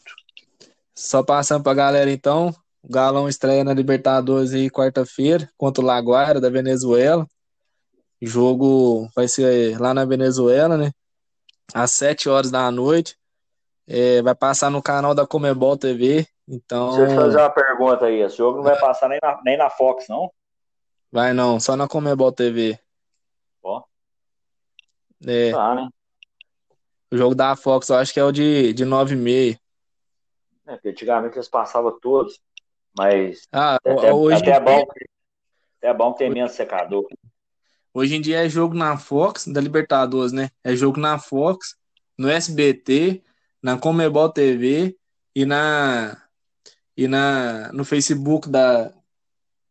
Só 0.96 1.24
passando 1.24 1.64
pra 1.64 1.74
galera 1.74 2.12
então. 2.12 2.54
O 2.82 2.92
Galão 2.92 3.30
estreia 3.30 3.64
na 3.64 3.74
Libertadores 3.74 4.54
aí 4.54 4.70
quarta-feira 4.70 5.50
contra 5.58 5.82
o 5.82 5.88
Laguaira 5.88 6.42
da 6.42 6.50
Venezuela. 6.50 7.26
O 8.22 8.28
jogo 8.28 9.10
vai 9.16 9.28
ser 9.28 9.80
lá 9.80 9.94
na 9.94 10.06
Venezuela, 10.06 10.78
né? 10.78 10.92
Às 11.74 11.94
7 11.94 12.28
horas 12.28 12.52
da 12.52 12.70
noite. 12.70 13.18
É, 13.88 14.22
vai 14.22 14.34
passar 14.34 14.70
no 14.70 14.82
canal 14.82 15.14
da 15.14 15.28
Comebol 15.28 15.78
TV. 15.78 16.28
Então. 16.48 16.90
Deixa 16.90 17.04
eu 17.04 17.08
te 17.10 17.16
fazer 17.16 17.38
uma 17.38 17.50
pergunta 17.50 18.06
aí. 18.06 18.22
Esse 18.22 18.38
jogo 18.38 18.58
não 18.58 18.64
vai 18.64 18.80
passar 18.80 19.10
nem 19.10 19.20
na, 19.22 19.42
nem 19.44 19.58
na 19.58 19.70
Fox, 19.70 20.08
não? 20.08 20.32
Vai 21.12 21.34
não, 21.34 21.60
só 21.60 21.76
na 21.76 21.88
Comebol 21.88 22.32
TV. 22.32 22.80
Ó. 23.62 23.84
É. 25.26 25.52
Tá, 25.52 25.76
né? 25.76 25.90
O 27.12 27.18
jogo 27.18 27.36
da 27.36 27.56
Fox 27.56 27.90
eu 27.90 27.98
acho 27.98 28.12
que 28.12 28.20
é 28.20 28.24
o 28.24 28.32
de, 28.32 28.74
de 28.74 28.86
9 28.86 29.14
e 29.14 29.18
meia. 29.18 29.60
É, 30.66 30.74
porque 30.74 30.90
antigamente 30.90 31.36
eles 31.36 31.48
passavam 31.48 31.98
todos. 32.00 32.42
Mas 32.98 33.48
ah, 33.52 33.76
até, 33.76 34.14
hoje 34.14 34.42
até, 34.42 34.52
é 34.52 34.60
bom, 34.60 34.86
é 35.82 35.94
bom 35.94 36.14
ter 36.14 36.30
menos 36.30 36.54
secador. 36.54 37.08
Hoje 37.94 38.16
em 38.16 38.22
dia 38.22 38.44
é 38.46 38.50
jogo 38.50 38.74
na 38.74 38.98
Fox, 38.98 39.48
da 39.48 39.62
Libertadores, 39.62 40.32
né? 40.32 40.50
É 40.64 40.76
jogo 40.76 41.00
na 41.00 41.20
Fox, 41.20 41.76
no 42.18 42.30
SBT, 42.30 43.24
na 43.64 43.78
Comebol 43.78 44.30
TV 44.30 44.98
e 45.34 45.46
na 45.46 46.18
e 46.96 47.08
na 47.08 47.72
no 47.72 47.86
Facebook 47.86 48.50
da, 48.50 48.92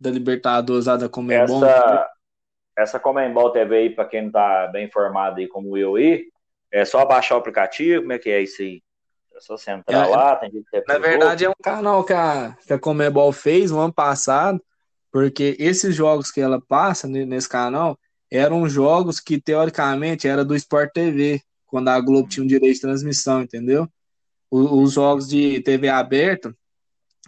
da 0.00 0.10
Libertadores 0.10 0.86
da 0.86 1.08
Comebol. 1.08 1.64
Essa, 1.64 2.10
essa 2.76 2.98
Comembol 2.98 3.50
TV 3.50 3.76
aí, 3.76 3.90
para 3.90 4.06
quem 4.06 4.22
não 4.22 4.32
tá 4.32 4.66
bem 4.68 4.86
informado 4.86 5.38
aí 5.38 5.46
como 5.46 5.76
eu 5.76 5.96
aí, 5.96 6.24
é 6.72 6.84
só 6.86 7.04
baixar 7.04 7.34
o 7.36 7.38
aplicativo, 7.38 8.00
como 8.00 8.14
é 8.14 8.18
que 8.18 8.30
é 8.30 8.40
isso 8.40 8.62
aí? 8.62 8.82
É 9.36 9.40
só 9.40 9.56
você 9.56 9.70
entrar 9.70 10.06
é, 10.06 10.10
lá, 10.10 10.36
tem 10.36 10.50
que 10.50 10.64
ter 10.70 10.82
Na 10.88 10.98
verdade, 10.98 11.44
é 11.44 11.50
um 11.50 11.54
canal 11.62 12.02
que 12.02 12.14
a, 12.14 12.56
que 12.66 12.72
a 12.72 12.78
Comebol 12.78 13.30
fez 13.30 13.70
no 13.70 13.78
ano 13.78 13.92
passado, 13.92 14.60
porque 15.10 15.54
esses 15.58 15.94
jogos 15.94 16.30
que 16.30 16.40
ela 16.40 16.60
passa 16.60 17.06
nesse 17.06 17.48
canal 17.48 17.98
eram 18.30 18.66
jogos 18.66 19.20
que, 19.20 19.38
teoricamente, 19.38 20.26
era 20.26 20.42
do 20.42 20.56
Sport 20.56 20.90
TV, 20.94 21.42
quando 21.72 21.88
a 21.88 21.98
Globo 21.98 22.28
tinha 22.28 22.44
um 22.44 22.46
direito 22.46 22.74
de 22.74 22.80
transmissão, 22.82 23.40
entendeu? 23.40 23.88
Os, 24.50 24.92
jogos 24.92 25.26
de 25.26 25.62
TV 25.62 25.88
aberta, 25.88 26.54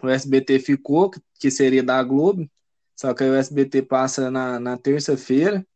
o 0.03 0.09
SBT 0.11 0.59
ficou, 0.59 1.11
que 1.41 1.51
seria 1.51 1.83
da 1.83 2.03
Globo, 2.03 2.47
só 2.95 3.15
que 3.15 3.25
o 3.25 3.35
SBT 3.35 3.81
passa 3.81 4.31
na, 4.31 4.61
na 4.61 4.77
terça-feira. 4.77 5.67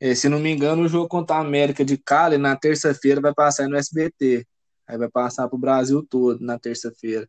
É, 0.00 0.14
se 0.14 0.30
não 0.30 0.38
me 0.38 0.50
engano, 0.50 0.84
o 0.84 0.88
jogo 0.88 1.08
contra 1.08 1.36
a 1.36 1.40
América 1.40 1.84
de 1.84 1.98
Cali, 1.98 2.38
na 2.38 2.56
terça-feira, 2.56 3.20
vai 3.20 3.34
passar 3.34 3.68
no 3.68 3.76
SBT. 3.76 4.46
Aí 4.88 4.96
vai 4.96 5.10
passar 5.10 5.46
para 5.46 5.56
o 5.56 5.60
Brasil 5.60 6.02
todo 6.08 6.40
na 6.40 6.58
terça-feira. 6.58 7.28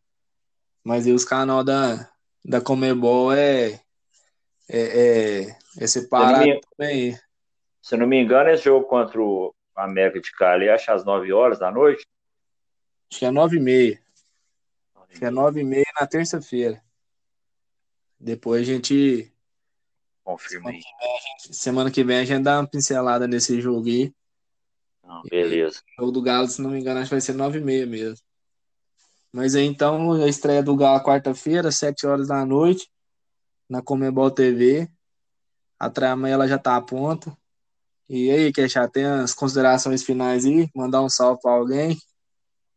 Mas 0.82 1.06
aí 1.06 1.12
os 1.12 1.22
canal 1.22 1.62
da, 1.62 2.08
da 2.42 2.62
Comebol 2.62 3.30
é, 3.30 3.78
é, 4.70 4.80
é, 5.40 5.56
é 5.78 5.86
separado 5.86 6.44
se 6.46 6.60
também. 6.74 7.18
Se 7.82 7.94
não 7.94 8.06
me 8.06 8.22
engano, 8.22 8.48
esse 8.48 8.64
jogo 8.64 8.86
contra 8.86 9.20
o 9.20 9.54
América 9.84 10.20
de 10.20 10.32
Cali, 10.32 10.68
acho 10.68 10.90
às 10.92 11.04
9 11.04 11.32
horas 11.32 11.58
da 11.58 11.70
noite. 11.70 12.06
Acho 13.10 13.18
que 13.18 13.26
é 13.26 13.30
9 13.30 13.56
e 13.56 13.60
meia. 13.60 14.02
Acho 14.94 15.18
que 15.18 15.24
é 15.24 15.30
9 15.30 15.60
e 15.60 15.64
meia 15.64 15.92
na 16.00 16.06
terça-feira. 16.06 16.82
Depois 18.18 18.62
a 18.62 18.72
gente. 18.72 19.32
Confirma 20.24 20.70
aí. 20.70 20.80
Semana 21.50 21.90
que 21.90 22.04
vem 22.04 22.18
a 22.18 22.24
gente 22.24 22.42
dá 22.42 22.60
uma 22.60 22.66
pincelada 22.66 23.26
nesse 23.26 23.60
jogo 23.60 23.88
aí. 23.88 24.14
Não, 25.04 25.22
beleza. 25.24 25.82
O 25.98 26.00
jogo 26.00 26.12
do 26.12 26.22
Galo, 26.22 26.48
se 26.48 26.62
não 26.62 26.70
me 26.70 26.80
engano, 26.80 27.00
acho 27.00 27.08
que 27.08 27.14
vai 27.14 27.20
ser 27.20 27.34
9 27.34 27.58
e 27.58 27.62
meia 27.62 27.86
mesmo. 27.86 28.24
Mas 29.32 29.54
aí 29.54 29.64
então, 29.64 30.12
a 30.12 30.28
estreia 30.28 30.62
do 30.62 30.76
Galo 30.76 31.02
quarta-feira, 31.02 31.72
7 31.72 32.06
horas 32.06 32.28
da 32.28 32.46
noite, 32.46 32.90
na 33.68 33.82
Comebol 33.82 34.30
TV. 34.30 34.88
A 35.78 35.90
trama 35.90 36.28
ela 36.28 36.46
já 36.46 36.58
tá 36.58 36.76
a 36.76 36.80
ponto. 36.80 37.36
E 38.08 38.30
aí, 38.30 38.52
Queixá, 38.52 38.88
tem 38.88 39.04
as 39.04 39.34
considerações 39.34 40.02
finais 40.02 40.44
aí? 40.44 40.68
Mandar 40.74 41.02
um 41.02 41.08
salve 41.08 41.40
para 41.40 41.52
alguém? 41.52 41.96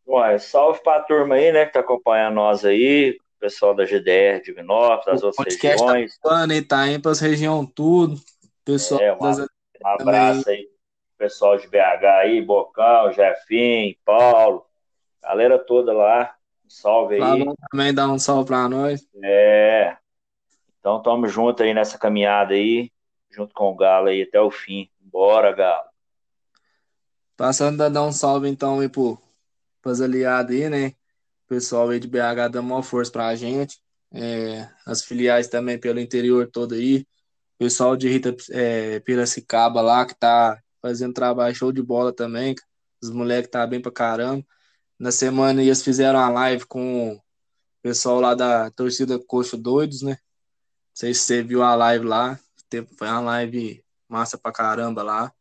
Ué, 0.08 0.38
salve 0.38 0.82
para 0.84 1.00
a 1.00 1.04
turma 1.04 1.36
aí, 1.36 1.52
né, 1.52 1.66
que 1.66 1.74
tá 1.74 1.80
acompanhando 1.80 2.36
nós 2.36 2.64
aí, 2.64 3.18
pessoal 3.40 3.74
da 3.74 3.86
GDR 3.86 4.42
de 4.44 4.54
Vinópolis, 4.54 5.06
das 5.06 5.24
outras 5.24 5.58
tá 5.58 5.68
regiões. 5.68 6.18
Tá 6.20 6.46
Itaim, 6.56 7.00
para 7.00 7.12
as 7.12 7.20
região 7.20 7.66
tudo. 7.66 8.20
Pessoal 8.64 9.02
é, 9.02 9.14
um, 9.14 9.20
das... 9.20 9.40
um 9.40 9.48
abraço 9.84 10.50
aí, 10.50 10.70
pessoal 11.18 11.58
de 11.58 11.68
BH 11.68 12.06
aí, 12.22 12.42
Bocão, 12.42 13.12
Jefim, 13.12 13.98
Paulo, 14.06 14.66
galera 15.22 15.58
toda 15.58 15.92
lá. 15.92 16.36
Um 16.66 16.70
salve 16.70 17.22
aí. 17.22 17.46
também 17.70 17.94
dá 17.94 18.08
um 18.08 18.18
salve 18.18 18.48
para 18.48 18.70
nós. 18.70 19.08
É. 19.24 19.98
Então 20.80 21.02
tamo 21.02 21.28
junto 21.28 21.62
aí 21.64 21.74
nessa 21.74 21.98
caminhada 21.98 22.54
aí, 22.54 22.92
junto 23.30 23.54
com 23.54 23.72
o 23.72 23.76
Galo 23.76 24.08
aí 24.08 24.24
até 24.24 24.40
o 24.40 24.52
fim. 24.52 24.90
Bora, 25.16 25.54
Galo. 25.54 25.88
Passando 27.38 27.82
a 27.82 27.88
dar 27.88 28.04
um 28.04 28.12
salve 28.12 28.50
então 28.50 28.82
aí 28.82 28.90
pro, 28.90 29.18
pros 29.82 30.02
aliados 30.02 30.54
aí, 30.54 30.70
né? 30.70 30.88
O 30.90 31.48
pessoal 31.48 31.88
aí 31.88 32.02
de 32.02 32.08
BH 32.10 32.50
dando 32.52 32.68
uma 32.68 32.84
força 32.84 33.14
pra 33.14 33.34
gente. 33.34 33.80
É, 34.12 34.70
as 34.86 35.06
filiais 35.06 35.48
também 35.48 35.80
pelo 35.80 36.02
interior 36.02 36.52
todo 36.52 36.74
aí. 36.76 37.08
O 37.56 37.60
pessoal 37.60 37.96
de 37.96 38.10
Rita 38.10 38.36
é, 38.52 39.00
Piracicaba 39.00 39.80
lá, 39.82 40.06
que 40.06 40.14
tá 40.14 40.62
fazendo 40.82 41.14
trabalho 41.14 41.56
show 41.56 41.72
de 41.72 41.82
bola 41.82 42.12
também. 42.14 42.54
Os 43.02 43.10
moleques 43.10 43.50
tá 43.50 43.66
bem 43.66 43.82
pra 43.82 43.94
caramba. 43.94 44.46
Na 45.00 45.14
semana 45.14 45.64
eles 45.64 45.82
fizeram 45.82 46.20
uma 46.20 46.30
live 46.30 46.66
com 46.66 47.14
o 47.14 47.22
pessoal 47.82 48.20
lá 48.20 48.36
da 48.36 48.70
torcida 48.72 49.18
Coxo 49.18 49.56
Doidos, 49.56 50.02
né? 50.02 50.12
Não 50.12 50.18
sei 50.94 51.14
se 51.14 51.22
você 51.22 51.42
viu 51.42 51.64
a 51.64 51.74
live 51.74 52.06
lá. 52.06 52.38
Foi 52.98 53.08
uma 53.08 53.22
live 53.22 53.85
massa 54.16 54.38
pra 54.38 54.52
caramba 54.52 55.04
lá. 55.04 55.32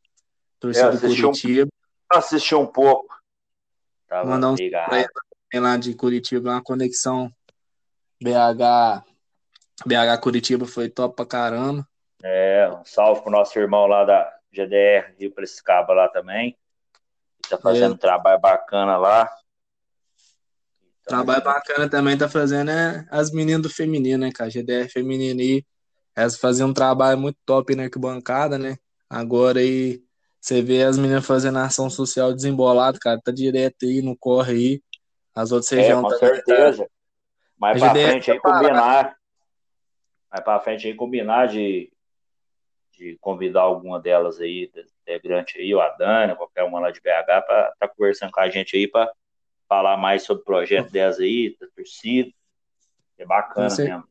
Torcida 0.58 0.94
é, 0.94 0.98
Curitiba. 0.98 1.70
Um, 2.12 2.18
assisti 2.18 2.54
um 2.56 2.66
pouco. 2.66 3.16
Tava 4.08 4.30
Mandar 4.30 4.50
um 4.50 5.60
lá 5.60 5.76
de 5.76 5.94
Curitiba, 5.94 6.50
uma 6.50 6.62
conexão 6.62 7.32
BH, 8.20 9.04
BH 9.86 10.20
Curitiba 10.20 10.66
foi 10.66 10.88
top 10.88 11.14
pra 11.14 11.24
caramba. 11.24 11.86
É, 12.22 12.68
um 12.68 12.84
salve 12.84 13.22
pro 13.22 13.30
nosso 13.30 13.56
irmão 13.58 13.86
lá 13.86 14.04
da 14.04 14.36
GDR 14.52 15.14
Rio 15.16 15.30
Prescaba 15.32 15.92
lá 15.92 16.08
também. 16.08 16.58
Tá 17.48 17.56
fazendo 17.56 17.92
é. 17.92 17.94
um 17.94 17.98
trabalho 17.98 18.40
bacana 18.40 18.96
lá. 18.96 19.30
Trabalho 21.04 21.44
bacana 21.44 21.88
também 21.88 22.18
tá 22.18 22.28
fazendo 22.28 22.70
é 22.70 23.06
as 23.10 23.30
meninas 23.30 23.62
do 23.62 23.70
feminino, 23.70 24.24
né, 24.24 24.32
cara? 24.32 24.50
GDR 24.50 24.88
feminino 24.88 25.40
aí. 25.40 25.64
Elas 26.16 26.36
faziam 26.36 26.68
um 26.68 26.74
trabalho 26.74 27.18
muito 27.18 27.38
top 27.44 27.74
na 27.74 27.84
arquibancada, 27.84 28.58
né? 28.58 28.76
Agora 29.08 29.60
aí 29.60 30.02
você 30.40 30.60
vê 30.60 30.82
as 30.82 30.98
meninas 30.98 31.26
fazendo 31.26 31.58
ação 31.58 31.88
social 31.88 32.34
desembolada, 32.34 32.98
cara. 33.00 33.18
Tá 33.18 33.32
direto 33.32 33.86
aí, 33.86 34.02
não 34.02 34.14
corre 34.14 34.52
aí. 34.52 34.82
As 35.34 35.50
outras 35.52 35.72
é, 35.72 35.76
regiões 35.76 36.02
com 36.02 36.08
tá? 36.10 36.18
certeza. 36.18 36.84
Tá... 36.84 36.90
Mais 37.56 37.80
pra 37.80 37.90
frente 37.92 38.30
aí 38.30 38.38
combinar. 38.38 39.16
Mais 40.30 40.44
pra 40.44 40.60
frente 40.60 40.86
aí 40.86 40.94
combinar 40.94 41.48
de, 41.48 41.90
de 42.92 43.16
convidar 43.20 43.62
alguma 43.62 43.98
delas 43.98 44.40
aí, 44.40 44.70
integrante 45.02 45.58
aí, 45.58 45.74
ou 45.74 45.80
a 45.80 46.36
qualquer 46.36 46.64
uma 46.64 46.78
lá 46.78 46.90
de 46.90 47.00
BH, 47.00 47.24
pra 47.24 47.38
estar 47.38 47.74
tá 47.78 47.88
conversando 47.88 48.30
com 48.30 48.40
a 48.40 48.50
gente 48.50 48.76
aí 48.76 48.86
pra 48.86 49.10
falar 49.66 49.96
mais 49.96 50.24
sobre 50.24 50.42
o 50.42 50.44
projeto 50.44 50.90
delas 50.90 51.18
aí, 51.18 51.56
da 51.58 51.66
torcida. 51.74 52.30
É 53.16 53.24
bacana 53.24 53.74
com 53.74 53.82
mesmo. 53.82 54.04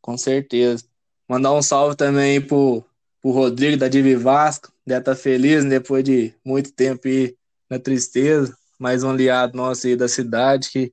Com 0.00 0.16
certeza. 0.16 0.93
Mandar 1.28 1.52
um 1.52 1.62
salve 1.62 1.96
também 1.96 2.40
pro, 2.40 2.84
pro 3.20 3.30
Rodrigo 3.30 3.76
da 3.76 3.88
Divi 3.88 4.14
Vasco. 4.14 4.72
Deve 4.86 5.00
estar 5.00 5.14
tá 5.14 5.20
feliz 5.20 5.64
depois 5.64 6.04
de 6.04 6.34
muito 6.44 6.72
tempo 6.72 7.08
aí 7.08 7.36
na 7.68 7.78
tristeza 7.78 8.54
mais 8.78 9.02
um 9.02 9.10
aliado 9.10 9.56
nosso 9.56 9.86
aí 9.86 9.96
da 9.96 10.08
cidade, 10.08 10.70
que 10.70 10.92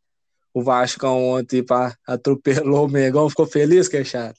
o 0.53 0.61
Vasco 0.61 1.05
ontem 1.07 1.63
pá, 1.63 1.95
atropelou 2.07 2.86
o 2.86 2.89
Megão, 2.89 3.29
ficou 3.29 3.45
feliz, 3.45 3.88
Queixado? 3.88 4.38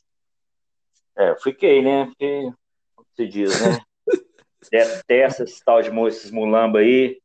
É, 1.16 1.30
eu 1.30 1.36
fiquei, 1.36 1.82
né? 1.82 2.06
Porque, 2.06 2.50
como 2.94 3.08
se 3.14 3.26
diz, 3.26 3.60
né? 3.60 3.78
Detesta 4.70 5.44
esse 5.44 5.62
tal 5.64 5.82
de 5.82 5.90
esses 6.08 6.30
mulamba 6.30 6.78
aí. 6.78 7.20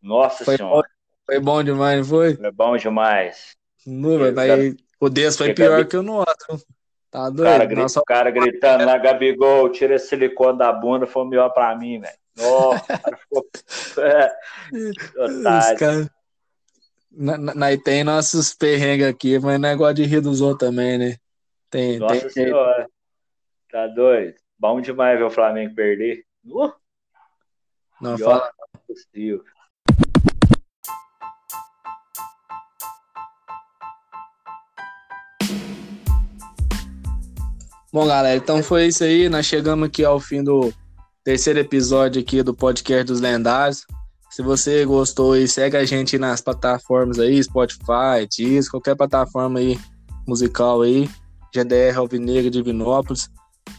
Nossa 0.00 0.44
foi 0.44 0.56
Senhora. 0.56 0.86
Bom, 0.86 1.24
foi 1.26 1.40
bom 1.40 1.64
demais, 1.64 1.98
não 1.98 2.04
foi? 2.04 2.36
Foi 2.36 2.52
bom 2.52 2.76
demais. 2.76 3.56
Não, 3.86 4.32
vai, 4.32 4.76
o 5.00 5.08
Deus 5.08 5.36
foi 5.36 5.54
pior 5.54 5.86
que 5.86 5.96
o 5.96 6.02
nosso. 6.02 6.64
Tá 7.14 7.30
doido? 7.30 7.42
O 7.42 7.58
cara, 7.58 7.74
Nossa... 7.76 8.00
o 8.00 8.04
cara 8.04 8.28
gritando 8.28 8.84
lá, 8.84 8.98
Gabigol, 8.98 9.70
tira 9.70 9.94
esse 9.94 10.08
silicone 10.08 10.58
da 10.58 10.72
bunda, 10.72 11.06
foi 11.06 11.24
melhor 11.24 11.48
pra 11.50 11.76
mim, 11.76 12.00
velho. 12.00 12.18
Nossa, 12.36 13.00
ficou. 13.20 13.46
É, 14.02 15.76
cara... 15.76 16.10
na, 17.12 17.38
na, 17.38 17.76
tem 17.76 18.02
nossos 18.02 18.52
perrengues 18.52 19.06
aqui, 19.06 19.38
mas 19.38 19.60
negócio 19.60 19.94
de 19.94 20.04
rir 20.04 20.20
dos 20.20 20.40
outros 20.40 20.68
também, 20.68 20.98
né? 20.98 21.16
Tem, 21.70 22.00
Nossa 22.00 22.22
tem... 22.22 22.30
senhora. 22.30 22.88
Tá 23.70 23.86
doido? 23.86 24.34
Bom 24.58 24.80
demais 24.80 25.16
ver 25.16 25.24
o 25.24 25.30
Flamengo 25.30 25.72
perder. 25.72 26.24
Uh! 26.44 26.72
Não 28.00 28.16
Pior 28.16 28.40
fala. 28.40 28.52
Possível. 28.88 29.44
Bom, 37.94 38.08
galera, 38.08 38.36
então 38.36 38.60
foi 38.60 38.88
isso 38.88 39.04
aí. 39.04 39.28
Nós 39.28 39.46
chegamos 39.46 39.86
aqui 39.86 40.04
ao 40.04 40.18
fim 40.18 40.42
do 40.42 40.74
terceiro 41.22 41.60
episódio 41.60 42.20
aqui 42.20 42.42
do 42.42 42.52
podcast 42.52 43.04
dos 43.04 43.20
lendários. 43.20 43.86
Se 44.32 44.42
você 44.42 44.84
gostou 44.84 45.34
segue 45.46 45.76
a 45.76 45.84
gente 45.84 46.18
nas 46.18 46.40
plataformas 46.40 47.20
aí, 47.20 47.40
Spotify, 47.40 48.26
Deezer, 48.36 48.68
qualquer 48.68 48.96
plataforma 48.96 49.60
aí 49.60 49.78
musical 50.26 50.82
aí, 50.82 51.08
GDR 51.54 51.96
Alvinegra 51.98 52.50
Divinópolis. 52.50 53.30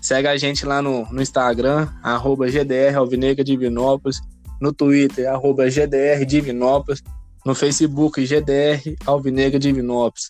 Segue 0.02 0.30
a 0.30 0.38
gente 0.38 0.66
lá 0.66 0.82
no, 0.82 1.06
no 1.12 1.22
Instagram, 1.22 1.90
arroba 2.02 2.48
GDR 2.50 2.96
Alvinegra 2.96 3.44
Divinópolis, 3.44 4.22
no 4.62 4.72
Twitter, 4.72 5.30
arroba 5.30 5.70
GDR 5.70 6.24
Divinópolis, 6.26 7.04
no 7.46 7.54
Facebook, 7.54 8.26
GDR 8.26 8.96
Alvinegra 9.06 9.60
Divinópolis. 9.60 10.30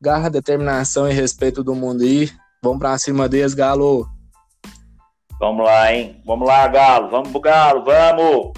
Garra, 0.00 0.30
determinação 0.30 1.10
e 1.10 1.12
respeito 1.12 1.64
do 1.64 1.74
mundo 1.74 2.04
aí. 2.04 2.30
Vamos 2.62 2.78
pra 2.78 2.98
cima 2.98 3.28
deles, 3.28 3.54
Galo. 3.54 4.08
Vamos 5.38 5.64
lá, 5.64 5.92
hein? 5.92 6.20
Vamos 6.24 6.48
lá, 6.48 6.66
Galo. 6.66 7.10
Vamos 7.10 7.30
pro 7.30 7.40
Galo, 7.40 7.84
vamos! 7.84 8.52